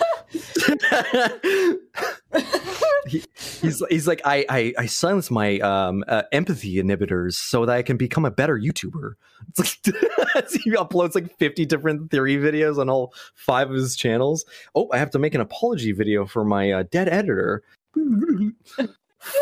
[3.06, 3.22] He,
[3.60, 7.82] he's he's like I I, I silence my um uh, empathy inhibitors so that I
[7.82, 9.14] can become a better YouTuber.
[9.48, 9.68] It's like
[10.50, 14.44] he uploads like fifty different theory videos on all five of his channels.
[14.74, 17.62] Oh, I have to make an apology video for my uh, dead editor.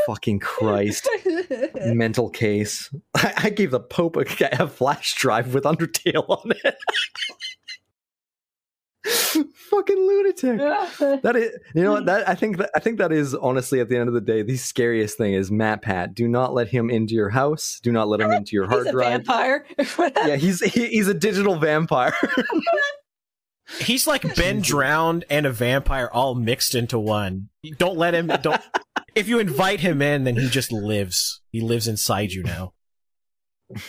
[0.06, 1.08] Fucking Christ.
[1.86, 2.90] Mental case.
[3.14, 4.24] I, I gave the Pope a,
[4.58, 6.76] a flash drive with Undertale on it.
[9.54, 10.58] Fucking lunatic.
[11.22, 12.06] That is, you know what?
[12.06, 14.42] That I think that I think that is honestly at the end of the day
[14.42, 16.14] the scariest thing is MatPat.
[16.14, 17.80] Do not let him into your house.
[17.82, 19.10] Do not let him into your hard he's a drive.
[19.26, 19.66] vampire.
[20.26, 22.14] Yeah, he's he, he's a digital vampire.
[23.80, 27.48] He's like Ben drowned and a vampire all mixed into one.
[27.78, 28.28] Don't let him.
[28.42, 28.60] Don't.
[29.14, 31.40] If you invite him in, then he just lives.
[31.50, 32.72] He lives inside you now.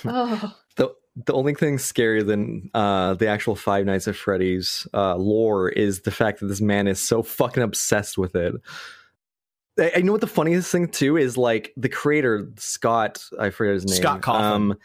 [0.06, 0.56] oh.
[1.16, 6.02] The only thing scarier than uh, the actual Five Nights at Freddy's uh, lore is
[6.02, 8.56] the fact that this man is so fucking obsessed with it.
[9.80, 13.76] I, I know what the funniest thing too is like the creator Scott, I forget
[13.76, 13.96] his name.
[13.96, 14.42] Scott Cawthon.
[14.42, 14.78] Um,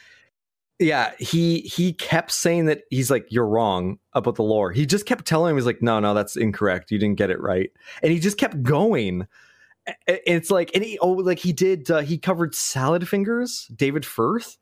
[0.79, 4.71] yeah, he he kept saying that he's like you're wrong about the lore.
[4.73, 6.91] He just kept telling him he's like no no that's incorrect.
[6.91, 7.71] You didn't get it right,
[8.03, 9.27] and he just kept going.
[10.07, 14.57] It's like and he oh like he did uh, he covered Salad Fingers, David Firth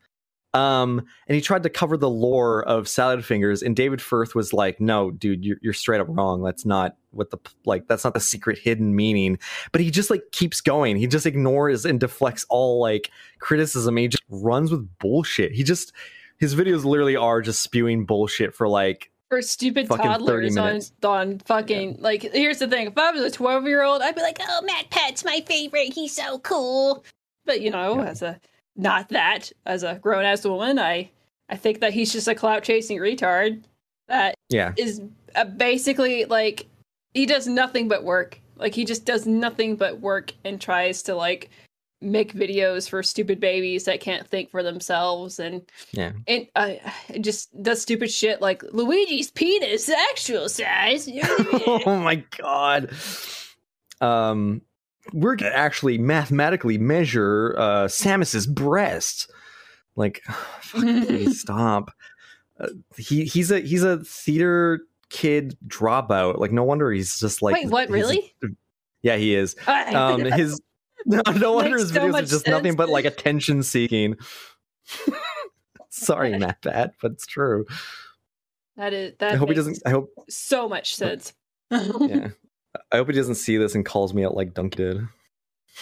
[0.55, 4.55] um and he tried to cover the lore of salad fingers and david firth was
[4.55, 6.43] like no dude you're, you're straight up wrong.
[6.43, 9.39] That's not what the like that's not the secret hidden meaning.
[9.73, 10.97] But he just like keeps going.
[10.97, 13.11] He just ignores and deflects all like
[13.41, 13.97] criticism.
[13.97, 15.53] He just runs with bullshit.
[15.53, 15.93] He just
[16.39, 20.81] his videos literally are just spewing bullshit for like For stupid Fucking 30 toddlers on,
[21.03, 22.87] on fucking like here's the thing.
[22.87, 25.93] If I was a 12 year old I'd be like oh MatPat's my favorite.
[25.93, 27.05] He's so cool.
[27.45, 28.09] But you know Yeah.
[28.11, 28.41] as a
[28.79, 31.11] not that as a grown ass woman I
[31.51, 33.63] I think that he's just a clout chasing retard
[34.09, 35.03] that yeah is
[35.35, 36.67] uh, basically like
[37.15, 38.41] he does nothing but work.
[38.57, 41.51] Like he just does nothing but work and tries to like
[42.01, 46.13] make videos for stupid babies that can't think for themselves and Yeah.
[46.29, 46.75] and uh,
[47.09, 51.09] it just does stupid shit like Luigi's penis actual size.
[51.87, 52.91] oh my god.
[54.01, 54.63] Um,
[55.13, 59.31] we're gonna actually mathematically measure uh, Samus's breast.
[59.97, 60.23] Like,
[60.61, 61.91] fuck, please stop.
[62.61, 64.81] Uh, he he's a he's a theater
[65.11, 66.39] kid dropout.
[66.39, 67.55] Like, no wonder he's just like.
[67.55, 67.89] Wait, what?
[67.91, 68.35] Really?
[69.03, 69.57] yeah, he is.
[69.67, 70.61] Um, his
[71.07, 74.17] no, no wonder his so videos are much just nothing but like attention seeking.
[75.91, 76.63] Sorry, Matt.
[76.63, 77.65] That, but it's true.
[78.77, 79.33] that is that.
[79.33, 79.79] I hope he doesn't.
[79.87, 80.11] I hope.
[80.29, 81.33] so much sense.
[81.71, 82.29] Yeah.
[82.93, 85.01] I hope he doesn't see this and calls me out like Dunk did.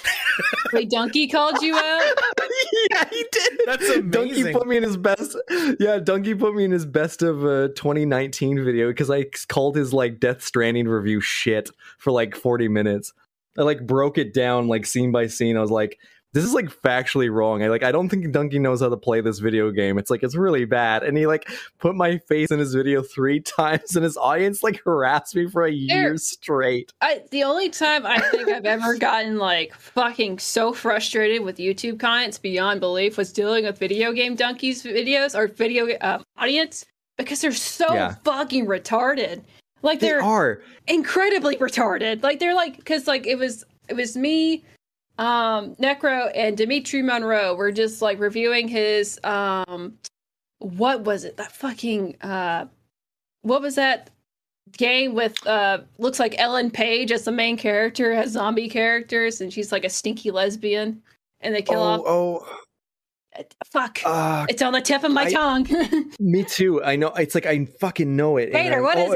[0.72, 2.02] Wait, Dunkey called you out.
[2.90, 3.60] yeah, he did.
[3.64, 4.52] That's Dunkey amazing.
[4.52, 5.36] put me in his best.
[5.80, 9.92] Yeah, Dunkey put me in his best of uh, 2019 video because I called his
[9.92, 13.12] like Death Stranding review shit for like 40 minutes.
[13.58, 15.56] I like broke it down like scene by scene.
[15.56, 15.98] I was like,
[16.36, 17.62] this is like factually wrong.
[17.62, 19.96] I like I don't think Dunkey knows how to play this video game.
[19.96, 21.02] It's like it's really bad.
[21.02, 21.48] And he like
[21.78, 25.64] put my face in his video three times, and his audience like harassed me for
[25.64, 26.92] a year straight.
[27.00, 31.98] I the only time I think I've ever gotten like fucking so frustrated with YouTube
[31.98, 36.84] comments beyond belief was dealing with video game Dunkey's videos or video uh, audience
[37.16, 38.14] because they're so Yeah.
[38.24, 39.42] fucking retarded.
[39.80, 40.60] Like They they're are.
[40.86, 42.22] incredibly retarded.
[42.22, 44.64] Like they're like because like it was it was me,
[45.18, 49.94] um, Necro and Dimitri Monroe were just like reviewing his um,
[50.58, 51.36] what was it?
[51.36, 52.66] That fucking uh,
[53.42, 54.10] what was that
[54.76, 59.52] game with uh looks like Ellen Page as the main character has zombie characters and
[59.52, 61.00] she's like a stinky lesbian
[61.40, 62.00] and they kill off.
[62.04, 62.44] oh,
[63.70, 64.00] Fuck.
[64.04, 65.68] oh, uh, it's on the tip of my I- tongue.
[66.20, 66.82] Me too.
[66.82, 67.08] I know.
[67.10, 68.54] It's like I fucking know it.
[68.54, 69.12] I'm- what is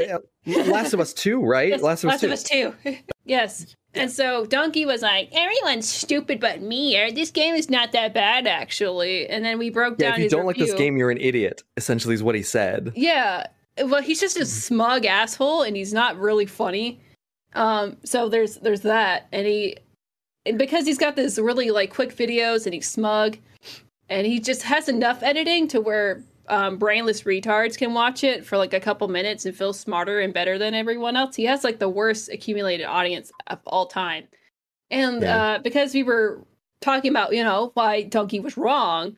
[0.46, 0.68] it?
[0.68, 1.70] Last of Us Two, right?
[1.70, 2.26] Yes, Last of Us Two.
[2.26, 2.74] of Us Two.
[3.24, 3.74] yes.
[3.94, 6.96] And so Dunkey was like, "Everyone's stupid but me.
[6.98, 10.18] Or this game is not that bad, actually." And then we broke Yeah, down.
[10.20, 11.62] if you don't like this game, you're an idiot.
[11.76, 12.92] Essentially, is what he said.
[12.94, 13.46] yeah.
[13.82, 17.00] Well, he's just a smug asshole, and he's not really funny.
[17.54, 17.96] Um.
[18.04, 19.76] So there's there's that, and he,
[20.46, 23.38] and because he's got this really like quick videos, and he's smug,
[24.08, 28.58] and he just has enough editing to where um, brainless retards can watch it for
[28.58, 31.36] like a couple minutes and feel smarter and better than everyone else.
[31.36, 34.24] He has like the worst accumulated audience of all time.
[34.90, 35.36] And Yeah.
[35.36, 36.44] uh, because we were
[36.80, 39.16] talking about, you know, why Dunkey was wrong,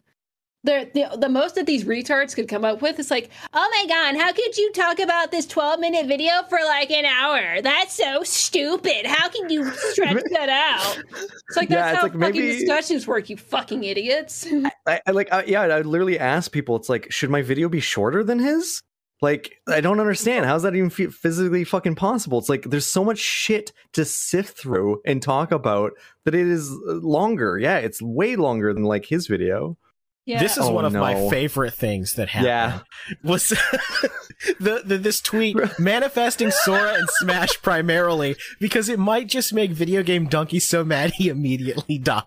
[0.65, 3.87] the, the the most that these retards could come up with is like, oh my
[3.89, 7.61] god, how could you talk about this 12 minute video for like an hour?
[7.63, 9.07] That's so stupid.
[9.07, 11.03] How can you stretch that out?
[11.49, 14.47] It's like Yeah, that's it's how like fucking maybe- discussions work, you fucking idiots.
[14.87, 15.33] I, I like.
[15.33, 16.77] I, yeah, I literally ask people.
[16.77, 18.83] It's like, should my video be shorter than his?
[19.21, 20.47] Like, I don't understand.
[20.47, 22.39] How's that even f- physically fucking possible?
[22.39, 25.93] It's like there's so much shit to sift through and talk about
[26.25, 27.57] that it is uh, longer.
[27.57, 29.77] Yeah, it's way longer than like his video.
[30.25, 30.39] Yeah.
[30.41, 32.47] This is Oh, one of my favorite things that happened.
[32.47, 32.79] Yeah.
[33.25, 33.49] Was
[34.61, 40.03] the, the this tweet manifesting Sora and Smash primarily because it might just make video
[40.03, 42.23] game Dunkey so mad he immediately dies.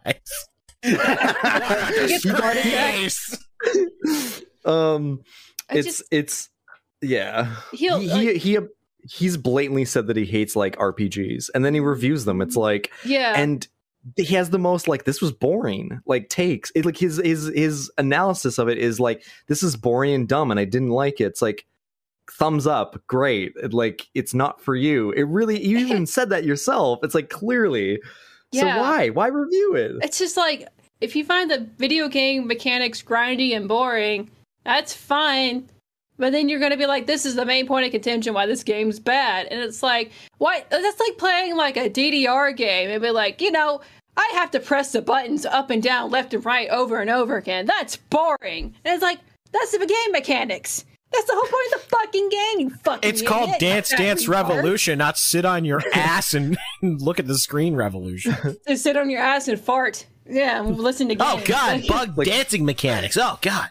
[0.84, 2.55] gets heart.
[2.65, 3.38] Yes.
[4.65, 5.22] Um,
[5.69, 6.49] it's just- it's
[7.01, 7.55] yeah.
[7.73, 8.59] He'll, he, like- he he
[9.09, 12.41] he's blatantly said that he hates like RPGs, and then he reviews them.
[12.41, 13.34] It's like yeah.
[13.38, 13.67] and
[14.15, 16.72] he has the most like this was boring like takes.
[16.76, 20.52] It like his his his analysis of it is like this is boring and dumb
[20.52, 21.26] and i didn't like it.
[21.26, 21.65] It's like
[22.32, 23.53] thumbs up great.
[23.61, 25.11] It, like it's not for you.
[25.11, 26.99] It really you even said that yourself.
[27.03, 27.99] It's like clearly.
[28.52, 28.76] Yeah.
[28.76, 29.10] so why?
[29.10, 29.94] Why review it?
[30.02, 30.68] It's just like
[31.02, 34.30] if you find the video game mechanics grindy and boring,
[34.64, 35.69] that's fine.
[36.17, 38.63] But then you're gonna be like, this is the main point of contention why this
[38.63, 39.47] game's bad.
[39.47, 40.63] And it's like, why?
[40.69, 43.81] that's like playing like a DDR game and be like, you know,
[44.17, 47.37] I have to press the buttons up and down, left and right over and over
[47.37, 47.65] again.
[47.65, 48.75] That's boring.
[48.85, 49.19] And it's like,
[49.51, 50.85] that's the game mechanics.
[51.11, 53.51] That's the whole point of the fucking game, you fucking It's called.
[53.59, 58.35] Dance Dance Revolution, not sit on your ass and look at the screen revolution.
[58.67, 60.05] Just sit on your ass and fart.
[60.27, 61.49] Yeah, listen to oh, games.
[61.49, 63.17] Oh god, bug dancing mechanics.
[63.17, 63.69] Oh god.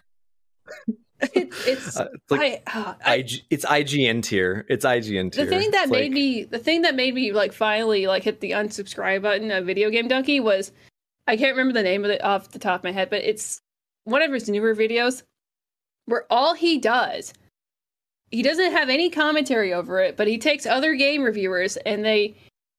[1.34, 4.66] it, it's Uh, it's like I, uh, I, it's ign tier.
[4.68, 7.32] It's ign tier the thing that It's made like- me the thing that made me
[7.32, 10.72] like finally like hit the unsubscribe button of video game Dunkey was
[11.26, 13.60] i can't remember the name of it off the top of my head but it's
[14.04, 15.22] one of his newer videos
[16.06, 17.32] where all he does
[18.30, 22.36] he doesn't have any commentary over it but he takes other game reviewers and they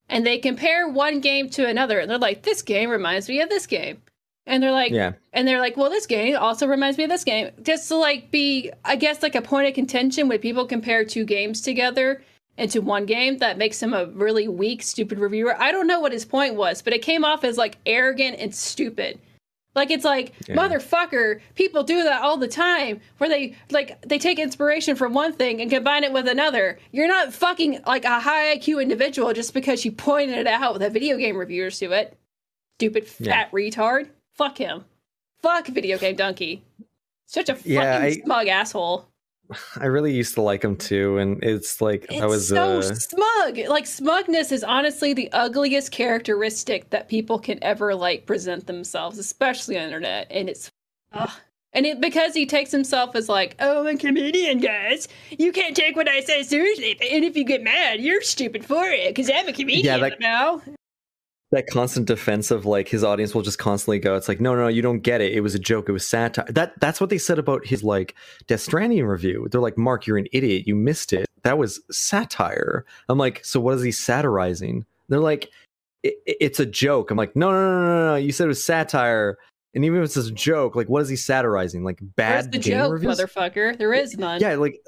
[0.10, 3.50] and they compare one game to another and they're like this game reminds me of
[3.50, 4.02] this game
[4.48, 7.24] and they're like yeah and they're like, well, this game also reminds me of this
[7.26, 7.52] game.
[7.62, 11.26] Just to like be, I guess, like a point of contention when people compare two
[11.26, 12.24] games together
[12.58, 15.62] into one game that makes him a really weak, stupid reviewer.
[15.62, 18.56] I don't know what his point was, but it came off as like arrogant and
[18.56, 19.20] stupid.
[19.76, 20.56] Like it's like Yeah.
[20.56, 25.34] motherfucker, people do that all the time where they like they take inspiration from one
[25.34, 26.80] thing and combine it with another.
[26.94, 30.94] You're not fucking like a high IQ individual just because you pointed it out that
[30.94, 32.18] video game reviewers do it.
[32.80, 34.08] Stupid fat retard.
[34.36, 34.86] Fuck him.
[35.42, 36.62] Fuck video game Dunkey.
[37.26, 39.08] Such a fucking Yeah, I- smug asshole.
[39.80, 42.82] I really used to like him too, and it's like It's that was so uh,
[42.82, 43.60] smug.
[43.70, 49.76] Like smugness is honestly the ugliest characteristic that people can ever like present themselves, especially
[49.78, 50.26] on the internet.
[50.32, 50.72] And it's,
[51.14, 51.30] ugh.
[51.74, 55.08] and it because he takes himself as like, oh, I'm a comedian, guys.
[55.30, 58.88] You can't take what I say seriously, and if you get mad, you're stupid for
[58.88, 60.64] it because I'm a comedian that- now.
[61.52, 64.64] That constant defense of like his audience will just constantly go it's like no no
[64.64, 65.34] no you don't get it.
[65.34, 65.88] It was a joke.
[65.88, 66.46] It was satire.
[66.50, 68.16] That that's what they said about his like
[68.48, 69.48] death stranding review.
[69.52, 70.68] They're like mark you're an idiot.
[70.68, 71.26] You missed it.
[71.44, 72.86] That was satire.
[73.10, 74.86] I'm like so what is he satirizing?
[75.10, 75.50] They're like
[76.06, 77.12] "I- I- it's a joke.
[77.12, 79.38] I'm like no no no no no you said it was satire.
[79.76, 81.84] And even if it's a joke like what is he satirizing?
[81.84, 83.20] Like Where's bad the game joke, reviews?
[83.20, 83.78] motherfucker?
[83.78, 84.42] There is none.
[84.42, 84.80] yeah like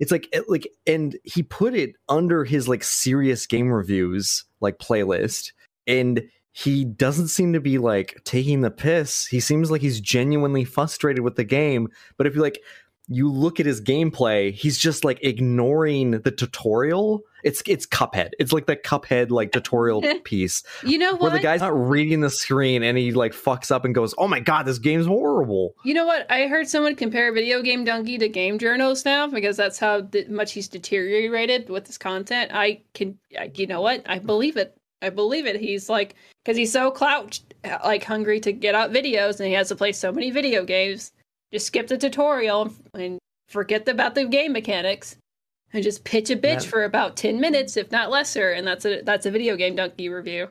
[0.00, 4.78] it's like it- like and he put it under his like serious game reviews like
[4.78, 5.52] playlist
[5.86, 10.64] and he doesn't seem to be like taking the piss he seems like he's genuinely
[10.64, 12.60] frustrated with the game but if you like
[13.06, 18.52] you look at his gameplay he's just like ignoring the tutorial it's it's cuphead it's
[18.52, 22.82] like the cuphead like tutorial piece You know where the guy's not reading the screen
[22.82, 26.06] and he like fucks up and goes oh my god this game's horrible You know
[26.06, 26.30] what?
[26.30, 30.52] I heard someone compare Video Game Dunkey to game journals now because that's how much
[30.52, 32.52] he's deteriorated with his content.
[32.54, 34.02] I can, I, you know what?
[34.06, 34.78] I believe it.
[35.04, 35.60] I believe it.
[35.60, 37.38] He's like, because he's so clout
[37.84, 41.12] like hungry to get out videos and he has to play so many video games.
[41.52, 43.18] Just skip the tutorial and
[43.48, 45.16] forget about the game mechanics
[45.72, 48.52] and just pitch a bitch for about 10 minutes, if not lesser.
[48.52, 50.48] And that's a, that's a Video Game Dunkey review.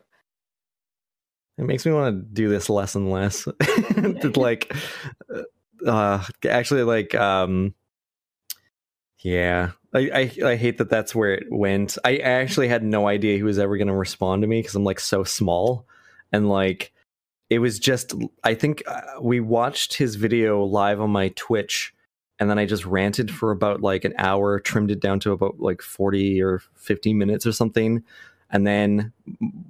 [1.58, 3.48] It makes me want to do this less and less.
[4.36, 4.74] Like,
[5.86, 7.74] uh, actually, like, um,
[9.24, 10.00] yeah, I,
[10.44, 11.98] I I hate that that's where it went.
[12.04, 14.84] I, actually had no idea he was ever going to respond to me because I'm
[14.84, 15.88] like so small,
[16.34, 16.92] and like,
[17.50, 18.14] it was just.
[18.44, 21.94] I think uh, we watched his video live on my Twitch,
[22.38, 25.60] and then I just ranted for about like an hour, trimmed it down to about
[25.60, 28.04] like 40 or 50 minutes or something
[28.50, 29.12] and then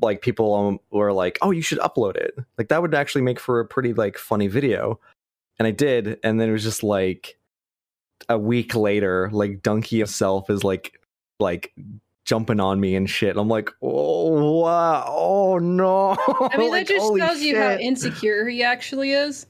[0.02, 3.40] like people um, were like oh you should upload it like that would actually make
[3.40, 5.00] for a pretty like funny video
[5.58, 7.38] and i did and then it was just like
[8.30, 11.00] a week later like Dunkey himself is like
[11.40, 11.74] like
[12.26, 16.16] jumping on me and shit i'm like oh wow oh no
[16.52, 19.46] I mean, Like, that just tells you how insecure he actually is.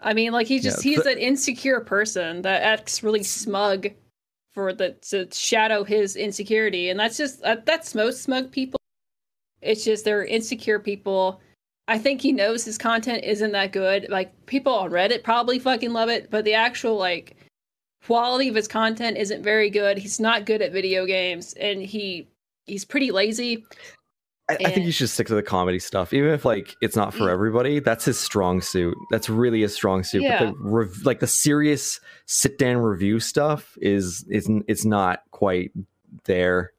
[0.00, 3.88] I mean, like he's just Yeah, he's an insecure person that acts really smug
[4.52, 8.80] for the to shadow his insecurity, and that's just that, that's most smug people.
[9.60, 11.40] It's just they're insecure people.
[11.86, 14.06] I think he knows his content isn't that good.
[14.08, 17.36] Like people on Reddit probably fucking love it, but the actual like
[18.06, 19.98] quality of his content isn't very good.
[19.98, 22.28] He's not good at video games, and he
[22.66, 23.64] he's pretty lazy.
[24.48, 26.96] I, I think and- you should stick to the comedy stuff, even if like it's
[26.96, 27.78] not for everybody.
[27.78, 28.96] That's his strong suit.
[29.10, 30.22] That's really his strong suit.
[30.22, 30.46] Yeah.
[30.46, 35.70] But the rev- like the serious sit down review stuff is is it's not quite
[36.24, 36.72] there.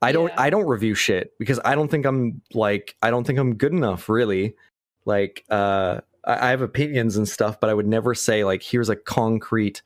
[0.00, 0.40] I don't Yeah.
[0.40, 3.72] I don't review shit because I don't think I'm like I don't think I'm good
[3.72, 4.54] enough really.
[5.04, 8.90] Like uh I, I have opinions and stuff, but I would never say like here's
[8.90, 9.82] a concrete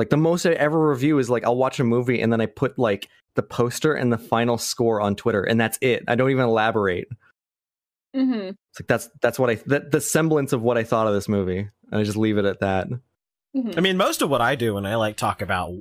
[0.00, 2.46] like the most I ever review is like I'll watch a movie and then I
[2.46, 6.04] put like the poster and the final score on Twitter and that's it.
[6.08, 7.06] I don't even elaborate.
[8.16, 8.52] Mm-hmm.
[8.70, 11.28] It's like that's that's what I that the semblance of what I thought of this
[11.28, 11.58] movie.
[11.58, 12.88] And I just leave it at that.
[12.88, 13.72] mm-hmm.
[13.76, 15.74] I mean, most of what I do when I like talk about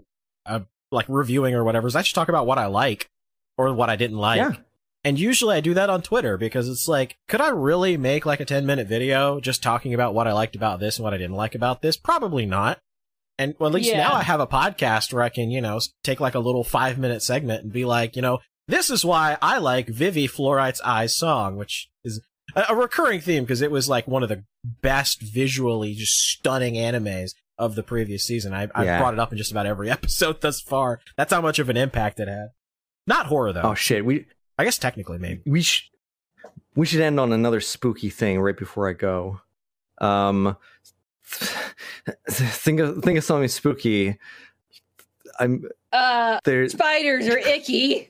[0.45, 0.59] uh,
[0.91, 3.09] like reviewing or whatever is I just talk about what I like
[3.57, 4.39] or what I didn't like.
[4.39, 4.57] Yeah.
[5.05, 8.41] And usually I do that on Twitter because it's like, could I really make like
[8.41, 11.17] a 10 minute video just talking about what I liked about this and what I
[11.17, 11.95] didn't like about this?
[11.95, 12.79] Probably not.
[13.39, 13.97] And well, at least Yeah.
[13.97, 16.99] now I have a podcast where I can, you know, take like a little five
[16.99, 21.15] minute segment and be like, you know, this is why I like Vivy Fluorite Eye's
[21.15, 22.21] Song, which is
[22.55, 26.75] a, a recurring theme because it was like one of the best visually just stunning
[26.75, 28.53] animes of the previous season.
[28.53, 28.99] I, I Yeah.
[28.99, 30.99] brought it up in just about every episode thus far.
[31.17, 32.49] That's how much of an impact it had.
[33.07, 33.61] Not horror though.
[33.63, 34.25] Oh shit, we
[34.57, 35.41] I guess technically maybe.
[35.45, 35.89] we sh-
[36.75, 39.39] we should end on another spooky thing right before I go.
[39.99, 40.55] Um
[42.29, 44.17] think of think of something spooky.
[45.39, 48.09] I'm Uh, there's spiders are icky.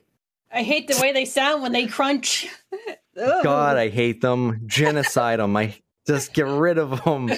[0.52, 2.48] I hate the way they sound when they crunch.
[3.16, 4.62] God, I hate them.
[4.66, 5.56] Genocide them.
[5.56, 5.76] I
[6.08, 7.30] just get rid of them.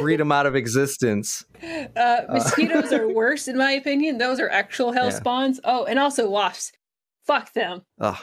[0.00, 1.44] Breed them out of existence.
[1.96, 4.18] uh, mosquitoes are worse, in my opinion.
[4.18, 5.10] Those are actual hell Yeah.
[5.18, 5.58] spawns.
[5.64, 6.72] Oh, and also wasps.
[7.26, 7.82] Fuck them.
[8.00, 8.18] Ugh.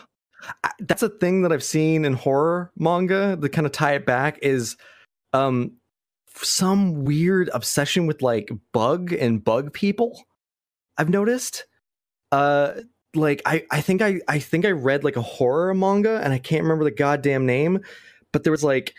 [0.64, 3.36] I- That's a thing that I've seen in horror manga.
[3.42, 4.78] To kind of tie it back is,
[5.34, 5.74] um,
[6.36, 10.26] some weird obsession with like bug and bug people.
[10.98, 11.66] I've noticed.
[12.32, 12.74] Uh,
[13.14, 16.38] like I, I think I, I think I read like a horror manga, and I
[16.38, 17.80] can't remember the goddamn name,
[18.32, 18.94] but there was like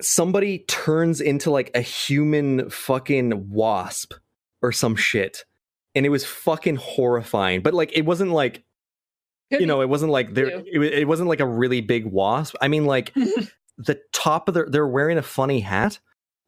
[0.00, 4.14] somebody turns into like a human fucking wasp
[4.62, 5.44] or some shit,
[5.94, 7.62] and it was fucking horrifying.
[7.62, 8.62] But like, it wasn't like
[9.50, 10.46] you know, it wasn't like there.
[10.46, 12.54] It, it wasn't like a really big wasp.
[12.60, 13.12] I mean, like
[13.84, 15.98] the top of their they're wearing a funny hat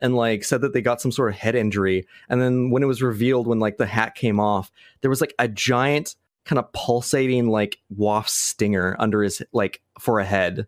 [0.01, 2.07] and like said that they got some sort of head injury.
[2.29, 5.35] And then when it was revealed, when like the hat came off, there was like
[5.39, 10.67] a giant kind of pulsating like wasp stinger under his like for a head,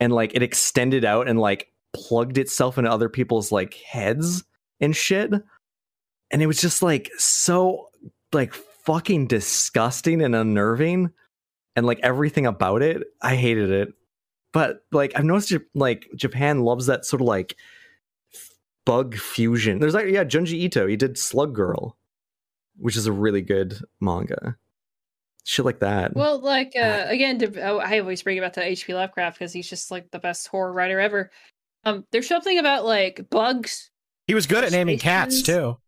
[0.00, 4.44] and like it extended out and like plugged itself into other people's like heads
[4.80, 5.32] and shit.
[6.30, 7.88] And it was just like so
[8.32, 11.10] like fucking disgusting and unnerving
[11.76, 13.92] and like everything about it i hated it
[14.52, 17.56] but like i've noticed Jap- like japan loves that sort of like
[18.84, 21.96] bug fusion there's like yeah junji ito he did slug girl
[22.76, 24.56] which is a really good manga
[25.48, 28.92] shit like that Well, like uh, again, to, oh, I always bring about to H.P.
[28.92, 31.30] Lovecraft because he's just like the best horror writer ever.
[31.84, 33.90] Um, there's something about like bugs.
[34.26, 35.78] He was good at naming cats too.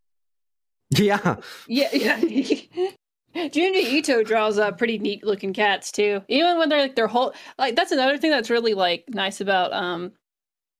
[0.90, 1.36] yeah
[1.68, 2.90] Yeah, yeah.
[3.36, 6.22] Junji Ito draws uh, pretty neat looking cats too.
[6.28, 9.72] Even when they're like their whole like that's another thing that's really like nice about
[9.72, 10.12] um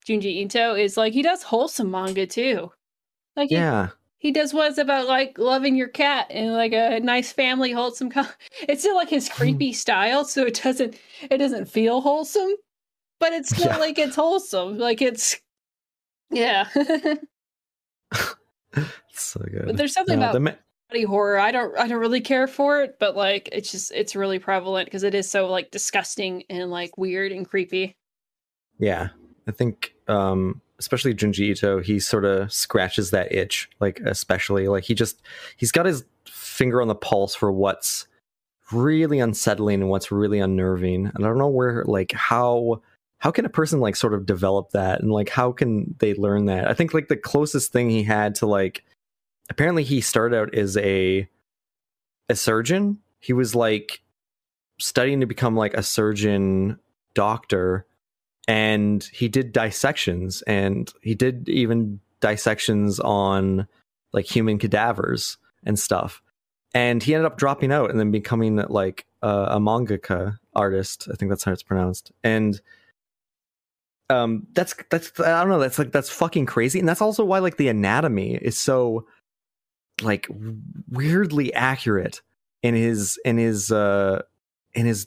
[0.07, 2.73] Junji Ito is like he does wholesome manga too.
[3.37, 7.33] Like he, yeah he does what's about like loving your cat and like a nice
[7.33, 8.25] family wholesome co-
[8.69, 12.51] it's still like his creepy style so it doesn't it doesn't feel wholesome
[13.19, 13.79] but it's still Yeah.
[13.79, 15.41] like it's wholesome like it's
[16.31, 16.69] yeah
[19.15, 20.53] so good but there's something No, about the ma-
[20.91, 24.17] body horror i don't i don't really care for it but like it's just it's
[24.17, 27.95] really prevalent because it is so like disgusting and like weird and creepy
[28.81, 29.11] Yeah,
[29.47, 33.69] I think um, especially Junji Ito, he sort of scratches that itch.
[33.79, 35.23] Like especially like he just
[35.57, 38.09] he's got his finger on the pulse for what's
[38.73, 41.07] really unsettling and what's really unnerving.
[41.15, 42.81] And I don't know where like how
[43.19, 46.47] how can a person like sort of develop that and like how can they learn
[46.47, 46.69] that?
[46.69, 48.83] I think like the closest thing he had to like
[49.51, 51.29] apparently he started out as a
[52.29, 52.99] a surgeon.
[53.19, 54.01] He was like
[54.79, 56.79] studying to become like a surgeon
[57.15, 57.85] doctor
[58.49, 63.67] and he did dissections and he did even dissections on
[64.13, 66.23] like human cadavers and stuff.
[66.73, 71.09] And he ended up dropping out and then becoming like a mangaka artist.
[71.13, 72.13] I think that's how it's pronounced.
[72.25, 72.61] And
[74.09, 76.79] um that's that's i don't know that's like that's fucking crazy.
[76.79, 79.07] And that's also why like the anatomy is so
[80.03, 80.27] like
[80.91, 82.21] weirdly accurate
[82.63, 84.23] in his in his uh
[84.75, 85.07] in his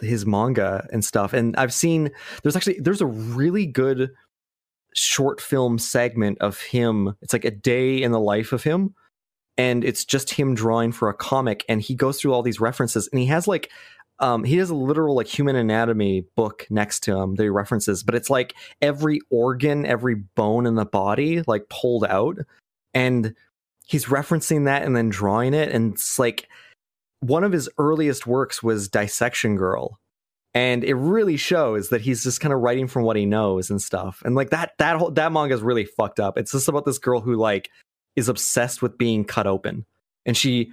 [0.00, 1.32] his manga and stuff.
[1.32, 2.10] And i've seen
[2.42, 4.10] there's actually there's a really good
[4.94, 7.14] short film segment of him.
[7.22, 8.94] It's like a day in the life of him
[9.58, 13.08] and it's just him drawing for a comic and he goes through all these references
[13.12, 13.70] and he has like
[14.20, 18.02] um he has a literal like human anatomy book next to him that he references
[18.02, 22.38] but it's like every organ every bone in the body like pulled out
[22.94, 23.34] and
[23.88, 26.48] he's referencing that and then drawing it and it's like
[27.20, 29.98] one of his earliest works was dissection girl
[30.54, 33.82] and it really shows that he's just kind of writing from what he knows and
[33.82, 36.38] stuff and like that that whole that manga is really fucked up.
[36.38, 37.70] It's just about this girl who like
[38.16, 39.84] is obsessed with being cut open
[40.26, 40.72] and she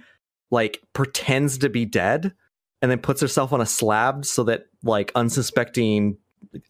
[0.50, 2.32] like pretends to be dead
[2.80, 6.16] and then puts herself on a slab so that like unsuspecting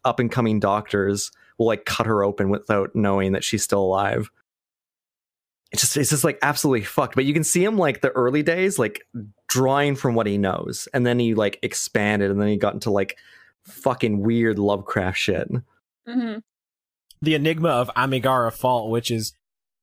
[0.04, 4.30] up and coming doctors will like cut her open without knowing that she's still alive
[5.76, 8.42] it's just it's just like absolutely fucked but you can see him like the early
[8.42, 9.02] days like
[9.48, 12.90] drawing from what he knows and then he like expanded and then he got into
[12.90, 13.16] like
[13.64, 15.48] fucking weird lovecraft shit
[16.06, 16.36] hmm
[17.22, 19.32] The enigma of Amigara Fault, which is,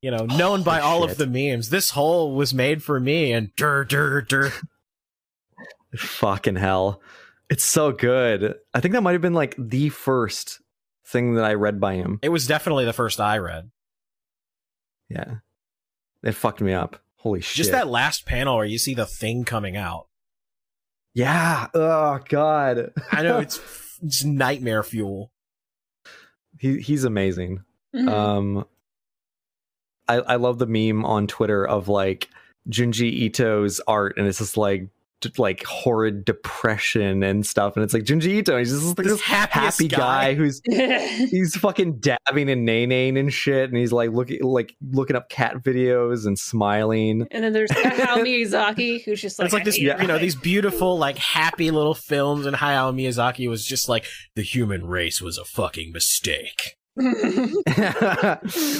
[0.02, 1.12] you know, known by Holy all shit.
[1.12, 1.70] of the memes.
[1.70, 4.52] This hole was made for me, and dur dur dur.
[5.98, 7.02] fucking hell
[7.50, 10.60] it's so good i think that might have been like the first
[11.06, 13.70] thing that i read by him It was definitely the first I read.
[15.10, 15.36] yeah
[16.24, 16.98] it fucked me up.
[17.18, 17.56] Holy shit.
[17.58, 20.08] Just that last panel where you see the thing coming out.
[21.14, 21.68] yeah.
[21.74, 22.92] Oh god.
[23.12, 23.60] I know it's
[24.04, 25.32] it's nightmare fuel.
[26.60, 27.64] he, he's amazing.
[27.94, 28.66] Hmm Um,
[30.08, 32.30] I I love the meme on Twitter of like
[32.70, 34.90] Junji Ito's art, and it's just like d-
[35.38, 37.76] like horrid depression and stuff.
[37.76, 39.98] And it's like Junji Ito, he's just like This this happy guy.
[39.98, 45.16] guy who's he's fucking dabbing and nay and shit, and he's like looking like looking
[45.16, 47.28] up cat videos and smiling.
[47.32, 50.18] and then there's Hayao Miyazaki, who's just like, it's like this, I hate you know,
[50.18, 54.06] these beautiful, like, happy little films, and Hayao Miyazaki was just like,
[54.36, 56.78] the human race was a fucking mistake.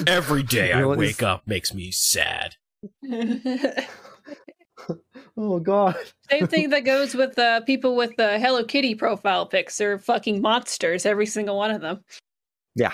[0.08, 2.56] Every day I You know what wake is- up makes me sad.
[5.36, 5.96] Oh god.
[6.30, 9.78] Same thing that goes with uh, people with the Hello Kitty profile pics.
[9.78, 12.04] They're fucking monsters, every single one of them.
[12.76, 12.94] Yeah.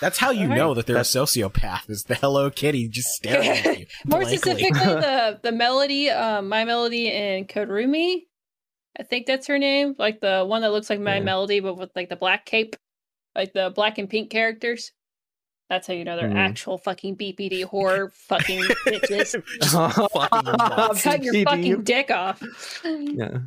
[0.00, 0.58] That's how you Alright.
[0.58, 3.86] know that they're a sociopath, is the Hello Kitty just staring at you.
[4.04, 8.22] More specifically, the the melody, um, My Melody and Kuromi.
[8.98, 9.94] I think that's her name.
[9.98, 11.22] Like the one that looks like My Yeah.
[11.22, 12.76] Melody, but with like the black cape,
[13.34, 14.92] like the black and pink characters.
[15.68, 16.36] That's how you know they're Mhm.
[16.36, 19.42] actual fucking BPD horror fucking bitches.
[20.12, 21.00] Fucking.
[21.02, 21.44] Cut your BPD.
[21.44, 22.40] fucking dick off.
[22.84, 23.38] Yeah.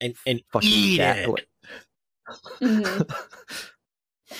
[0.00, 1.46] and, and Fucking eat cat- it.
[2.60, 3.10] Mhm.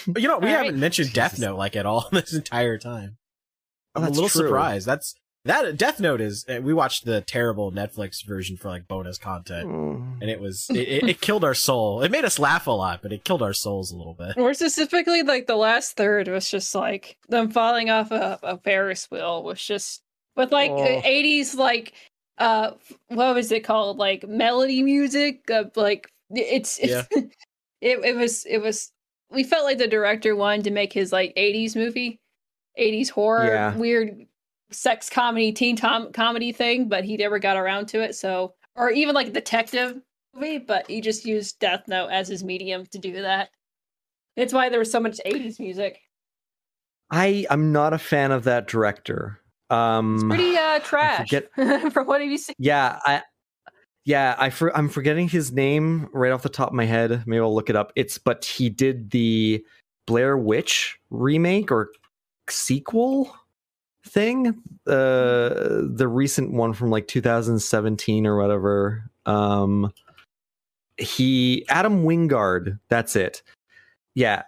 [0.07, 0.81] But you know, we All haven't right.
[0.81, 3.17] mentioned Death Note like at all this entire time.
[3.95, 4.43] Oh, I'm a little true.
[4.49, 4.87] surprised.
[4.87, 5.15] That's
[5.45, 6.45] that Death Note is.
[6.49, 10.21] uh, We watched the terrible Netflix version for like bonus content, Mm.
[10.21, 12.03] and it was it, it, it killed our soul.
[12.03, 14.37] It made us laugh a lot, but it killed our souls a little bit.
[14.37, 19.11] More specifically, like the last third was just like them falling off a, a Ferris
[19.11, 20.03] wheel was just
[20.37, 20.85] with like Oh.
[21.05, 21.93] eighties like
[22.39, 22.73] uh
[23.09, 27.09] what was it called like melody music uh, like it's, it's
[27.81, 28.93] it it was it was
[29.33, 32.21] we felt like the director wanted to make his like eighties movie,
[32.77, 33.77] eighties horror Yeah.
[33.77, 34.27] weird
[34.71, 38.15] sex comedy teen tom comedy thing, but he never got around to it.
[38.15, 40.01] So or even like detective
[40.35, 43.51] movie, but he just used Death Note as his medium to do that.
[44.37, 46.01] It's why there was so much 80s music.
[47.11, 49.41] I I'm not a fan of that director.
[49.71, 51.31] Um Pretty uh trash.
[51.93, 52.55] From what have you seen?
[52.59, 53.23] Yeah, I
[54.05, 57.25] yeah, I for, I'm forgetting his name right off the top of my head.
[57.27, 57.93] Maybe I'll look it up.
[57.95, 59.63] It's but he did the
[60.07, 61.91] Blair Witch remake or
[62.49, 63.37] sequel
[64.09, 64.49] thing,
[64.87, 69.11] uh, the recent one from like 2017 or whatever.
[69.27, 69.93] Um,
[70.97, 72.79] he Adam Wingard.
[72.89, 73.43] That's it.
[74.15, 74.43] Yeah,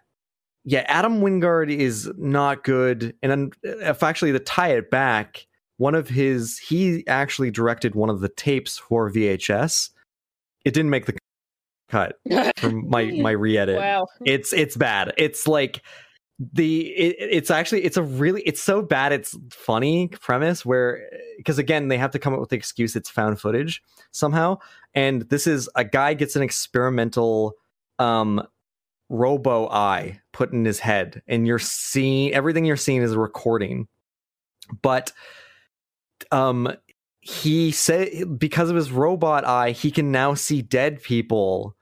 [0.65, 0.85] yeah.
[0.89, 5.47] Adam Wingard is not good, and then if actually to tie it back,
[5.77, 9.91] one of his he actually directed one of the tapes for VHS.
[10.65, 11.17] It didn't make the
[11.89, 12.19] cut
[12.57, 13.77] from my my re-edit.
[13.77, 14.07] wow.
[14.25, 15.13] It's it's bad.
[15.17, 15.83] It's like
[16.41, 21.07] the it, it's actually it's a really it's so bad it's funny premise where
[21.37, 24.59] because again they have to come up with the excuse it's found footage somehow.
[24.95, 27.55] And this is a guy gets an experimental
[27.99, 28.43] um
[29.11, 33.87] robo eye put in his head and you're seeing everything you're seeing is a recording.
[34.81, 35.13] But
[36.33, 36.73] um
[37.21, 41.77] he said because of his robot eye he can now see dead people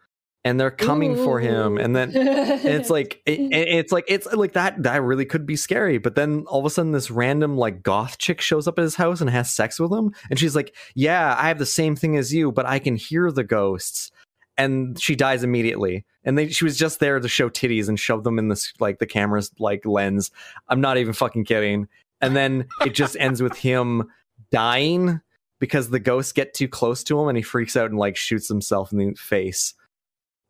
[0.48, 4.82] and they're coming for him and then it's like it- it's like it's like that
[4.82, 8.18] that really could be scary but then all of a sudden this random like goth
[8.18, 11.36] chick shows up at his house and has sex with him and she's like yeah
[11.38, 14.10] i have the same thing as you but i can hear the ghosts
[14.56, 18.24] and she dies immediately and they, she was just there to show titties and shove
[18.24, 20.30] them in this like the camera's like lens.
[20.68, 21.86] I'm not even fucking kidding
[22.20, 24.10] and then it just ends with him
[24.50, 25.20] dying
[25.60, 28.48] because the ghosts get too close to him and he freaks out and like shoots
[28.48, 29.74] himself in the face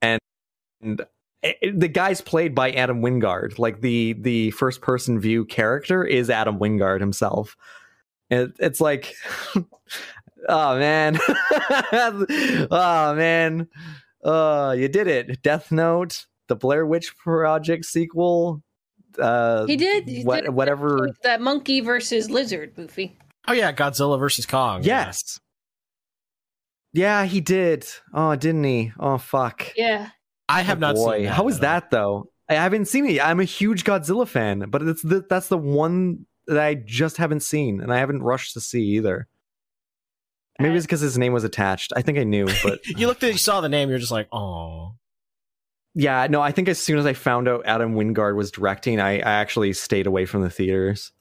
[0.02, 0.20] and,
[0.82, 1.00] and
[1.42, 3.58] it- it- the guy's played by Adam Wingard.
[3.58, 7.56] Like the the first person view character is Adam Wingard himself.
[8.30, 9.14] It, it's like,
[10.48, 11.18] oh man,
[11.92, 13.68] oh man,
[14.24, 15.42] uh, you did it.
[15.42, 18.62] Death Note, the Blair Witch Project sequel.
[19.18, 21.10] Uh, he did, he what, did whatever.
[21.24, 23.16] that monkey versus lizard movie.
[23.48, 24.82] Oh yeah, Godzilla versus Kong.
[24.84, 25.06] yeah.
[25.06, 25.40] Yes.
[26.92, 27.86] Yeah, he did.
[28.14, 28.92] Oh, didn't he?
[28.98, 29.72] Oh, fuck.
[29.76, 30.08] Yeah.
[30.48, 31.16] I have Oh, not boy.
[31.18, 31.24] seen.
[31.26, 32.30] That How was that though?
[32.48, 33.20] I haven't seen it.
[33.24, 37.40] I'm a huge Godzilla fan, but it's the, that's the one that I just haven't
[37.40, 39.28] seen, and I haven't rushed to see either.
[40.58, 41.92] Maybe it's uh, because his name was attached.
[41.94, 44.28] I think I knew, but you looked at, you saw the name, you're just like,
[44.32, 44.94] oh.
[45.94, 46.40] yeah, no.
[46.40, 49.74] I think as soon as I found out Adam Wingard was directing, I, I actually
[49.74, 51.12] stayed away from the theaters.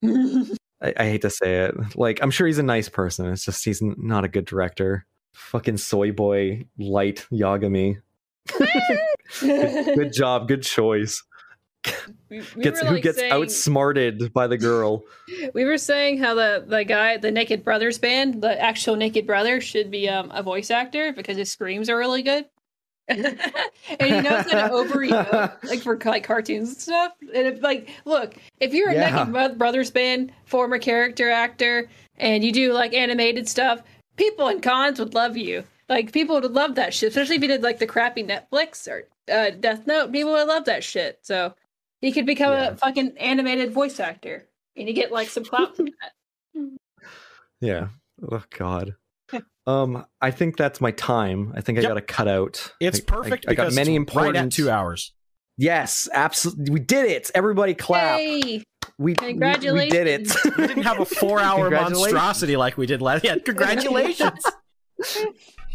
[0.82, 1.74] I, I hate to say it.
[1.96, 3.26] Like, I'm sure he's a nice person.
[3.26, 5.04] It's just he's not a good director.
[5.34, 8.00] Fucking soy boy, light Yagami.
[8.58, 11.22] good, good job, good choice.
[12.28, 15.04] We- we Gets who like, gets saying- outsmarted by the girl.
[15.54, 19.60] We were saying how the the guy, the Naked Brothers band, the actual Naked Brother,
[19.60, 22.46] should be um, a voice actor because his screams are really good,
[23.08, 23.38] and
[24.00, 27.12] he knows how to over like for like cartoons and stuff.
[27.34, 29.24] And if like, look, if you're a Yeah.
[29.24, 33.82] Naked Brothers band former character actor and you do like animated stuff,
[34.16, 35.64] people in cons would love you.
[35.88, 39.08] Like people would love that shit, especially if you did like the crappy Netflix or
[39.32, 40.12] uh, Death Note.
[40.12, 41.18] People would love that shit.
[41.22, 41.54] So
[42.02, 42.68] he could become Yeah.
[42.68, 44.44] a fucking animated voice actor,
[44.76, 45.86] and you get like some clout from
[46.54, 46.70] that.
[47.60, 47.88] Yeah.
[48.30, 48.94] Oh God.
[49.66, 51.52] Um, I think that's my time.
[51.54, 51.88] I think I Yep.
[51.90, 52.72] got to cut out.
[52.80, 54.36] It's I- perfect I, I got many it's right important.
[54.36, 55.12] at two hours.
[55.58, 56.70] Yes, absolutely.
[56.72, 57.30] We did it.
[57.34, 58.18] Everybody clap.
[58.20, 58.40] Yay!
[58.40, 58.62] We,
[58.98, 59.92] we- Congratulations.
[59.92, 60.36] We did it.
[60.58, 63.24] We didn't have a four-hour monstrosity like we did last.
[63.24, 64.42] Yeah, congratulations.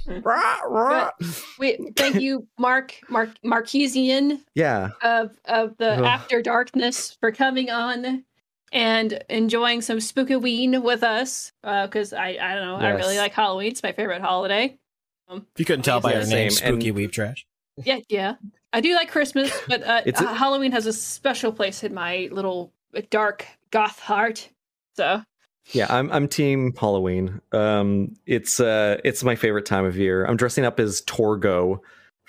[0.08, 1.12] Rah, rah.
[1.60, 4.90] Wait, thank you, Mark, Mark Marquesian yeah.
[5.02, 6.04] of of the Ugh.
[6.04, 8.24] After Darkness for coming on
[8.74, 11.54] and enjoying some Spookyween with us.
[11.62, 13.72] Because I I don't know, I really like Halloween.
[13.72, 14.78] It's my favorite holiday.
[15.32, 16.76] If you couldn't tell by Yeah, our name, same.
[16.76, 17.46] Spooky And- Weebtrash.
[17.84, 18.36] Yeah, yeah.
[18.74, 21.94] I do like Christmas, but uh, It's a- uh, Halloween has a special place in
[21.94, 22.72] my little
[23.10, 24.50] dark goth heart.
[24.96, 25.24] So
[25.72, 27.42] Yeah, I'm I'm team Halloween.
[27.52, 30.26] Um it's uh it's my favorite time of year.
[30.26, 31.80] I'm dressing up as Torgo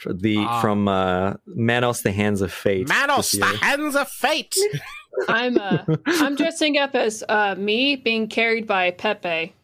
[0.06, 0.60] the Ah.
[0.60, 2.88] from uh Manos the Hands of Fate.
[2.88, 4.54] Manos, the hands of fate.
[5.28, 9.54] I'm uh, I'm dressing up as uh, me being carried by Pepe.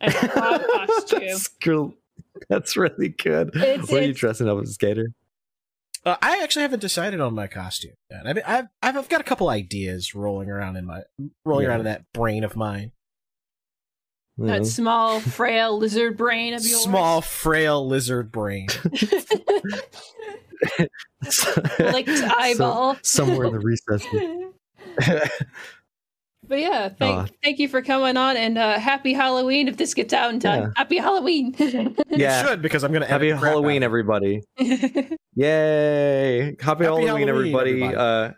[0.00, 0.28] And a
[0.88, 1.20] costume.
[1.20, 1.94] That's cool.
[2.48, 3.54] That's really good.
[3.56, 5.08] It's- what are you dressing up as a skater?
[6.04, 8.22] Uh, I actually haven't decided on my costume yet.
[8.26, 11.02] I mean, I've, I've I've got a couple ideas rolling around in my
[11.44, 11.70] rolling Yeah.
[11.70, 12.92] around in that brain of mine.
[14.38, 14.58] Yeah.
[14.58, 16.82] That small, frail lizard brain of yours.
[16.82, 18.68] Small, frail lizard brain.
[21.78, 22.98] Licked eyeball.
[23.02, 24.10] somewhere in the recesses.
[26.46, 27.26] but yeah, thank, Aw.
[27.42, 30.62] thank you for coming on and uh, happy Halloween if this gets out in time.
[30.62, 30.68] Yeah.
[30.76, 31.54] Happy Halloween.
[31.58, 32.42] Yeah.
[32.42, 34.42] It should because I'm gonna Happy edit the crap Halloween, everybody.
[35.34, 36.56] Yay.
[36.60, 37.70] Happy, Halloween, Halloween, everybody.
[37.82, 37.96] everybody.
[37.96, 38.32] Uh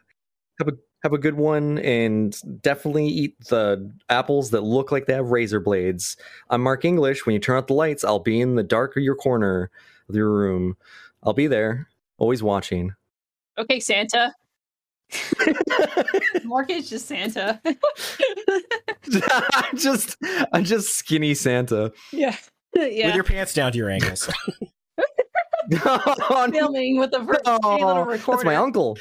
[0.61, 0.73] have a
[1.09, 5.59] have a good one and definitely eat the apples that look like they have razor
[5.59, 6.19] blades.
[6.51, 7.25] I'm Mark English.
[7.25, 9.71] When you turn out the lights, I'll be in the dark of your corner
[10.11, 10.77] of your room.
[11.23, 12.93] I'll be there, always watching.
[13.57, 14.35] okay, Santa.
[16.45, 17.59] Mark is just Santa.
[17.65, 17.79] I'm
[19.79, 20.19] just
[20.53, 21.91] I'm just skinny Santa.
[22.13, 22.37] yeah.
[22.75, 23.07] yeah.
[23.07, 24.29] with your pants down to your ankles.
[25.87, 26.53] Oh, no.
[26.53, 28.37] Filming with the first Oh, little recorder.
[28.37, 28.99] That's my uncle.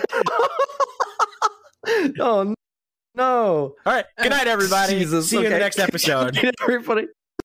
[2.20, 2.54] oh
[3.14, 3.74] no.
[3.84, 4.98] All right, good night, everybody.
[4.98, 6.38] Jesus, See you in the next episode.
[6.62, 7.06] Everybody.